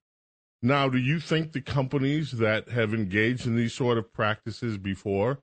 Now, 0.61 0.87
do 0.87 0.97
you 0.97 1.19
think 1.19 1.51
the 1.51 1.59
companies 1.59 2.31
that 2.31 2.69
have 2.69 2.93
engaged 2.93 3.45
in 3.45 3.57
these 3.57 3.73
sort 3.73 3.97
of 3.97 4.13
practices 4.13 4.77
before, 4.77 5.39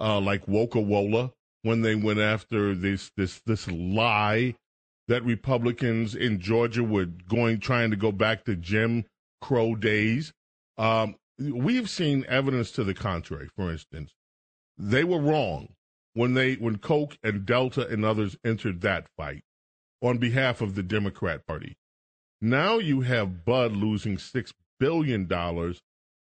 uh, 0.00 0.18
like 0.18 0.44
Wola, 0.46 1.30
when 1.62 1.82
they 1.82 1.94
went 1.94 2.18
after 2.18 2.74
this 2.74 3.12
this 3.16 3.40
this 3.46 3.70
lie 3.70 4.56
that 5.06 5.22
Republicans 5.22 6.16
in 6.16 6.40
Georgia 6.40 6.82
were 6.82 7.04
going 7.04 7.60
trying 7.60 7.90
to 7.90 7.96
go 7.96 8.10
back 8.10 8.44
to 8.46 8.56
Jim 8.56 9.04
Crow 9.40 9.76
days, 9.76 10.32
um, 10.78 11.14
we've 11.38 11.88
seen 11.88 12.24
evidence 12.26 12.72
to 12.72 12.82
the 12.82 12.94
contrary. 12.94 13.48
For 13.54 13.70
instance, 13.70 14.12
they 14.76 15.04
were 15.04 15.20
wrong 15.20 15.68
when 16.14 16.34
they 16.34 16.54
when 16.54 16.78
Coke 16.78 17.18
and 17.22 17.46
Delta 17.46 17.86
and 17.86 18.04
others 18.04 18.36
entered 18.44 18.80
that 18.82 19.08
fight 19.16 19.44
on 20.02 20.18
behalf 20.18 20.60
of 20.60 20.74
the 20.74 20.82
Democrat 20.82 21.46
Party. 21.46 21.76
Now 22.40 22.78
you 22.78 23.00
have 23.02 23.44
Bud 23.44 23.72
losing 23.72 24.16
$6 24.16 24.52
billion 24.78 25.28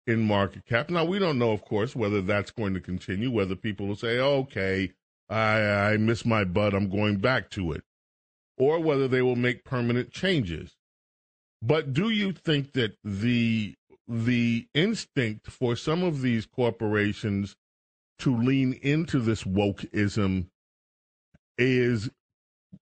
in 0.09 0.27
market 0.27 0.65
cap. 0.65 0.91
Now, 0.91 1.05
we 1.05 1.19
don't 1.19 1.39
know, 1.39 1.53
of 1.53 1.63
course, 1.65 1.95
whether 1.95 2.23
that's 2.23 2.51
going 2.51 2.75
to 2.75 2.81
continue, 2.81 3.31
whether 3.31 3.55
people 3.55 3.87
will 3.87 3.97
say, 3.97 4.19
okay, 4.19 4.93
I, 5.29 5.61
I 5.61 5.97
miss 5.99 6.25
my 6.25 6.45
Bud, 6.45 6.75
I'm 6.75 6.89
going 6.89 7.19
back 7.19 7.51
to 7.51 7.73
it, 7.73 7.85
or 8.57 8.81
whether 8.81 9.07
they 9.07 9.23
will 9.23 9.37
make 9.37 9.65
permanent 9.65 10.11
changes. 10.11 10.75
But 11.61 11.93
do 11.93 12.11
you 12.11 12.33
think 12.33 12.73
that 12.73 12.97
the 13.05 13.75
the 14.11 14.67
instinct 14.73 15.51
for 15.51 15.77
some 15.77 16.03
of 16.03 16.23
these 16.23 16.47
corporations 16.47 17.57
to 18.21 18.37
lean 18.37 18.75
into 18.83 19.21
this 19.21 19.45
wokeism 19.45 20.47
is 21.57 22.11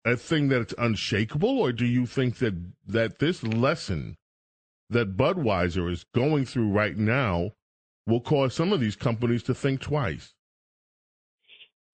a 0.05 0.17
thing 0.17 0.49
that's 0.49 0.75
unshakable, 0.79 1.59
or 1.59 1.73
do 1.73 1.87
you 1.87 2.07
think 2.07 2.39
that 2.39 2.55
that 2.87 3.19
this 3.19 3.43
lesson 3.43 4.17
that 4.91 5.17
Budweiser 5.17 5.91
is 5.91 6.05
going 6.15 6.45
through 6.45 6.71
right 6.71 6.97
now 6.97 7.53
will 8.07 8.21
cause 8.21 8.55
some 8.55 8.73
of 8.73 8.81
these 8.81 8.97
companies 8.97 9.43
to 9.45 9.55
think 9.55 9.81
twice? 9.81 10.35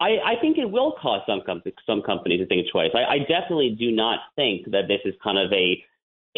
I, 0.01 0.11
I 0.25 0.35
think 0.41 0.59
it 0.59 0.71
will 0.71 0.93
cause 1.01 1.23
some 1.27 1.43
com- 1.45 1.62
some 1.85 2.03
companies 2.03 2.41
to 2.41 2.47
think 2.47 2.67
twice. 2.71 2.91
I, 2.95 3.14
I 3.14 3.19
definitely 3.19 3.77
do 3.79 3.91
not 3.91 4.21
think 4.37 4.71
that 4.71 4.88
this 4.88 5.01
is 5.05 5.14
kind 5.23 5.38
of 5.38 5.53
a 5.53 5.83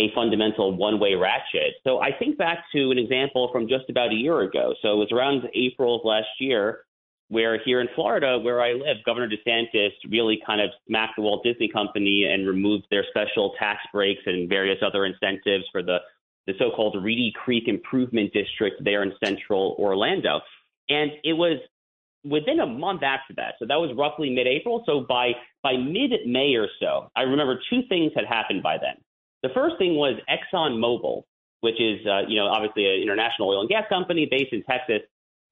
a 0.00 0.10
fundamental 0.14 0.74
one 0.74 0.98
way 0.98 1.14
ratchet. 1.14 1.74
So 1.84 2.00
I 2.00 2.10
think 2.18 2.38
back 2.38 2.64
to 2.74 2.90
an 2.90 2.98
example 2.98 3.50
from 3.52 3.68
just 3.68 3.90
about 3.90 4.12
a 4.12 4.14
year 4.14 4.40
ago. 4.40 4.74
So 4.80 4.94
it 4.94 4.96
was 4.96 5.12
around 5.12 5.42
April 5.54 5.96
of 5.96 6.04
last 6.04 6.28
year 6.38 6.80
where 7.28 7.60
here 7.64 7.80
in 7.80 7.88
Florida, 7.94 8.38
where 8.38 8.60
I 8.60 8.72
live, 8.72 8.96
Governor 9.06 9.28
DeSantis 9.28 9.90
really 10.10 10.40
kind 10.44 10.60
of 10.60 10.70
smacked 10.88 11.14
the 11.16 11.22
Walt 11.22 11.44
Disney 11.44 11.68
Company 11.68 12.24
and 12.24 12.46
removed 12.46 12.86
their 12.90 13.04
special 13.08 13.54
tax 13.58 13.80
breaks 13.92 14.22
and 14.26 14.48
various 14.48 14.78
other 14.84 15.04
incentives 15.04 15.64
for 15.70 15.82
the, 15.82 15.98
the 16.48 16.54
so 16.58 16.70
called 16.74 16.96
Reedy 17.02 17.32
Creek 17.44 17.68
Improvement 17.68 18.32
District 18.32 18.82
there 18.82 19.04
in 19.04 19.12
central 19.22 19.76
Orlando. 19.78 20.40
And 20.88 21.12
it 21.22 21.34
was 21.34 21.60
within 22.24 22.58
a 22.58 22.66
month 22.66 23.04
after 23.04 23.32
that, 23.36 23.54
so 23.60 23.66
that 23.66 23.76
was 23.76 23.94
roughly 23.96 24.30
mid 24.30 24.48
April. 24.48 24.82
So 24.84 25.06
by, 25.08 25.32
by 25.62 25.76
mid 25.76 26.10
May 26.26 26.54
or 26.54 26.66
so, 26.80 27.10
I 27.14 27.22
remember 27.22 27.60
two 27.70 27.82
things 27.88 28.10
had 28.16 28.24
happened 28.26 28.64
by 28.64 28.76
then. 28.76 28.96
The 29.42 29.50
first 29.54 29.76
thing 29.78 29.94
was 29.96 30.20
ExxonMobil, 30.28 31.22
which 31.60 31.80
is, 31.80 32.06
uh, 32.06 32.22
you 32.28 32.36
know, 32.36 32.46
obviously 32.46 32.86
an 32.86 33.02
international 33.02 33.48
oil 33.48 33.60
and 33.60 33.68
gas 33.68 33.84
company 33.88 34.26
based 34.30 34.52
in 34.52 34.62
Texas. 34.64 35.00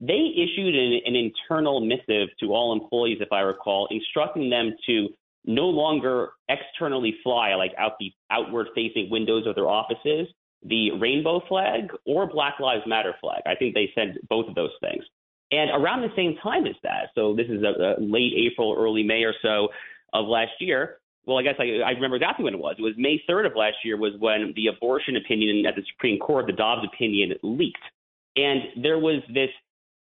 They 0.00 0.32
issued 0.36 0.74
an, 0.74 1.00
an 1.06 1.16
internal 1.16 1.80
missive 1.80 2.28
to 2.40 2.54
all 2.54 2.72
employees, 2.72 3.18
if 3.20 3.32
I 3.32 3.40
recall, 3.40 3.88
instructing 3.90 4.50
them 4.50 4.74
to 4.86 5.08
no 5.44 5.66
longer 5.66 6.30
externally 6.48 7.16
fly, 7.22 7.54
like 7.54 7.72
out 7.78 7.92
the 7.98 8.12
outward 8.30 8.68
facing 8.74 9.10
windows 9.10 9.46
of 9.46 9.54
their 9.54 9.68
offices, 9.68 10.28
the 10.62 10.90
rainbow 10.92 11.40
flag 11.48 11.90
or 12.06 12.26
Black 12.26 12.60
Lives 12.60 12.82
Matter 12.86 13.14
flag. 13.20 13.42
I 13.46 13.54
think 13.54 13.74
they 13.74 13.90
said 13.94 14.18
both 14.28 14.48
of 14.48 14.54
those 14.54 14.72
things. 14.80 15.04
And 15.50 15.70
around 15.70 16.02
the 16.02 16.14
same 16.14 16.36
time 16.42 16.66
as 16.66 16.74
that, 16.82 17.08
so 17.14 17.34
this 17.34 17.46
is 17.48 17.62
a, 17.62 17.96
a 17.98 18.00
late 18.00 18.34
April, 18.36 18.76
early 18.78 19.02
May 19.02 19.22
or 19.22 19.34
so 19.40 19.68
of 20.12 20.26
last 20.26 20.52
year, 20.60 20.98
well, 21.28 21.38
I 21.38 21.42
guess 21.42 21.56
I, 21.58 21.84
I 21.84 21.90
remember 21.90 22.16
exactly 22.16 22.44
when 22.44 22.54
it 22.54 22.60
was. 22.60 22.76
It 22.78 22.82
was 22.82 22.94
May 22.96 23.22
3rd 23.28 23.50
of 23.50 23.52
last 23.54 23.76
year 23.84 23.98
was 23.98 24.14
when 24.18 24.54
the 24.56 24.68
abortion 24.68 25.14
opinion 25.16 25.66
at 25.66 25.76
the 25.76 25.82
Supreme 25.92 26.18
Court, 26.18 26.46
the 26.46 26.54
Dobbs 26.54 26.88
opinion, 26.90 27.34
leaked. 27.42 27.76
And 28.36 28.82
there 28.82 28.98
was 28.98 29.22
this 29.34 29.50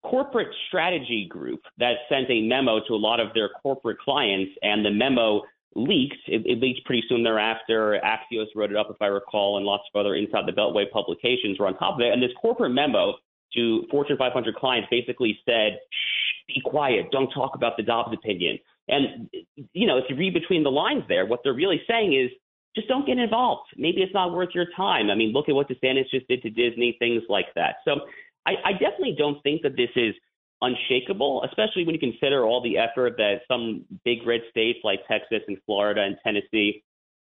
corporate 0.02 0.48
strategy 0.66 1.28
group 1.30 1.60
that 1.78 1.94
sent 2.08 2.28
a 2.28 2.42
memo 2.42 2.80
to 2.88 2.94
a 2.94 2.96
lot 2.96 3.20
of 3.20 3.28
their 3.34 3.50
corporate 3.62 4.00
clients, 4.00 4.50
and 4.62 4.84
the 4.84 4.90
memo 4.90 5.42
leaked. 5.76 6.16
It, 6.26 6.42
it 6.44 6.58
leaked 6.58 6.84
pretty 6.84 7.04
soon 7.08 7.22
thereafter. 7.22 8.00
Axios 8.04 8.46
wrote 8.56 8.72
it 8.72 8.76
up, 8.76 8.88
if 8.90 9.00
I 9.00 9.06
recall, 9.06 9.58
and 9.58 9.64
lots 9.64 9.84
of 9.94 10.00
other 10.00 10.16
Inside 10.16 10.46
the 10.46 10.52
Beltway 10.52 10.90
publications 10.90 11.56
were 11.60 11.68
on 11.68 11.78
top 11.78 11.94
of 11.94 12.00
it. 12.00 12.12
And 12.12 12.20
this 12.20 12.32
corporate 12.40 12.72
memo 12.72 13.14
to 13.54 13.84
Fortune 13.92 14.16
500 14.16 14.56
clients 14.56 14.88
basically 14.90 15.38
said, 15.46 15.78
Shh, 15.88 16.54
be 16.54 16.60
quiet, 16.64 17.12
don't 17.12 17.30
talk 17.30 17.54
about 17.54 17.76
the 17.76 17.84
Dobbs 17.84 18.12
opinion. 18.12 18.58
And, 18.88 19.30
you 19.72 19.86
know, 19.86 19.98
if 19.98 20.04
you 20.08 20.16
read 20.16 20.34
between 20.34 20.64
the 20.64 20.70
lines 20.70 21.04
there, 21.08 21.26
what 21.26 21.40
they're 21.44 21.54
really 21.54 21.82
saying 21.88 22.14
is 22.14 22.30
just 22.74 22.88
don't 22.88 23.06
get 23.06 23.18
involved. 23.18 23.68
Maybe 23.76 24.02
it's 24.02 24.14
not 24.14 24.32
worth 24.32 24.50
your 24.54 24.66
time. 24.76 25.10
I 25.10 25.14
mean, 25.14 25.32
look 25.32 25.48
at 25.48 25.54
what 25.54 25.68
DeSantis 25.68 26.10
just 26.10 26.26
did 26.28 26.42
to 26.42 26.50
Disney, 26.50 26.96
things 26.98 27.22
like 27.28 27.46
that. 27.54 27.76
So 27.86 28.00
I, 28.46 28.52
I 28.64 28.72
definitely 28.72 29.14
don't 29.16 29.42
think 29.42 29.62
that 29.62 29.76
this 29.76 29.90
is 29.94 30.14
unshakable, 30.62 31.44
especially 31.44 31.84
when 31.84 31.94
you 31.94 32.00
consider 32.00 32.44
all 32.44 32.62
the 32.62 32.78
effort 32.78 33.14
that 33.18 33.40
some 33.48 33.84
big 34.04 34.26
red 34.26 34.40
states 34.50 34.78
like 34.84 35.00
Texas 35.06 35.42
and 35.48 35.58
Florida 35.66 36.02
and 36.02 36.16
Tennessee 36.24 36.82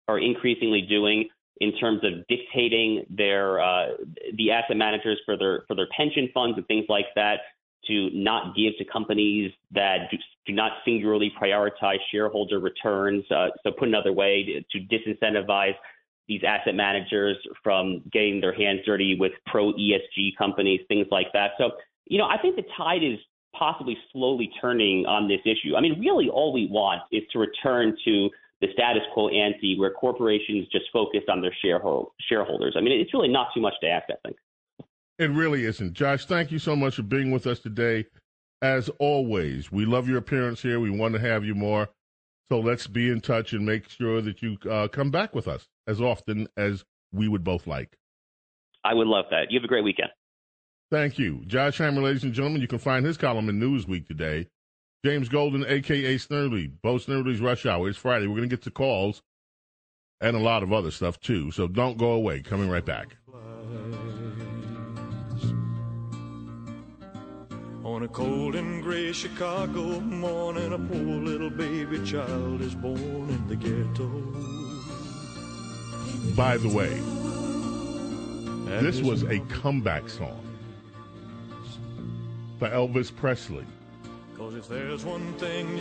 are 0.08 0.18
increasingly 0.18 0.82
doing 0.82 1.28
in 1.60 1.76
terms 1.76 2.00
of 2.04 2.26
dictating 2.28 3.04
their 3.10 3.60
uh, 3.60 3.88
the 4.36 4.50
asset 4.50 4.76
managers 4.76 5.20
for 5.24 5.36
their 5.36 5.64
for 5.66 5.76
their 5.76 5.88
pension 5.96 6.28
funds 6.32 6.56
and 6.56 6.66
things 6.66 6.86
like 6.88 7.06
that 7.14 7.40
to 7.86 8.10
not 8.12 8.54
give 8.56 8.76
to 8.78 8.84
companies 8.84 9.52
that 9.72 10.10
do, 10.10 10.52
not 10.52 10.72
singularly 10.84 11.32
prioritize 11.40 11.98
shareholder 12.10 12.58
returns. 12.58 13.24
Uh, 13.30 13.48
so, 13.62 13.70
put 13.70 13.88
another 13.88 14.12
way, 14.12 14.64
to, 14.70 14.78
to 14.78 14.86
disincentivize 14.94 15.74
these 16.28 16.42
asset 16.46 16.74
managers 16.74 17.36
from 17.64 18.02
getting 18.12 18.40
their 18.40 18.52
hands 18.52 18.80
dirty 18.84 19.16
with 19.18 19.32
pro 19.46 19.72
ESG 19.72 20.36
companies, 20.36 20.80
things 20.88 21.06
like 21.10 21.28
that. 21.32 21.52
So, 21.58 21.70
you 22.06 22.18
know, 22.18 22.26
I 22.26 22.36
think 22.40 22.56
the 22.56 22.64
tide 22.76 23.02
is 23.02 23.18
possibly 23.58 23.96
slowly 24.12 24.50
turning 24.60 25.06
on 25.06 25.26
this 25.26 25.40
issue. 25.44 25.74
I 25.76 25.80
mean, 25.80 25.98
really, 25.98 26.28
all 26.28 26.52
we 26.52 26.68
want 26.70 27.02
is 27.10 27.22
to 27.32 27.38
return 27.38 27.96
to 28.04 28.28
the 28.60 28.68
status 28.72 29.02
quo 29.14 29.28
ante 29.28 29.78
where 29.78 29.90
corporations 29.90 30.66
just 30.70 30.86
focus 30.92 31.22
on 31.28 31.40
their 31.40 31.54
shareholders. 31.62 32.74
I 32.76 32.80
mean, 32.80 33.00
it's 33.00 33.14
really 33.14 33.28
not 33.28 33.48
too 33.54 33.60
much 33.60 33.74
to 33.82 33.88
ask, 33.88 34.06
I 34.10 34.16
think. 34.24 34.36
It 35.18 35.30
really 35.30 35.64
isn't. 35.64 35.94
Josh, 35.94 36.26
thank 36.26 36.52
you 36.52 36.58
so 36.58 36.76
much 36.76 36.96
for 36.96 37.02
being 37.02 37.30
with 37.30 37.46
us 37.46 37.58
today. 37.58 38.06
As 38.62 38.88
always, 38.98 39.70
we 39.70 39.84
love 39.84 40.08
your 40.08 40.18
appearance 40.18 40.62
here. 40.62 40.80
We 40.80 40.90
want 40.90 41.14
to 41.14 41.20
have 41.20 41.44
you 41.44 41.54
more. 41.54 41.88
So 42.50 42.60
let's 42.60 42.86
be 42.86 43.10
in 43.10 43.20
touch 43.20 43.52
and 43.52 43.66
make 43.66 43.88
sure 43.88 44.20
that 44.22 44.42
you 44.42 44.56
uh, 44.70 44.88
come 44.88 45.10
back 45.10 45.34
with 45.34 45.48
us 45.48 45.66
as 45.86 46.00
often 46.00 46.48
as 46.56 46.84
we 47.12 47.28
would 47.28 47.44
both 47.44 47.66
like. 47.66 47.96
I 48.84 48.94
would 48.94 49.06
love 49.06 49.26
that. 49.30 49.50
You 49.50 49.58
have 49.58 49.64
a 49.64 49.68
great 49.68 49.84
weekend. 49.84 50.10
Thank 50.90 51.18
you. 51.18 51.42
Josh 51.46 51.78
Hammer, 51.78 52.00
ladies 52.00 52.24
and 52.24 52.32
gentlemen, 52.32 52.62
you 52.62 52.68
can 52.68 52.78
find 52.78 53.04
his 53.04 53.16
column 53.16 53.48
in 53.48 53.60
Newsweek 53.60 54.06
today. 54.06 54.48
James 55.04 55.28
Golden, 55.28 55.62
a.k.a. 55.64 56.18
Snerdley, 56.18 56.72
Bo 56.82 56.94
Snerdley's 56.94 57.40
Rush 57.40 57.66
Hour. 57.66 57.88
It's 57.88 57.98
Friday. 57.98 58.26
We're 58.26 58.36
going 58.36 58.48
to 58.48 58.56
get 58.56 58.64
to 58.64 58.70
calls 58.70 59.22
and 60.20 60.36
a 60.36 60.40
lot 60.40 60.62
of 60.62 60.72
other 60.72 60.90
stuff, 60.90 61.20
too. 61.20 61.50
So 61.50 61.68
don't 61.68 61.98
go 61.98 62.12
away. 62.12 62.40
Coming 62.40 62.70
right 62.70 62.84
back. 62.84 63.16
On 67.88 68.02
a 68.02 68.08
cold 68.08 68.54
and 68.54 68.82
gray 68.82 69.12
Chicago 69.12 69.98
morning, 70.00 70.74
a 70.74 70.78
poor 70.78 71.22
little 71.22 71.48
baby 71.48 72.04
child 72.04 72.60
is 72.60 72.74
born 72.74 72.98
in 72.98 73.48
the 73.48 73.56
ghetto. 73.56 74.08
By 76.36 76.58
the 76.58 76.68
way, 76.68 76.92
this 78.82 79.00
was 79.00 79.22
a 79.22 79.40
comeback 79.48 80.10
song 80.10 80.38
for 82.58 82.68
Elvis 82.68 83.10
Presley. 83.10 83.64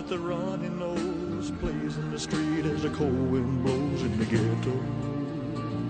With 0.07 0.19
a 0.19 0.19
runny 0.19 0.69
nose 0.69 1.49
plays 1.59 1.97
in 1.97 2.11
the 2.11 2.19
street 2.19 2.63
as 2.65 2.83
the 2.83 2.89
cold 2.91 3.31
wind 3.31 3.63
blows 3.63 4.03
in 4.03 4.19
the 4.19 4.25
ghetto. 4.25 5.85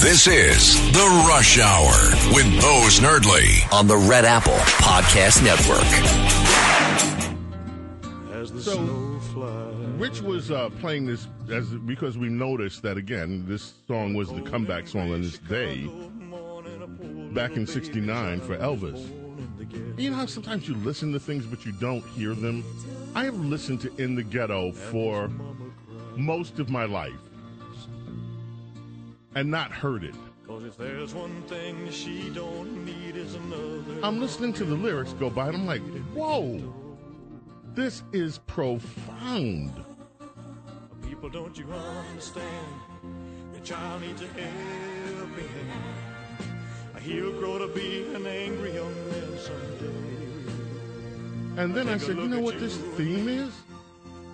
This 0.00 0.26
is 0.26 0.76
The 0.92 1.24
Rush 1.28 1.58
Hour 1.58 1.92
with 2.34 2.46
Bo 2.60 2.86
Snerdley 2.88 3.70
on 3.72 3.86
the 3.86 3.96
Red 3.96 4.24
Apple 4.24 4.54
Podcast 4.80 5.42
Network. 5.42 5.84
As 8.34 8.50
the 8.52 8.62
So- 8.62 8.74
snow 8.76 9.20
flies. 9.34 9.74
Rich 9.98 10.22
was 10.22 10.50
uh, 10.50 10.70
playing 10.80 11.06
this 11.06 11.26
as 11.50 11.66
because 11.70 12.16
we 12.16 12.28
noticed 12.28 12.82
that 12.82 12.96
again, 12.96 13.44
this 13.46 13.74
song 13.88 14.14
was 14.14 14.28
the 14.32 14.40
comeback 14.42 14.86
song 14.86 15.12
on 15.12 15.20
this 15.22 15.38
day 15.38 15.90
back 17.34 17.52
in 17.52 17.66
'69 17.66 18.40
for 18.40 18.56
Elvis. 18.56 19.08
You 19.98 20.10
know 20.10 20.16
how 20.16 20.26
sometimes 20.26 20.68
you 20.68 20.74
listen 20.76 21.12
to 21.12 21.20
things 21.20 21.46
but 21.46 21.64
you 21.66 21.72
don't 21.72 22.04
hear 22.08 22.34
them. 22.34 22.64
I 23.14 23.24
have 23.24 23.38
listened 23.38 23.80
to 23.82 23.96
"In 24.02 24.14
the 24.14 24.22
Ghetto" 24.22 24.72
for 24.72 25.30
most 26.16 26.58
of 26.58 26.68
my 26.68 26.84
life 26.84 27.12
and 29.34 29.50
not 29.50 29.70
heard 29.70 30.04
it. 30.04 30.14
Cause 30.46 30.64
if 30.64 30.76
there's 30.76 31.14
one 31.14 31.42
thing 31.42 31.90
she 31.90 32.30
don't 32.30 32.84
need 32.84 33.16
is 33.16 33.34
another. 33.34 34.00
I'm 34.02 34.18
listening 34.18 34.52
to 34.54 34.64
the 34.64 34.74
lyrics 34.74 35.12
go 35.12 35.28
by 35.30 35.48
and 35.48 35.56
I'm 35.56 35.66
like, 35.66 35.82
whoa, 36.14 36.74
this 37.74 38.02
is 38.12 38.38
profound. 38.38 39.72
People, 41.06 41.28
don't 41.28 41.56
you 41.56 41.66
understand? 41.70 42.66
The 43.52 43.60
child 43.60 44.02
needs 44.02 44.22
a 44.22 44.26
helping 44.26 45.48
hand. 45.48 45.87
He'll 47.08 47.32
grow 47.40 47.56
to 47.58 47.68
be 47.68 48.04
an 48.14 48.26
angry 48.26 48.74
young 48.74 48.94
man 49.08 49.38
someday. 49.38 49.94
And 51.56 51.74
then 51.74 51.88
I 51.88 51.92
Take 51.92 52.02
a 52.02 52.04
said, 52.04 52.16
you 52.18 52.28
know 52.28 52.36
at 52.36 52.42
what 52.42 52.60
this 52.60 52.76
you. 52.76 52.82
theme 52.96 53.28
is? 53.28 53.50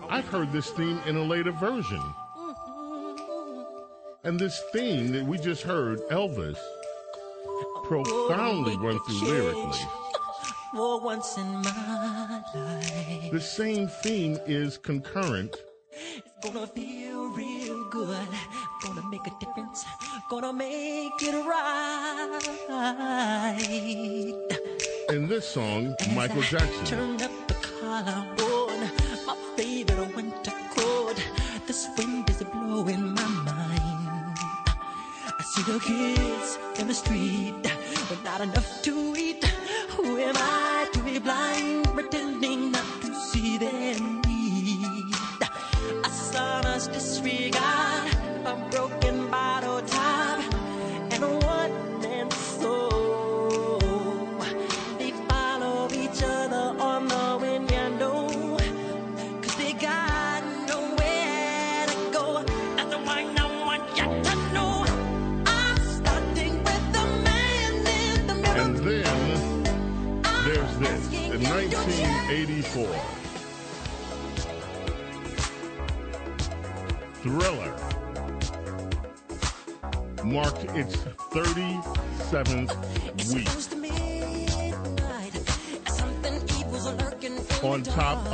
I've 0.09 0.27
heard 0.27 0.53
this 0.53 0.71
theme 0.71 0.99
in 1.07 1.17
a 1.17 1.23
later 1.23 1.53
version. 1.53 2.03
And 4.25 4.41
this 4.41 4.61
theme 4.73 5.13
that 5.13 5.25
we 5.25 5.39
just 5.39 5.63
heard, 5.63 6.01
Elvis, 6.11 6.59
profoundly 7.85 8.77
run 8.77 8.99
through 9.05 9.29
lyrically. 9.29 9.79
For 10.73 11.01
once 11.01 11.37
in 11.37 11.47
my 11.47 12.43
life, 12.57 13.31
The 13.31 13.41
same 13.41 13.87
theme 13.87 14.37
is 14.47 14.79
concurrent 14.79 15.55
it's 15.97 16.24
gonna 16.44 16.66
feel 16.66 17.28
real 17.28 17.85
good. 17.85 18.28
Gonna 18.83 19.02
make 19.09 19.26
a 19.26 19.30
difference. 19.40 19.87
Gonna 20.28 20.52
make 20.52 21.22
it 21.22 21.35
right. 21.46 22.40
in 25.09 25.26
this 25.26 25.48
song, 25.48 25.94
Michael 26.14 26.42
Jackson. 26.42 26.85
Turn 26.85 27.22
up 27.22 27.33
the 27.48 27.54
collar 27.54 28.26
on 28.42 28.80
my 29.26 29.37
favorite 29.57 30.14
winter 30.14 30.52
coat. 30.76 31.16
This 31.66 31.88
wind 31.96 32.28
is 32.28 32.42
blowing 32.42 33.14
my 33.14 33.28
mind. 33.48 34.37
I 35.26 35.42
see 35.42 35.62
the 35.62 35.78
kids 35.80 36.59
in 36.78 36.88
the 36.88 36.94
street 36.94 37.54
with 38.11 38.22
not 38.22 38.42
enough 38.42 38.83
to 38.83 39.14
eat. 39.16 39.44
Who 39.96 40.18
am 40.18 40.35
I 40.37 40.88
to 40.92 40.98
be 41.02 41.18
blind, 41.18 41.74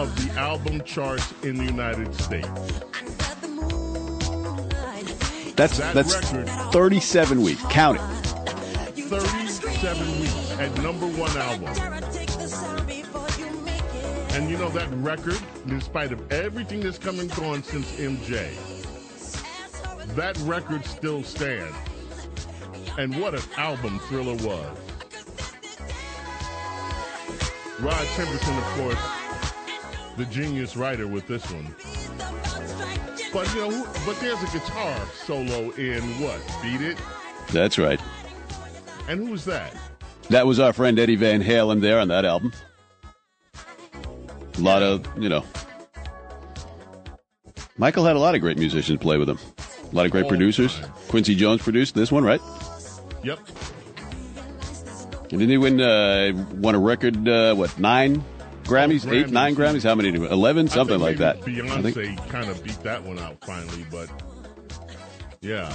of 0.01 0.17
the 0.17 0.33
album 0.41 0.81
charts 0.85 1.31
in 1.43 1.59
the 1.59 1.65
United 1.65 2.15
States. 2.15 2.49
That's 5.57 5.77
That 5.77 5.93
that's 5.95 6.15
record- 6.33 6.49
37 6.73 7.43
weeks. 7.43 7.63
Count 7.69 7.99
it. 7.99 9.05
37 9.05 10.21
weeks 10.21 10.53
at 10.59 10.75
number 10.83 11.07
one 11.07 11.31
album. 11.37 11.69
And 14.33 14.49
you 14.49 14.57
know 14.57 14.71
that 14.71 14.89
record, 14.95 15.39
in 15.67 15.81
spite 15.83 16.13
of 16.13 16.33
everything 16.33 16.81
that's 16.81 16.97
come 16.97 17.21
and 17.21 17.31
gone 17.37 17.63
since 17.63 17.93
MJ, 17.99 18.49
that 20.15 20.39
record 20.39 20.87
still 20.87 21.23
stands. 21.23 21.77
And 22.97 23.21
what 23.21 23.35
an 23.35 23.43
album 23.59 23.99
Thriller 24.09 24.35
was. 24.37 24.79
Rod 27.81 28.07
Temperton, 28.17 28.59
of 28.59 28.65
course, 28.79 29.20
the 30.21 30.27
genius 30.27 30.77
writer 30.77 31.09
with 31.09 31.27
this 31.27 31.43
one. 31.51 31.75
But 33.33 33.55
you 33.55 33.71
know, 33.71 33.87
but 34.05 34.21
there's 34.21 34.43
a 34.43 34.47
guitar 34.53 35.07
solo 35.15 35.71
in 35.71 36.03
what? 36.21 36.39
Beat 36.63 36.83
It? 36.83 36.99
That's 37.51 37.79
right. 37.79 37.99
And 39.09 39.19
who 39.19 39.31
was 39.31 39.47
that? 39.47 39.75
That 40.29 40.47
was 40.47 40.61
our 40.61 40.75
friend 40.75 40.99
Eddie 40.99 41.17
Van 41.17 41.43
Halen 41.43 41.81
there 41.81 41.99
on 41.99 42.09
that 42.09 42.27
album. 42.27 42.53
A 43.55 44.61
lot 44.61 44.83
of, 44.83 45.07
you 45.17 45.31
know. 45.31 45.43
Michael 47.79 48.05
had 48.05 48.15
a 48.15 48.19
lot 48.19 48.35
of 48.35 48.43
great 48.43 48.59
musicians 48.59 49.01
play 49.01 49.17
with 49.17 49.31
him. 49.31 49.39
A 49.91 49.97
lot 49.97 50.05
of 50.05 50.13
great 50.13 50.25
All 50.25 50.29
producers. 50.29 50.79
time. 50.79 50.93
Quincy 51.09 51.35
Jones 51.35 51.63
produced 51.63 51.95
this 51.95 52.13
one, 52.13 52.25
right? 52.25 52.43
Yep. 53.25 53.39
And 55.31 55.31
didn't 55.31 55.49
he 55.49 55.57
win, 55.57 55.81
uh, 55.81 56.33
won 56.57 56.75
a 56.75 56.79
record, 56.79 57.27
uh, 57.27 57.55
what, 57.55 57.79
nine 57.79 58.23
Grammys? 58.71 59.11
eight, 59.13 59.27
Grammys. 59.27 59.57
Grammys? 59.57 59.83
How 59.83 59.95
many? 59.95 60.11
did 60.11 60.17
he 60.17 60.23
win? 60.23 60.33
Eleven? 60.33 60.69
Something 60.69 61.01
like 61.01 61.19
that. 61.19 61.37
I 61.37 61.41
think- 61.41 61.57
Beyonce 61.97 62.29
kind 62.29 62.49
of 62.51 62.63
beat 62.63 62.81
that 62.83 63.03
one 63.03 63.19
out 63.19 63.45
finally, 63.45 63.85
but 63.91 64.09
yeah. 65.41 65.73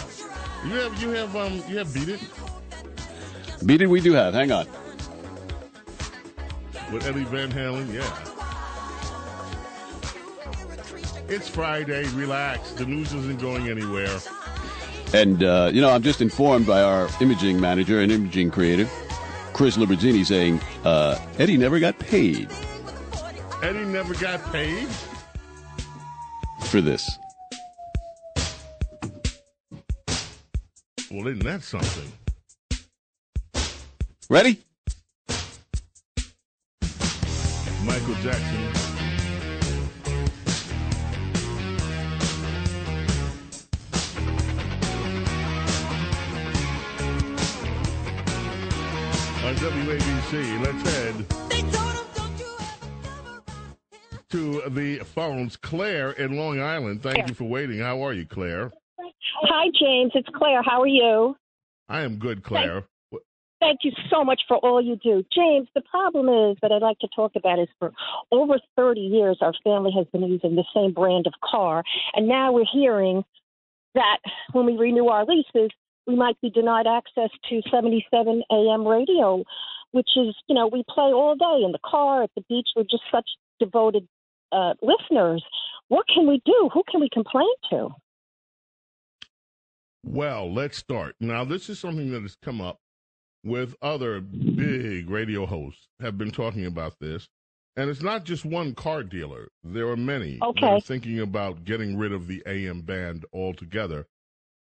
You 0.66 0.72
have 0.76 1.02
you 1.02 1.10
have 1.10 1.36
um 1.36 1.62
you 1.68 1.78
have 1.78 1.94
beat 1.94 2.10
it 2.10 2.22
Beat 3.66 3.82
it, 3.82 3.88
we 3.88 4.00
do 4.02 4.14
have. 4.14 4.34
Hang 4.34 4.52
on. 4.52 4.68
with 6.92 7.06
Eddie 7.08 7.24
Van 7.26 7.52
Halen. 7.52 7.92
Yeah. 7.94 8.04
It's 11.28 11.48
Friday. 11.50 12.06
Relax. 12.10 12.72
The 12.74 12.86
news 12.86 13.12
isn't 13.14 13.40
going 13.40 13.68
anywhere. 13.70 14.16
And, 15.14 15.44
uh, 15.44 15.72
you 15.74 15.82
know, 15.82 15.90
I'm 15.90 16.04
just 16.04 16.22
informed 16.22 16.68
by 16.68 16.82
our 16.84 17.08
imaging 17.22 17.60
manager 17.60 18.02
and 18.02 18.12
imaging 18.12 18.52
creative, 18.52 18.90
Chris 19.54 19.78
Liberzini, 19.78 20.26
saying 20.26 20.60
uh, 20.84 21.18
Eddie 21.40 21.58
never 21.58 21.80
got 21.80 21.98
paid 21.98 22.50
Eddie 23.66 23.84
never 23.86 24.14
got 24.14 24.44
paid. 24.52 24.88
for 26.68 26.82
this. 26.82 27.18
Well, 31.10 31.26
isn't 31.26 31.44
that 31.44 31.64
something? 31.64 32.12
Ready? 34.30 34.62
Michael 37.84 38.14
Jackson. 38.22 38.66
On 49.44 49.56
WABC, 49.56 50.64
let's 50.64 50.84
head 50.88 51.46
to 54.32 54.62
the 54.70 55.00
phones. 55.00 55.58
Claire 55.58 56.12
in 56.12 56.38
Long 56.38 56.62
Island. 56.62 57.02
Thank 57.04 57.28
you 57.28 57.34
for 57.36 57.46
waiting. 57.46 57.80
How 57.80 58.06
are 58.06 58.14
you, 58.14 58.26
Claire? 58.26 58.72
Hi, 59.42 59.68
James. 59.80 60.12
It's 60.16 60.30
Claire. 60.36 60.64
How 60.64 60.82
are 60.82 60.88
you? 60.88 61.36
I 61.90 62.02
am 62.02 62.18
good, 62.18 62.44
Claire. 62.44 62.84
Thank 63.60 63.80
you 63.84 63.92
so 64.12 64.24
much 64.24 64.42
for 64.48 64.58
all 64.58 64.82
you 64.82 64.98
do. 64.98 65.24
James, 65.34 65.68
the 65.74 65.82
problem 65.82 66.28
is 66.28 66.58
that 66.62 66.72
I'd 66.72 66.82
like 66.82 67.00
to 67.00 67.08
talk 67.16 67.32
about 67.36 67.58
is 67.58 67.70
for 67.80 67.92
over 68.32 68.60
30 68.76 69.00
years, 69.00 69.38
our 69.42 69.54
family 69.64 69.92
has 69.96 70.06
been 70.12 70.24
using 70.24 70.56
the 70.56 70.66
same 70.76 70.94
brand 70.94 71.26
of 71.26 71.34
car. 71.44 71.84
And 72.14 72.28
now 72.28 72.52
we're 72.52 72.66
hearing 72.72 73.24
that 73.96 74.18
when 74.52 74.66
we 74.66 74.78
renew 74.78 75.08
our 75.08 75.26
leases, 75.26 75.72
we 76.06 76.16
might 76.16 76.40
be 76.42 76.50
denied 76.50 76.86
access 76.86 77.30
to 77.50 77.62
77 77.72 78.44
AM 78.52 78.88
radio, 78.88 79.44
which 79.92 80.10
is, 80.16 80.36
you 80.48 80.54
know, 80.54 80.68
we 80.68 80.84
play 80.88 81.12
all 81.12 81.36
day 81.36 81.66
in 81.66 81.72
the 81.72 81.80
car, 81.84 82.24
at 82.24 82.30
the 82.36 82.44
beach. 82.48 82.68
We're 82.76 82.84
just 82.84 83.04
such 83.12 83.28
devoted 83.60 84.08
uh, 84.56 84.74
listeners. 84.82 85.44
What 85.90 86.06
can 86.14 86.28
we 86.28 86.42
do? 86.46 86.70
Who 86.74 86.84
can 86.90 87.02
we 87.02 87.10
complain 87.12 87.48
to? 87.72 87.90
Well, 90.04 90.52
let's 90.54 90.78
start. 90.78 91.16
Now, 91.20 91.44
this 91.44 91.70
is 91.70 91.80
something 91.80 92.12
that 92.12 92.22
has 92.22 92.38
come 92.42 92.62
up 92.62 92.80
with 93.44 93.76
other 93.82 94.22
big 94.22 95.10
radio 95.10 95.46
hosts 95.46 95.88
have 96.00 96.18
been 96.18 96.32
talking 96.32 96.66
about 96.66 96.96
this. 97.00 97.28
And 97.78 97.90
it's 97.90 98.02
not 98.02 98.24
just 98.24 98.46
one 98.46 98.74
car 98.74 99.04
dealer. 99.04 99.50
There 99.64 99.88
are 99.90 99.98
many 99.98 100.38
that 100.40 100.64
are 100.64 100.80
thinking 100.80 101.20
about 101.20 101.66
getting 101.66 101.98
rid 101.98 102.14
of 102.14 102.28
the 102.28 102.42
AM 102.46 102.82
band 102.82 103.26
altogether. 103.34 104.06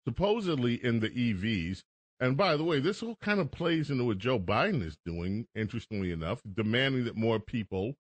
Supposedly 0.06 0.82
in 0.84 1.00
the 1.00 1.10
EVs. 1.10 1.82
And 2.20 2.36
by 2.36 2.56
the 2.56 2.64
way, 2.64 2.80
this 2.80 3.02
all 3.02 3.16
kind 3.16 3.40
of 3.40 3.50
plays 3.50 3.90
into 3.90 4.04
what 4.04 4.18
Joe 4.18 4.38
Biden 4.38 4.82
is 4.82 4.96
doing, 5.04 5.46
interestingly 5.54 6.12
enough, 6.12 6.40
demanding 6.54 7.04
that 7.04 7.16
more 7.16 7.40
people, 7.40 7.94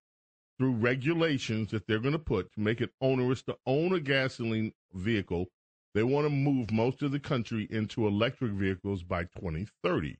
through 0.60 0.72
regulations 0.72 1.70
that 1.70 1.86
they're 1.86 1.98
going 2.00 2.12
to 2.12 2.18
put 2.18 2.52
to 2.52 2.60
make 2.60 2.82
it 2.82 2.90
onerous 3.00 3.40
to 3.40 3.56
own 3.66 3.94
a 3.94 4.00
gasoline 4.00 4.70
vehicle, 4.92 5.46
they 5.94 6.02
want 6.02 6.26
to 6.26 6.30
move 6.30 6.70
most 6.70 7.00
of 7.02 7.12
the 7.12 7.18
country 7.18 7.66
into 7.70 8.06
electric 8.06 8.52
vehicles 8.52 9.02
by 9.02 9.22
2030. 9.22 10.18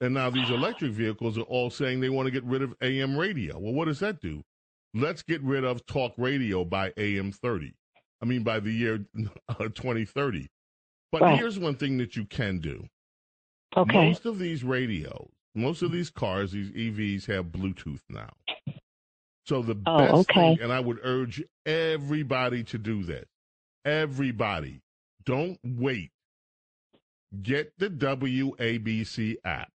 And 0.00 0.14
now 0.14 0.30
these 0.30 0.48
electric 0.48 0.92
vehicles 0.92 1.36
are 1.36 1.42
all 1.42 1.68
saying 1.68 2.00
they 2.00 2.08
want 2.08 2.26
to 2.28 2.30
get 2.30 2.44
rid 2.44 2.62
of 2.62 2.74
AM 2.80 3.14
radio. 3.14 3.58
Well, 3.58 3.74
what 3.74 3.84
does 3.84 4.00
that 4.00 4.22
do? 4.22 4.42
Let's 4.94 5.22
get 5.22 5.42
rid 5.42 5.64
of 5.64 5.84
talk 5.84 6.14
radio 6.16 6.64
by 6.64 6.94
AM 6.96 7.30
30. 7.30 7.74
I 8.22 8.24
mean, 8.24 8.42
by 8.42 8.58
the 8.60 8.72
year 8.72 9.04
uh, 9.50 9.54
2030. 9.68 10.48
But 11.12 11.22
Right. 11.22 11.38
here's 11.38 11.58
one 11.58 11.76
thing 11.76 11.98
that 11.98 12.16
you 12.16 12.24
can 12.24 12.58
do. 12.58 12.86
Okay. 13.76 14.08
Most 14.08 14.24
of 14.24 14.38
these 14.38 14.64
radios, 14.64 15.28
most 15.54 15.82
of 15.82 15.92
these 15.92 16.08
cars, 16.08 16.52
these 16.52 16.70
EVs 16.70 17.26
have 17.26 17.46
Bluetooth 17.46 18.00
now. 18.08 18.30
So 19.46 19.62
the 19.62 19.76
Oh, 19.86 19.98
best 19.98 20.30
okay. 20.30 20.54
thing, 20.56 20.60
and 20.62 20.72
I 20.72 20.80
would 20.80 20.98
urge 21.02 21.42
everybody 21.64 22.64
to 22.64 22.78
do 22.78 23.04
that. 23.04 23.26
Everybody, 23.84 24.80
don't 25.24 25.58
wait. 25.64 26.10
Get 27.42 27.72
the 27.78 27.88
WABC 27.90 29.36
app. 29.44 29.70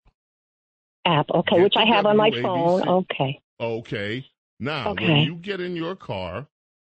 App. 1.05 1.30
Okay, 1.34 1.55
Get 1.57 1.63
which 1.63 1.74
I 1.78 1.86
have 1.86 2.05
on 2.05 2.17
my 2.17 2.32
phone. 2.32 2.88
Okay. 2.88 3.39
Okay. 3.59 4.26
Now, 4.59 4.93
when 4.93 5.26
you 5.26 5.36
get 5.36 5.59
in 5.61 5.76
your 5.76 5.95
car, 5.95 6.47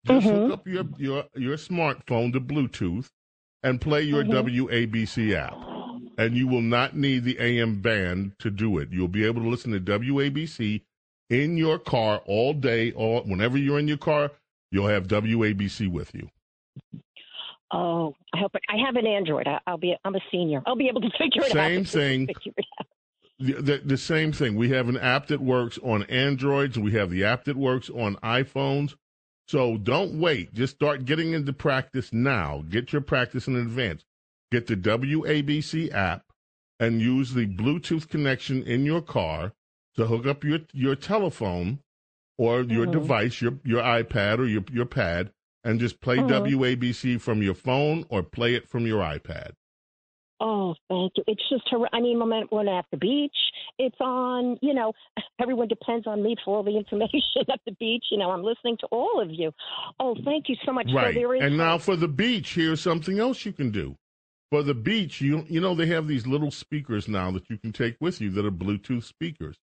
just 0.06 0.28
Mhm. 0.28 0.48
hook 0.48 0.52
up 0.60 0.68
your, 0.68 0.84
your, 0.98 1.26
your 1.36 1.58
smartphone 1.58 2.32
to 2.34 2.42
Bluetooth 2.42 3.10
and 3.64 3.82
play 3.82 4.04
your 4.04 4.24
Mhm. 4.24 4.32
WABC 4.32 5.34
app. 5.34 5.58
And 6.18 6.36
you 6.38 6.48
will 6.48 6.62
not 6.62 6.96
need 6.96 7.24
the 7.24 7.38
AM 7.40 7.82
band 7.82 8.38
to 8.40 8.50
do 8.52 8.78
it. 8.78 8.90
You'll 8.92 9.08
be 9.08 9.26
able 9.26 9.42
to 9.42 9.50
listen 9.50 9.72
to 9.72 9.80
WABC 9.80 10.84
in 11.30 11.58
your 11.58 11.80
car 11.80 12.22
all 12.26 12.54
day, 12.54 12.92
or 12.92 13.22
whenever 13.22 13.58
you're 13.58 13.80
in 13.80 13.88
your 13.88 13.98
car, 13.98 14.32
you'll 14.72 14.88
have 14.88 15.08
WABC 15.08 15.90
with 15.90 16.14
you. 16.14 16.30
Oh, 17.72 18.14
I 18.34 18.38
hope 18.38 18.56
it, 18.56 18.62
I 18.70 18.78
have 18.86 18.96
an 18.96 19.08
Android. 19.08 19.48
I, 19.48 19.60
I'll 19.68 19.78
be. 19.78 19.96
I'm 20.06 20.16
a 20.16 20.20
senior. 20.32 20.62
I'll 20.66 20.76
be 20.76 20.88
able 20.88 21.02
to 21.02 21.10
figure 21.18 21.42
it 21.42 21.50
out. 21.50 21.54
Same 21.54 21.84
thing. 21.84 22.28
Figure 22.28 22.54
it 22.58 22.66
out. 22.80 22.88
The, 23.38 23.54
the, 23.54 23.78
the 23.84 23.98
same 23.98 24.32
thing. 24.32 24.56
We 24.56 24.70
have 24.70 24.88
an 24.88 24.98
app 24.98 25.28
that 25.28 25.42
works 25.42 25.78
on 25.84 26.04
Androids, 26.04 26.80
we 26.80 26.92
have 26.94 27.10
the 27.10 27.26
app 27.26 27.44
that 27.46 27.58
works 27.58 27.90
on 27.90 28.16
iPhones. 28.18 28.96
So 29.48 29.78
don't 29.78 30.20
wait. 30.20 30.54
Just 30.54 30.76
start 30.76 31.06
getting 31.06 31.34
into 31.34 31.54
practice 31.54 32.12
now. 32.12 32.64
Get 32.70 32.92
your 32.92 33.02
practice 33.02 33.48
in 33.48 33.56
advance. 33.56 34.04
Get 34.52 34.68
the 34.68 34.76
WABC 34.76 35.94
app 35.94 36.24
and 36.80 37.02
use 37.02 37.34
the 37.34 37.46
Bluetooth 37.46 38.10
connection 38.10 38.64
in 38.64 38.86
your 38.86 39.02
car 39.02 39.54
to 39.96 40.06
hook 40.08 40.26
up 40.26 40.44
your 40.44 40.60
your 40.74 40.96
telephone 40.96 41.80
or 42.38 42.62
your 42.62 42.86
Mhm. 42.86 42.92
device, 42.92 43.42
your 43.42 43.60
your 43.64 43.82
iPad 43.82 44.40
or 44.40 44.46
your 44.46 44.64
your 44.72 44.86
pad, 44.86 45.32
and 45.64 45.80
just 45.80 46.02
play 46.02 46.18
Mhm. 46.18 46.28
WABC 46.30 47.18
from 47.20 47.42
your 47.42 47.54
phone 47.56 48.06
or 48.10 48.24
play 48.24 48.56
it 48.56 48.68
from 48.68 48.86
your 48.86 49.02
iPad. 49.02 49.54
Oh, 50.42 50.76
thank 50.90 51.14
you. 51.16 51.24
It's 51.28 51.48
just, 51.50 51.64
hor- 51.70 51.88
I 51.94 52.02
mean, 52.02 52.20
when 52.20 52.30
when 52.50 52.68
at 52.68 52.86
the 52.92 52.98
beach, 52.98 53.36
it's 53.80 53.96
on. 54.02 54.60
You 54.62 54.74
know, 54.74 54.92
everyone 55.42 55.70
depends 55.70 56.06
on 56.08 56.22
me 56.22 56.36
for 56.44 56.58
all 56.58 56.64
the 56.64 56.76
information 56.76 57.22
at 57.52 57.62
the 57.66 57.72
beach. 57.80 58.04
You 58.12 58.18
know, 58.18 58.32
I'm 58.32 58.44
listening 58.44 58.76
to 58.82 58.88
all 58.88 59.22
of 59.22 59.32
you. 59.32 59.54
Oh, 60.00 60.14
thank 60.26 60.50
you 60.50 60.58
so 60.66 60.74
much. 60.74 60.88
Right. 60.94 61.16
So 61.16 61.32
and 61.32 61.58
now 61.58 61.78
for 61.78 61.96
the 61.96 62.10
beach, 62.10 62.54
here's 62.56 62.82
something 62.82 63.18
else 63.18 63.46
you 63.46 63.54
can 63.54 63.72
do. 63.72 63.96
For 64.52 64.62
the 64.62 64.74
beach, 64.76 65.22
you 65.22 65.46
you 65.48 65.62
know 65.62 65.74
they 65.74 65.88
have 65.88 66.06
these 66.08 66.28
little 66.28 66.52
speakers 66.52 67.08
now 67.08 67.32
that 67.32 67.50
you 67.50 67.58
can 67.58 67.72
take 67.72 67.96
with 68.02 68.20
you 68.20 68.30
that 68.32 68.46
are 68.46 68.52
Bluetooth 68.52 69.04
speakers, 69.04 69.58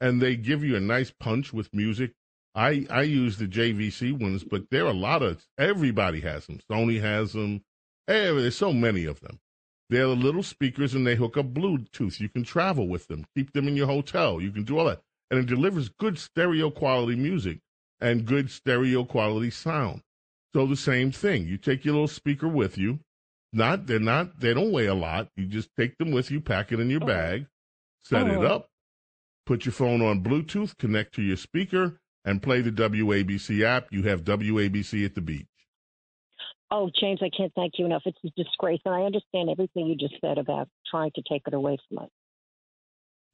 and 0.00 0.20
they 0.20 0.36
give 0.36 0.62
you 0.64 0.76
a 0.76 0.80
nice 0.80 1.10
punch 1.10 1.52
with 1.52 1.72
music. 1.74 2.12
I 2.54 2.86
I 2.90 3.02
use 3.02 3.38
the 3.38 3.46
JVC 3.46 4.12
ones, 4.18 4.44
but 4.44 4.70
there 4.70 4.84
are 4.84 4.90
a 4.90 4.94
lot 4.94 5.22
of 5.22 5.44
everybody 5.58 6.20
has 6.22 6.46
them. 6.46 6.60
Sony 6.70 7.00
has 7.00 7.32
them. 7.32 7.62
Hey, 8.06 8.26
there's 8.34 8.56
so 8.56 8.72
many 8.72 9.04
of 9.04 9.20
them. 9.20 9.38
They're 9.90 10.06
the 10.08 10.16
little 10.16 10.42
speakers, 10.42 10.94
and 10.94 11.06
they 11.06 11.14
hook 11.16 11.36
up 11.36 11.52
Bluetooth. 11.54 12.18
You 12.20 12.28
can 12.28 12.44
travel 12.44 12.88
with 12.88 13.06
them, 13.08 13.24
keep 13.36 13.52
them 13.52 13.68
in 13.68 13.76
your 13.76 13.86
hotel. 13.86 14.40
You 14.40 14.50
can 14.50 14.64
do 14.64 14.78
all 14.78 14.86
that, 14.86 15.02
and 15.30 15.38
it 15.40 15.46
delivers 15.46 15.88
good 15.88 16.18
stereo 16.18 16.70
quality 16.70 17.16
music 17.16 17.58
and 18.00 18.26
good 18.26 18.50
stereo 18.50 19.04
quality 19.04 19.50
sound. 19.50 20.02
So 20.54 20.66
the 20.66 20.76
same 20.76 21.12
thing. 21.12 21.46
You 21.46 21.58
take 21.58 21.84
your 21.84 21.94
little 21.94 22.08
speaker 22.08 22.48
with 22.48 22.78
you. 22.78 23.00
Not 23.52 23.86
they're 23.86 24.00
not 24.00 24.40
they 24.40 24.54
don't 24.54 24.72
weigh 24.72 24.86
a 24.86 24.94
lot. 24.94 25.28
You 25.36 25.46
just 25.46 25.70
take 25.76 25.96
them 25.98 26.10
with 26.10 26.30
you, 26.30 26.40
pack 26.40 26.72
it 26.72 26.80
in 26.80 26.90
your 26.90 27.00
bag, 27.00 27.46
set 28.02 28.26
it 28.26 28.38
Uh-huh. 28.38 28.46
up, 28.46 28.68
put 29.46 29.64
your 29.64 29.72
phone 29.72 30.02
on 30.02 30.22
Bluetooth, 30.22 30.76
connect 30.78 31.14
to 31.14 31.22
your 31.22 31.36
speaker, 31.36 31.98
and 32.24 32.42
play 32.42 32.60
the 32.60 32.70
WABC 32.72 33.62
app. 33.62 33.86
You 33.90 34.02
have 34.02 34.24
WABC 34.24 35.04
at 35.04 35.14
the 35.14 35.20
beach. 35.20 35.46
Oh, 36.70 36.90
James, 37.00 37.20
I 37.22 37.30
can't 37.36 37.52
thank 37.54 37.74
you 37.78 37.86
enough. 37.86 38.02
It's 38.06 38.18
a 38.24 38.30
disgrace, 38.36 38.80
and 38.84 38.92
I 38.94 39.02
understand 39.02 39.48
everything 39.50 39.86
you 39.86 39.94
just 39.96 40.20
said 40.20 40.36
about 40.36 40.68
trying 40.90 41.12
to 41.14 41.22
take 41.30 41.42
it 41.46 41.54
away 41.54 41.78
from 41.88 41.98
us. 41.98 42.10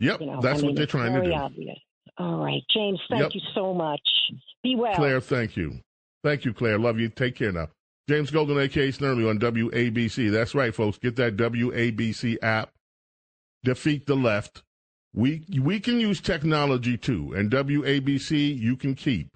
Yep, 0.00 0.20
You 0.20 0.26
know, 0.26 0.40
that's 0.42 0.58
I 0.58 0.62
mean, 0.62 0.70
what 0.72 0.76
they're 0.76 0.86
trying 0.86 1.14
to 1.14 1.22
do. 1.22 1.32
Obvious. 1.32 1.78
All 2.18 2.44
right, 2.44 2.60
James, 2.74 3.00
thank 3.08 3.22
Yep. 3.22 3.34
you 3.34 3.40
so 3.54 3.72
much. 3.72 4.00
Be 4.62 4.76
well. 4.76 4.94
Claire, 4.94 5.20
thank 5.20 5.56
you. 5.56 5.80
Thank 6.22 6.44
you, 6.44 6.52
Claire. 6.52 6.78
Love 6.78 7.00
you. 7.00 7.08
Take 7.08 7.36
care 7.36 7.52
now. 7.52 7.68
James 8.08 8.30
Golden, 8.30 8.58
aka 8.58 8.88
Snerdley 8.90 9.28
on 9.30 9.38
WABC. 9.38 10.30
That's 10.30 10.54
right, 10.54 10.74
folks. 10.74 10.98
Get 10.98 11.16
that 11.16 11.36
WABC 11.36 12.36
app. 12.42 12.70
Defeat 13.64 14.06
the 14.06 14.16
left. 14.16 14.62
We 15.14 15.44
we 15.60 15.78
can 15.80 16.00
use 16.00 16.20
technology 16.20 16.96
too, 16.96 17.34
and 17.34 17.50
WABC 17.50 18.58
you 18.58 18.76
can 18.76 18.94
keep. 18.94 19.28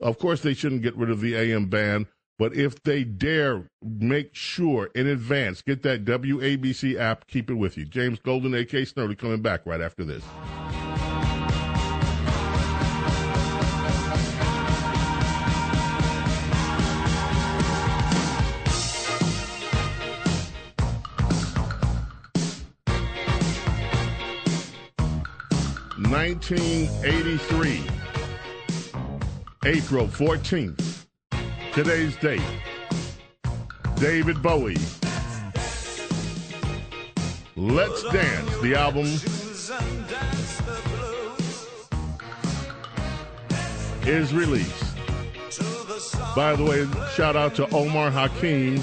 Of 0.00 0.18
course, 0.18 0.42
they 0.42 0.54
shouldn't 0.54 0.82
get 0.82 0.96
rid 0.96 1.10
of 1.10 1.20
the 1.20 1.34
AM 1.34 1.66
band, 1.66 2.06
but 2.38 2.54
if 2.54 2.82
they 2.82 3.04
dare 3.04 3.68
make 3.82 4.34
sure 4.34 4.90
in 4.94 5.06
advance, 5.06 5.62
get 5.62 5.82
that 5.82 6.04
WABC 6.04 6.98
app, 6.98 7.26
keep 7.26 7.48
it 7.48 7.54
with 7.54 7.78
you. 7.78 7.84
James 7.84 8.18
Golden, 8.18 8.54
aka 8.54 8.84
Snerdley, 8.84 9.16
coming 9.16 9.40
back 9.40 9.64
right 9.64 9.80
after 9.80 10.04
this. 10.04 10.24
Nineteen 26.24 26.88
eighty-three, 27.04 27.82
April 29.66 30.08
fourteenth. 30.08 31.06
Today's 31.74 32.16
date. 32.16 32.40
David 33.96 34.42
Bowie. 34.42 34.78
Let's 37.56 38.02
Dance, 38.04 38.58
the 38.62 38.74
album 38.74 39.04
is 44.10 44.32
released. 44.32 44.96
By 46.34 46.56
the 46.56 46.64
way, 46.64 46.86
shout 47.12 47.36
out 47.36 47.54
to 47.56 47.68
Omar 47.68 48.10
Hakim 48.10 48.80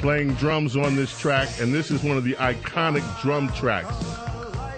playing 0.00 0.34
drums 0.34 0.76
on 0.76 0.96
this 0.96 1.16
track, 1.20 1.48
and 1.60 1.72
this 1.72 1.92
is 1.92 2.02
one 2.02 2.16
of 2.16 2.24
the 2.24 2.34
iconic 2.34 3.22
drum 3.22 3.48
tracks 3.52 3.94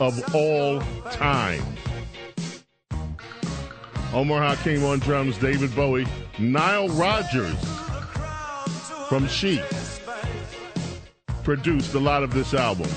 of 0.01 0.35
all 0.35 0.81
time. 1.11 1.65
Omar 4.13 4.43
Hakim 4.43 4.85
on 4.85 4.99
drums, 5.01 5.37
David 5.39 5.75
Bowie, 5.75 6.07
Nile 6.39 6.89
Rodgers 6.89 7.59
from 9.09 9.27
Chic 9.29 9.63
produced 11.45 11.95
a 11.95 12.01
lot 12.01 12.23
of 12.23 12.33
this 12.33 12.55
album. 12.55 12.89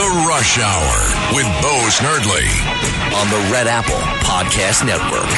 The 0.00 0.06
Rush 0.26 0.58
Hour 0.58 1.34
with 1.36 1.44
Bo 1.60 1.76
Snerdley 1.90 2.48
on 3.20 3.28
the 3.28 3.52
Red 3.52 3.66
Apple 3.66 4.00
Podcast 4.24 4.82
Network. 4.86 5.28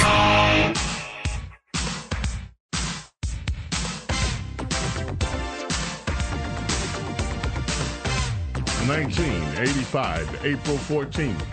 Nineteen 8.87 9.43
eighty-five, 9.59 10.45
April 10.45 10.79
fourteenth. 10.79 11.45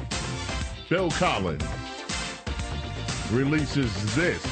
Phil 0.87 1.09
Collins 1.09 1.63
releases 3.31 4.15
this 4.15 4.45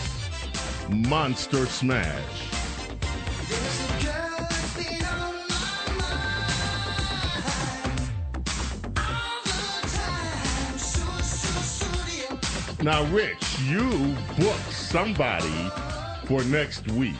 monster 0.90 1.68
smash. 1.68 2.47
Now, 12.82 13.04
Rich, 13.06 13.60
you 13.66 14.16
booked 14.38 14.72
somebody 14.72 15.72
for 16.26 16.44
next 16.44 16.90
week. 16.92 17.16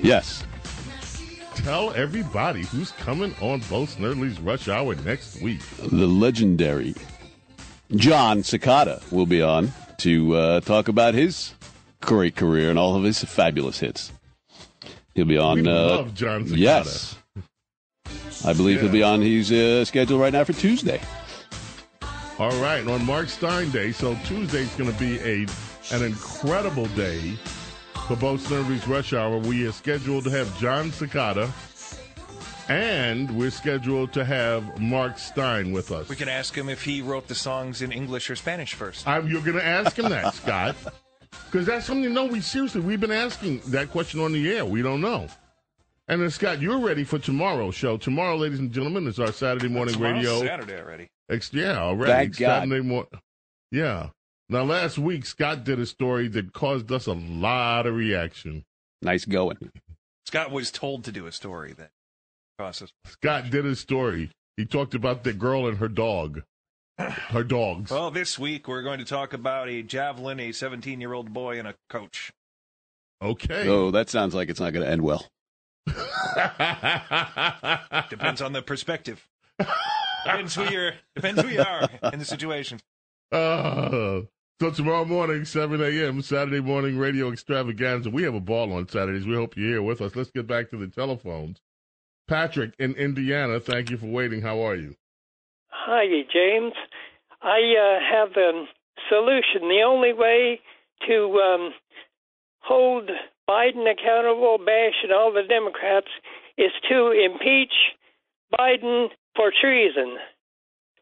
Yes. 0.00 0.44
Tell 1.56 1.92
everybody 1.92 2.62
who's 2.62 2.92
coming 2.92 3.34
on 3.40 3.60
Bo 3.68 3.84
Snerdley's 3.86 4.40
Rush 4.40 4.68
Hour 4.68 4.94
next 4.96 5.42
week. 5.42 5.60
The 5.78 6.06
legendary 6.06 6.94
Jon 7.96 8.38
Secada 8.38 9.02
will 9.10 9.26
be 9.26 9.42
on 9.42 9.72
to 9.98 10.34
uh, 10.36 10.60
talk 10.60 10.86
about 10.86 11.14
his 11.14 11.54
great 12.00 12.36
career 12.36 12.70
and 12.70 12.78
all 12.78 12.94
of 12.94 13.02
his 13.02 13.24
fabulous 13.24 13.80
hits. 13.80 14.12
He'll 15.14 15.24
be 15.24 15.38
on. 15.38 15.62
We 15.62 15.68
uh, 15.68 15.72
love 15.72 16.14
Jon 16.14 16.44
Secada. 16.44 16.56
Yes. 16.56 17.16
I 18.44 18.52
believe 18.52 18.80
he'll 18.80 18.92
be 18.92 19.02
on. 19.02 19.20
He's 19.20 19.50
uh, 19.50 19.84
scheduled 19.84 20.20
right 20.20 20.32
now 20.32 20.44
for 20.44 20.52
Tuesday. 20.52 21.00
All 22.38 22.54
right, 22.60 22.86
on 22.86 23.02
Mark 23.06 23.30
Steyn 23.30 23.70
Day, 23.70 23.92
so 23.92 24.14
Tuesday's 24.26 24.74
going 24.74 24.92
to 24.92 24.98
be 24.98 25.18
a 25.20 25.46
an 25.90 26.02
incredible 26.02 26.84
day 26.88 27.30
for 28.06 28.14
both 28.16 28.46
Snerdley's 28.46 28.86
Rush 28.86 29.14
Hour. 29.14 29.38
We 29.38 29.66
are 29.66 29.72
scheduled 29.72 30.24
to 30.24 30.30
have 30.30 30.58
Jon 30.58 30.90
Secada, 30.90 31.50
and 32.68 33.30
we're 33.30 33.50
scheduled 33.50 34.12
to 34.12 34.22
have 34.22 34.78
Mark 34.78 35.18
Steyn 35.18 35.72
with 35.72 35.90
us. 35.90 36.10
We 36.10 36.16
can 36.16 36.28
ask 36.28 36.54
him 36.54 36.68
if 36.68 36.82
he 36.82 37.00
wrote 37.00 37.26
the 37.26 37.34
songs 37.34 37.80
in 37.80 37.90
English 37.90 38.28
or 38.28 38.36
Spanish 38.36 38.74
first. 38.74 39.08
I'm, 39.08 39.26
you're 39.28 39.40
going 39.40 39.56
to 39.56 39.64
ask 39.64 39.98
him 39.98 40.10
that, 40.10 40.34
Scott, 40.34 40.76
because 41.46 41.64
that's 41.64 41.86
something. 41.86 42.12
No, 42.12 42.26
we 42.26 42.42
seriously 42.42 42.82
we've 42.82 43.00
been 43.00 43.10
asking 43.12 43.60
that 43.68 43.90
question 43.90 44.20
on 44.20 44.32
the 44.32 44.54
air. 44.54 44.66
We 44.66 44.82
don't 44.82 45.00
know. 45.00 45.26
And 46.08 46.20
then 46.20 46.30
Scott, 46.30 46.60
you're 46.60 46.80
ready 46.80 47.04
for 47.04 47.18
tomorrow's 47.18 47.74
show. 47.74 47.96
Tomorrow, 47.96 48.36
ladies 48.36 48.58
and 48.58 48.70
gentlemen, 48.70 49.06
is 49.06 49.18
our 49.18 49.32
Saturday 49.32 49.68
morning 49.68 49.94
Tomorrow's 49.94 50.16
radio. 50.16 50.44
Saturday 50.44 50.78
already. 50.78 51.08
Ex- 51.30 51.52
yeah, 51.52 51.78
already. 51.78 52.12
Thank 52.12 52.36
God. 52.38 52.62
Saturday 52.62 52.82
mor- 52.82 53.08
Yeah. 53.72 54.10
Now, 54.48 54.62
last 54.62 54.96
week, 54.96 55.26
Scott 55.26 55.64
did 55.64 55.80
a 55.80 55.86
story 55.86 56.28
that 56.28 56.52
caused 56.52 56.90
us 56.92 57.06
a 57.06 57.12
lot 57.14 57.86
of 57.86 57.94
reaction. 57.96 58.64
Nice 59.02 59.24
going. 59.24 59.72
Scott 60.24 60.50
was 60.52 60.70
told 60.70 61.04
to 61.04 61.12
do 61.12 61.26
a 61.26 61.32
story 61.32 61.72
that 61.72 61.90
cost 62.58 62.82
us. 62.82 62.92
Scott 63.06 63.50
did 63.50 63.66
a 63.66 63.74
story. 63.74 64.30
He 64.56 64.64
talked 64.64 64.94
about 64.94 65.24
the 65.24 65.32
girl 65.32 65.66
and 65.66 65.78
her 65.78 65.88
dog. 65.88 66.42
Her 66.98 67.44
dogs. 67.44 67.90
Well, 67.90 68.10
this 68.10 68.38
week 68.38 68.66
we're 68.68 68.82
going 68.82 69.00
to 69.00 69.04
talk 69.04 69.34
about 69.34 69.68
a 69.68 69.82
javelin, 69.82 70.40
a 70.40 70.50
17 70.52 70.98
year 70.98 71.12
old 71.12 71.30
boy, 71.30 71.58
and 71.58 71.68
a 71.68 71.74
coach. 71.90 72.32
Okay. 73.20 73.68
Oh, 73.68 73.90
that 73.90 74.08
sounds 74.08 74.34
like 74.34 74.48
it's 74.48 74.60
not 74.60 74.72
going 74.72 74.86
to 74.86 74.90
end 74.90 75.02
well. 75.02 75.26
Depends 78.08 78.40
on 78.40 78.52
the 78.54 78.62
perspective. 78.62 79.26
Depends 80.26 80.54
who 80.54 80.64
you're. 80.64 80.92
Depends 81.14 81.42
who 81.42 81.48
you 81.48 81.60
are 81.60 81.88
in 82.12 82.18
the 82.18 82.24
situation. 82.24 82.80
Uh, 83.32 84.22
so 84.60 84.70
tomorrow 84.70 85.04
morning, 85.04 85.44
7 85.44 85.82
a.m., 85.82 86.22
Saturday 86.22 86.60
morning 86.60 86.96
radio 86.96 87.30
extravaganza. 87.30 88.10
We 88.10 88.22
have 88.22 88.34
a 88.34 88.40
ball 88.40 88.72
on 88.72 88.88
Saturdays. 88.88 89.26
We 89.26 89.34
hope 89.34 89.56
you're 89.56 89.68
here 89.68 89.82
with 89.82 90.00
us. 90.00 90.16
Let's 90.16 90.30
get 90.30 90.46
back 90.46 90.70
to 90.70 90.76
the 90.76 90.88
telephones. 90.88 91.60
Patrick 92.26 92.72
in 92.78 92.94
Indiana, 92.94 93.60
thank 93.60 93.90
you 93.90 93.98
for 93.98 94.06
waiting. 94.06 94.42
How 94.42 94.60
are 94.66 94.74
you? 94.74 94.96
Hi, 95.68 96.06
James. 96.32 96.72
I 97.42 97.60
uh, 97.76 97.98
have 98.10 98.36
a 98.36 98.64
solution. 99.08 99.68
The 99.68 99.84
only 99.86 100.12
way 100.12 100.60
to 101.06 101.38
um, 101.38 101.72
hold 102.60 103.10
Biden 103.48 103.90
accountable, 103.90 104.58
Bash, 104.58 104.94
and 105.02 105.12
all 105.12 105.32
the 105.32 105.46
Democrats 105.48 106.08
is 106.58 106.72
to 106.88 107.12
impeach 107.12 107.72
Biden 108.58 109.08
for 109.36 109.52
treason. 109.58 110.16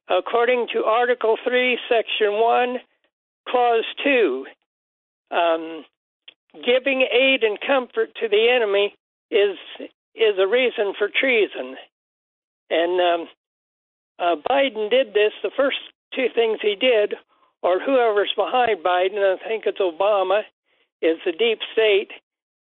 According 0.09 0.68
to 0.74 0.85
Article 0.85 1.37
3, 1.47 1.78
Section 1.89 2.32
1, 2.41 2.76
Clause 3.49 3.85
2, 4.05 4.47
um, 5.30 5.85
giving 6.55 7.03
aid 7.03 7.43
and 7.43 7.59
comfort 7.66 8.14
to 8.20 8.28
the 8.28 8.49
enemy 8.51 8.95
is 9.30 9.57
is 10.14 10.39
a 10.39 10.47
reason 10.47 10.95
for 10.97 11.09
treason. 11.09 11.76
And 12.70 13.01
um, 13.01 13.28
uh, 14.18 14.37
Biden 14.49 14.91
did 14.91 15.09
this. 15.12 15.32
The 15.43 15.51
first 15.57 15.78
two 16.14 16.26
things 16.35 16.59
he 16.62 16.76
did, 16.76 17.14
or 17.62 17.80
whoever's 17.80 18.32
behind 18.37 18.85
Biden, 18.85 19.18
I 19.18 19.37
think 19.49 19.64
it's 19.66 19.80
Obama, 19.80 20.43
is 21.03 21.18
the 21.24 21.32
deep 21.32 21.59
state. 21.72 22.11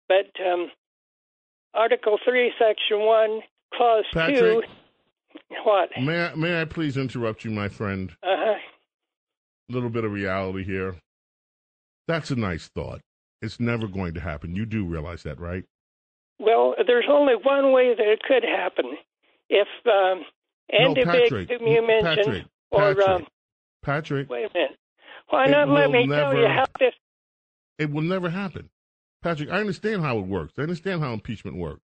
But 0.08 0.32
um, 0.44 0.72
Article 1.74 2.18
3, 2.24 2.54
Section 2.58 3.00
1, 3.02 3.42
Clause 3.76 4.06
2. 4.14 4.64
What? 5.64 5.90
May 6.02 6.26
I, 6.26 6.36
may 6.36 6.62
I 6.62 6.66
please 6.66 6.98
interrupt 6.98 7.46
you, 7.46 7.52
my 7.52 7.70
friend? 7.70 8.12
Uh 8.24 8.36
huh. 8.38 8.56
A 9.70 9.74
little 9.74 9.90
bit 9.90 10.04
of 10.04 10.12
reality 10.12 10.64
here. 10.64 10.96
That's 12.08 12.32
a 12.32 12.36
nice 12.36 12.70
thought. 12.76 13.02
It's 13.42 13.60
never 13.60 13.88
going 13.88 14.14
to 14.16 14.20
happen. 14.20 14.56
You 14.56 14.66
do 14.66 14.86
realize 14.86 15.24
that, 15.24 15.40
right? 15.40 15.64
Well, 16.40 16.76
there's 16.86 17.06
only 17.10 17.36
one 17.36 17.72
way 17.72 17.94
that 17.96 18.06
it 18.06 18.22
could 18.22 18.44
happen. 18.44 18.98
If 19.50 19.68
um, 19.86 20.26
Andy 20.70 21.04
no, 21.04 21.12
Biggs, 21.12 21.30
Patrick. 21.30 21.50
whom 21.50 21.68
you 21.68 21.86
mentioned, 21.86 22.26
Patrick. 22.26 22.46
or 22.72 22.80
Patrick. 22.80 23.08
um, 23.08 23.28
Patrick. 23.84 24.30
wait 24.30 24.46
a 24.46 24.54
minute, 24.54 24.78
why 25.30 25.46
not 25.48 25.70
let 25.70 25.92
me 25.92 26.08
tell 26.08 26.36
you 26.36 26.48
how 26.48 26.66
this? 26.80 26.94
It 27.78 27.92
will 27.92 28.02
never 28.02 28.30
happen. 28.30 28.70
Patrick, 29.22 29.50
I 29.50 29.60
understand 29.60 30.02
how 30.02 30.20
it 30.20 30.26
works. 30.26 30.54
I 30.58 30.62
understand 30.64 31.02
how 31.02 31.14
impeachment 31.14 31.58
works. 31.58 31.82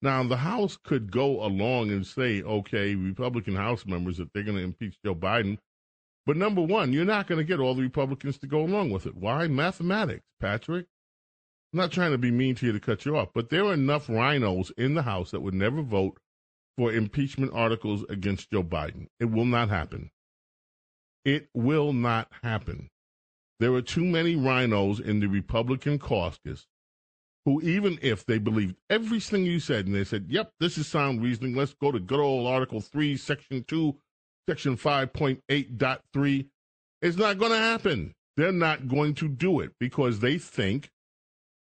Now, 0.00 0.22
the 0.22 0.36
House 0.36 0.76
could 0.76 1.10
go 1.10 1.44
along 1.44 1.90
and 1.90 2.06
say, 2.06 2.42
okay, 2.42 2.94
Republican 2.94 3.56
House 3.56 3.84
members, 3.84 4.18
that 4.18 4.32
they're 4.32 4.44
going 4.44 4.56
to 4.56 4.62
impeach 4.62 4.96
Joe 5.04 5.14
Biden. 5.14 5.58
But 6.24 6.36
number 6.36 6.60
one, 6.60 6.92
you're 6.92 7.04
not 7.04 7.26
going 7.26 7.38
to 7.38 7.44
get 7.44 7.58
all 7.58 7.74
the 7.74 7.82
Republicans 7.82 8.38
to 8.38 8.46
go 8.46 8.60
along 8.60 8.90
with 8.90 9.06
it. 9.06 9.16
Why? 9.16 9.48
Mathematics, 9.48 10.26
Patrick. 10.40 10.86
I'm 11.72 11.78
not 11.78 11.90
trying 11.90 12.12
to 12.12 12.18
be 12.18 12.30
mean 12.30 12.54
to 12.56 12.66
you 12.66 12.72
to 12.72 12.80
cut 12.80 13.04
you 13.04 13.16
off, 13.16 13.28
but 13.34 13.50
there 13.50 13.64
are 13.64 13.74
enough 13.74 14.06
RINOs 14.06 14.70
in 14.78 14.94
the 14.94 15.02
House 15.02 15.32
that 15.32 15.40
would 15.40 15.54
never 15.54 15.82
vote 15.82 16.18
for 16.76 16.92
impeachment 16.92 17.52
articles 17.52 18.04
against 18.08 18.50
Joe 18.50 18.62
Biden. 18.62 19.08
It 19.18 19.26
will 19.26 19.44
not 19.44 19.68
happen. 19.68 20.10
It 21.24 21.48
will 21.52 21.92
not 21.92 22.30
happen. 22.42 22.88
There 23.60 23.74
are 23.74 23.82
too 23.82 24.04
many 24.04 24.36
RINOs 24.36 25.00
in 25.00 25.20
the 25.20 25.26
Republican 25.26 25.98
caucus 25.98 26.66
who, 27.44 27.60
even 27.62 27.98
if 28.02 28.26
they 28.26 28.38
believed 28.38 28.76
everything 28.90 29.44
you 29.44 29.60
said 29.60 29.86
and 29.86 29.94
they 29.94 30.04
said, 30.04 30.26
yep, 30.28 30.52
this 30.60 30.76
is 30.76 30.86
sound 30.86 31.22
reasoning, 31.22 31.54
let's 31.54 31.74
go 31.74 31.90
to 31.90 32.00
good 32.00 32.20
old 32.20 32.46
Article 32.46 32.80
3, 32.80 33.16
Section 33.16 33.64
2, 33.66 33.96
Section 34.48 34.76
5.8.3, 34.76 36.46
it's 37.00 37.16
not 37.16 37.38
going 37.38 37.52
to 37.52 37.58
happen. 37.58 38.14
They're 38.36 38.52
not 38.52 38.88
going 38.88 39.14
to 39.14 39.28
do 39.28 39.60
it 39.60 39.72
because 39.80 40.20
they 40.20 40.38
think 40.38 40.90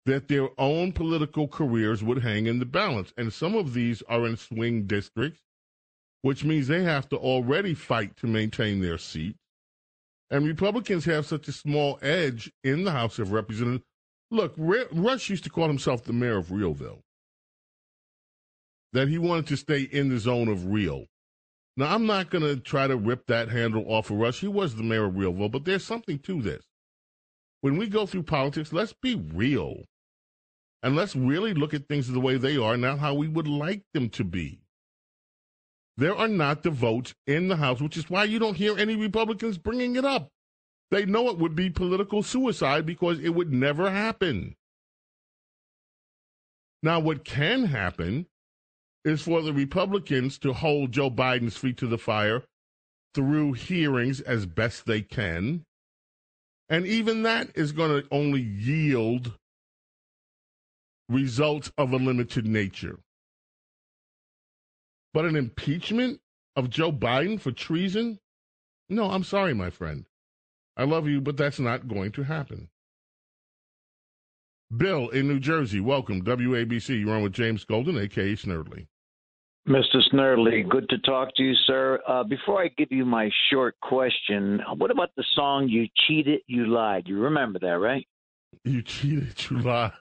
that 0.05 0.27
their 0.27 0.49
own 0.57 0.93
political 0.93 1.47
careers 1.47 2.01
would 2.03 2.23
hang 2.23 2.47
in 2.47 2.59
the 2.59 2.65
balance. 2.65 3.13
And 3.17 3.31
some 3.31 3.55
of 3.55 3.73
these 3.73 4.01
are 4.03 4.25
in 4.25 4.37
swing 4.37 4.87
districts, 4.87 5.41
which 6.21 6.43
means 6.43 6.67
they 6.67 6.83
have 6.83 7.09
to 7.09 7.17
already 7.17 7.73
fight 7.73 8.15
to 8.17 8.27
maintain 8.27 8.81
their 8.81 8.97
seat. 8.97 9.35
And 10.29 10.45
Republicans 10.45 11.05
have 11.05 11.25
such 11.25 11.47
a 11.47 11.53
small 11.53 11.99
edge 12.01 12.51
in 12.63 12.83
the 12.83 12.91
House 12.91 13.19
of 13.19 13.31
Representatives. 13.31 13.83
Look, 14.29 14.53
Rush 14.57 15.29
used 15.29 15.45
to 15.45 15.49
call 15.49 15.67
himself 15.67 16.03
the 16.03 16.13
mayor 16.13 16.37
of 16.37 16.47
Realville, 16.47 16.99
that 18.93 19.07
he 19.07 19.17
wanted 19.17 19.47
to 19.47 19.57
stay 19.57 19.81
in 19.81 20.09
the 20.09 20.19
zone 20.19 20.47
of 20.47 20.65
real. 20.65 21.05
Now, 21.77 21.93
I'm 21.93 22.05
not 22.05 22.29
going 22.29 22.43
to 22.43 22.57
try 22.57 22.87
to 22.87 22.97
rip 22.97 23.27
that 23.27 23.49
handle 23.49 23.85
off 23.87 24.09
of 24.09 24.17
Rush. 24.17 24.39
He 24.39 24.47
was 24.47 24.75
the 24.75 24.83
mayor 24.83 25.05
of 25.05 25.13
Realville, 25.13 25.51
but 25.51 25.63
there's 25.63 25.85
something 25.85 26.19
to 26.19 26.41
this. 26.41 26.65
When 27.61 27.77
we 27.77 27.87
go 27.87 28.05
through 28.05 28.23
politics, 28.23 28.73
let's 28.73 28.93
be 29.01 29.15
real. 29.15 29.83
And 30.83 30.95
let's 30.95 31.15
really 31.15 31.53
look 31.53 31.73
at 31.73 31.87
things 31.87 32.07
the 32.07 32.19
way 32.19 32.37
they 32.37 32.57
are, 32.57 32.77
not 32.77 32.99
how 32.99 33.13
we 33.13 33.27
would 33.27 33.47
like 33.47 33.83
them 33.93 34.09
to 34.09 34.23
be. 34.23 34.59
There 35.97 36.15
are 36.15 36.27
not 36.27 36.61
the 36.63 36.69
votes 36.69 37.15
in 37.25 37.47
the 37.47 37.55
House, 37.55 37.81
which 37.81 37.97
is 37.97 38.09
why 38.09 38.25
you 38.25 38.39
don't 38.39 38.57
hear 38.57 38.77
any 38.77 38.95
Republicans 38.95 39.57
bringing 39.57 39.95
it 39.95 40.05
up. 40.05 40.29
They 40.89 41.05
know 41.05 41.29
it 41.29 41.37
would 41.37 41.55
be 41.55 41.69
political 41.69 42.23
suicide 42.23 42.85
because 42.85 43.19
it 43.19 43.29
would 43.29 43.51
never 43.51 43.89
happen. 43.89 44.55
Now, 46.81 46.99
what 46.99 47.25
can 47.25 47.65
happen 47.65 48.27
is 49.03 49.21
for 49.21 49.41
the 49.41 49.53
Republicans 49.53 50.37
to 50.39 50.53
hold 50.53 50.91
Joe 50.91 51.09
Biden's 51.09 51.57
feet 51.57 51.77
to 51.77 51.87
the 51.87 51.97
fire 51.97 52.43
through 53.13 53.53
hearings 53.53 54.21
as 54.21 54.45
best 54.45 54.85
they 54.85 55.01
can. 55.01 55.65
And 56.69 56.85
even 56.85 57.23
that 57.23 57.49
is 57.55 57.71
going 57.71 58.01
to 58.01 58.07
only 58.11 58.41
yield 58.41 59.33
results 61.09 61.71
of 61.77 61.93
a 61.93 61.97
limited 61.97 62.45
nature. 62.45 62.99
But 65.13 65.25
an 65.25 65.35
impeachment 65.35 66.19
of 66.55 66.69
Joe 66.69 66.91
Biden 66.91 67.39
for 67.39 67.51
treason, 67.51 68.19
No, 68.89 69.09
I'm 69.09 69.23
sorry, 69.23 69.53
my 69.53 69.69
friend. 69.69 70.05
I 70.77 70.83
love 70.83 71.07
you, 71.07 71.19
but 71.19 71.35
that's 71.35 71.59
not 71.59 71.87
going 71.87 72.11
to 72.13 72.23
happen. 72.23 72.69
Bill 74.75 75.09
in 75.09 75.27
New 75.27 75.39
Jersey, 75.39 75.79
welcome. 75.79 76.21
WABC. 76.21 77.01
You're 77.01 77.15
on 77.15 77.23
with 77.23 77.33
James 77.33 77.65
Golden, 77.65 77.97
aka 77.97 78.33
Snerdley. 78.35 78.87
Mr. 79.67 80.01
Snerdley, 80.13 80.67
good 80.69 80.87
to 80.89 80.97
talk 80.99 81.35
to 81.35 81.43
you, 81.43 81.53
sir. 81.65 81.99
Uh, 82.07 82.23
before 82.23 82.61
I 82.63 82.69
give 82.77 82.89
you 82.91 83.05
my 83.05 83.29
short 83.49 83.75
question, 83.81 84.61
what 84.77 84.91
about 84.91 85.09
the 85.17 85.25
song 85.35 85.67
"You 85.67 85.87
Cheated, 86.05 86.41
You 86.47 86.67
Lied"? 86.67 87.07
You 87.07 87.19
remember 87.19 87.59
that, 87.59 87.79
right? 87.79 88.07
You 88.63 88.81
cheated, 88.81 89.49
you 89.49 89.59
lied. 89.59 89.91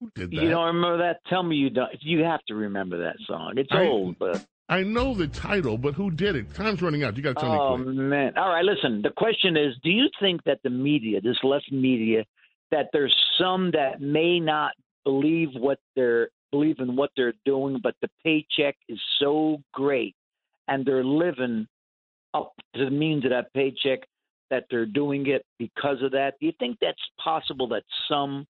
Who 0.00 0.10
did 0.14 0.30
that? 0.30 0.36
You 0.36 0.50
don't 0.50 0.66
remember 0.74 0.98
that? 0.98 1.20
Tell 1.28 1.42
me 1.42 1.56
you 1.56 1.70
don't. 1.70 1.90
You 2.00 2.24
have 2.24 2.44
to 2.48 2.54
remember 2.54 3.04
that 3.04 3.16
song. 3.26 3.54
It's 3.56 3.70
I- 3.72 3.86
old, 3.86 4.18
but 4.18 4.44
I 4.68 4.82
know 4.82 5.14
the 5.14 5.26
title, 5.26 5.78
but 5.78 5.94
who 5.94 6.10
did 6.10 6.36
it? 6.36 6.54
Time's 6.54 6.82
running 6.82 7.02
out. 7.02 7.16
You 7.16 7.22
got 7.22 7.36
to 7.36 7.40
tell 7.40 7.52
oh 7.52 7.76
me 7.78 7.84
quick. 7.84 7.96
man! 7.96 8.36
All 8.36 8.48
right, 8.48 8.64
listen. 8.64 9.00
The 9.02 9.10
question 9.10 9.56
is: 9.56 9.74
Do 9.82 9.90
you 9.90 10.08
think 10.20 10.44
that 10.44 10.60
the 10.62 10.70
media, 10.70 11.20
this 11.20 11.38
left 11.42 11.72
media, 11.72 12.24
that 12.70 12.90
there's 12.92 13.14
some 13.40 13.70
that 13.72 14.00
may 14.00 14.40
not 14.40 14.72
believe 15.04 15.48
what 15.54 15.78
they're 15.96 16.28
believe 16.50 16.76
in 16.80 16.96
what 16.96 17.10
they're 17.16 17.34
doing, 17.44 17.78
but 17.82 17.94
the 18.02 18.08
paycheck 18.24 18.76
is 18.88 19.00
so 19.18 19.62
great, 19.72 20.14
and 20.66 20.84
they're 20.84 21.04
living 21.04 21.66
up 22.34 22.52
to 22.74 22.84
the 22.84 22.90
means 22.90 23.24
of 23.24 23.30
that 23.30 23.52
paycheck 23.54 24.00
that 24.50 24.64
they're 24.70 24.86
doing 24.86 25.26
it 25.26 25.44
because 25.58 26.02
of 26.02 26.12
that. 26.12 26.34
Do 26.40 26.46
you 26.46 26.52
think 26.58 26.78
that's 26.80 26.98
possible 27.22 27.68
that 27.68 27.84
some 28.08 28.46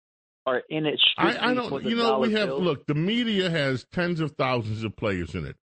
are 0.46 0.62
in 0.68 0.86
it 0.86 1.00
I, 1.18 1.50
I 1.50 1.54
don't. 1.54 1.84
You 1.84 1.96
know, 1.96 2.18
we 2.18 2.32
have 2.32 2.48
bill? 2.48 2.62
look. 2.62 2.86
The 2.86 2.94
media 2.94 3.48
has 3.48 3.86
tens 3.92 4.20
of 4.20 4.32
thousands 4.32 4.84
of 4.84 4.96
players 4.96 5.34
in 5.34 5.44
it, 5.46 5.56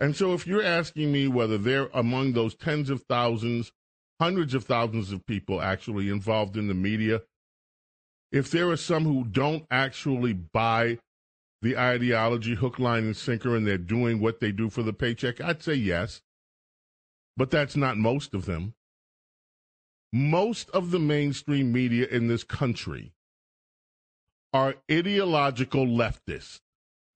and 0.00 0.14
so 0.14 0.34
if 0.34 0.46
you're 0.46 0.62
asking 0.62 1.12
me 1.12 1.28
whether 1.28 1.58
they're 1.58 1.88
among 1.94 2.32
those 2.32 2.54
tens 2.54 2.90
of 2.90 3.02
thousands, 3.02 3.72
hundreds 4.20 4.54
of 4.54 4.64
thousands 4.64 5.12
of 5.12 5.26
people 5.26 5.60
actually 5.60 6.08
involved 6.08 6.56
in 6.56 6.68
the 6.68 6.74
media, 6.74 7.22
if 8.32 8.50
there 8.50 8.68
are 8.70 8.76
some 8.76 9.04
who 9.04 9.24
don't 9.24 9.64
actually 9.70 10.32
buy 10.32 10.98
the 11.62 11.76
ideology 11.76 12.54
hook, 12.54 12.78
line, 12.78 13.04
and 13.04 13.16
sinker, 13.16 13.56
and 13.56 13.66
they're 13.66 13.78
doing 13.78 14.20
what 14.20 14.40
they 14.40 14.52
do 14.52 14.68
for 14.68 14.82
the 14.82 14.92
paycheck, 14.92 15.40
I'd 15.40 15.62
say 15.62 15.74
yes, 15.74 16.20
but 17.36 17.50
that's 17.50 17.76
not 17.76 17.96
most 17.96 18.34
of 18.34 18.44
them. 18.46 18.74
Most 20.12 20.70
of 20.70 20.90
the 20.90 20.98
mainstream 20.98 21.72
media 21.72 22.06
in 22.06 22.28
this 22.28 22.44
country 22.44 23.12
are 24.52 24.76
ideological 24.90 25.86
leftists. 25.86 26.60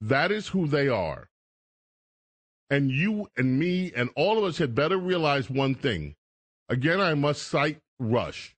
That 0.01 0.31
is 0.31 0.49
who 0.49 0.66
they 0.66 0.89
are. 0.89 1.30
And 2.70 2.90
you 2.90 3.28
and 3.36 3.58
me 3.58 3.92
and 3.94 4.10
all 4.14 4.38
of 4.38 4.44
us 4.44 4.58
had 4.58 4.74
better 4.74 4.96
realize 4.96 5.50
one 5.50 5.74
thing. 5.74 6.14
Again, 6.68 7.00
I 7.00 7.14
must 7.14 7.42
cite 7.42 7.80
Rush. 7.98 8.54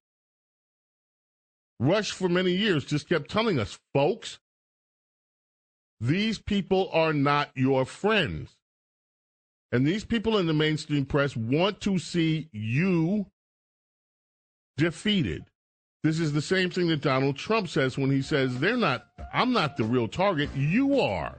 Rush, 1.81 2.13
for 2.13 2.29
many 2.29 2.53
years, 2.53 2.85
just 2.85 3.09
kept 3.09 3.31
telling 3.31 3.59
us, 3.59 3.79
folks, 3.93 4.39
these 6.01 6.39
people 6.39 6.91
are 6.93 7.13
not 7.13 7.51
your 7.55 7.85
friends. 7.85 8.57
And 9.73 9.87
these 9.87 10.05
people 10.05 10.37
in 10.37 10.47
the 10.47 10.53
mainstream 10.53 11.07
press 11.07 11.35
want 11.35 11.81
to 11.81 11.99
see 11.99 12.49
you 12.53 13.27
defeated. 14.77 15.47
This 16.03 16.21
is 16.21 16.33
the 16.33 16.43
same 16.43 16.69
thing 16.71 16.89
that 16.89 17.01
Donald 17.01 17.37
Trump 17.37 17.69
says 17.69 17.97
when 17.97 18.11
he 18.11 18.21
says, 18.23 18.59
they're 18.59 18.77
not, 18.77 19.07
I'm 19.33 19.53
not 19.53 19.77
the 19.77 19.85
real 19.85 20.09
target, 20.09 20.51
you 20.55 21.01
are. 21.01 21.39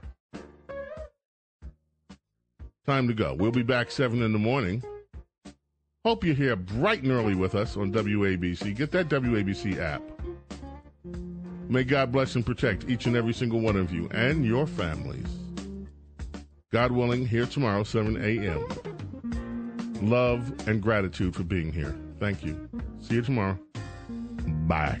Time 2.86 3.08
to 3.08 3.14
go. 3.14 3.34
We'll 3.34 3.50
be 3.50 3.62
back 3.62 3.90
7 3.90 4.22
in 4.22 4.32
the 4.32 4.38
morning. 4.38 4.82
Hope 6.04 6.22
you're 6.22 6.34
here 6.34 6.54
bright 6.54 7.02
and 7.02 7.12
early 7.12 7.34
with 7.34 7.54
us 7.54 7.78
on 7.78 7.90
WABC. 7.90 8.76
Get 8.76 8.90
that 8.90 9.08
WABC 9.08 9.78
app. 9.78 10.02
May 11.68 11.82
God 11.82 12.12
bless 12.12 12.34
and 12.34 12.44
protect 12.44 12.90
each 12.90 13.06
and 13.06 13.16
every 13.16 13.32
single 13.32 13.60
one 13.60 13.76
of 13.76 13.90
you 13.90 14.08
and 14.10 14.44
your 14.44 14.66
families. 14.66 15.26
God 16.72 16.92
willing, 16.92 17.26
here 17.26 17.46
tomorrow, 17.46 17.84
7 17.84 18.22
a.m. 18.22 18.68
Love 20.02 20.52
and 20.68 20.82
gratitude 20.82 21.34
for 21.34 21.44
being 21.44 21.72
here. 21.72 21.96
Thank 22.20 22.44
you. 22.44 22.68
See 23.00 23.14
you 23.14 23.22
tomorrow. 23.22 23.58
Bye. 24.66 25.00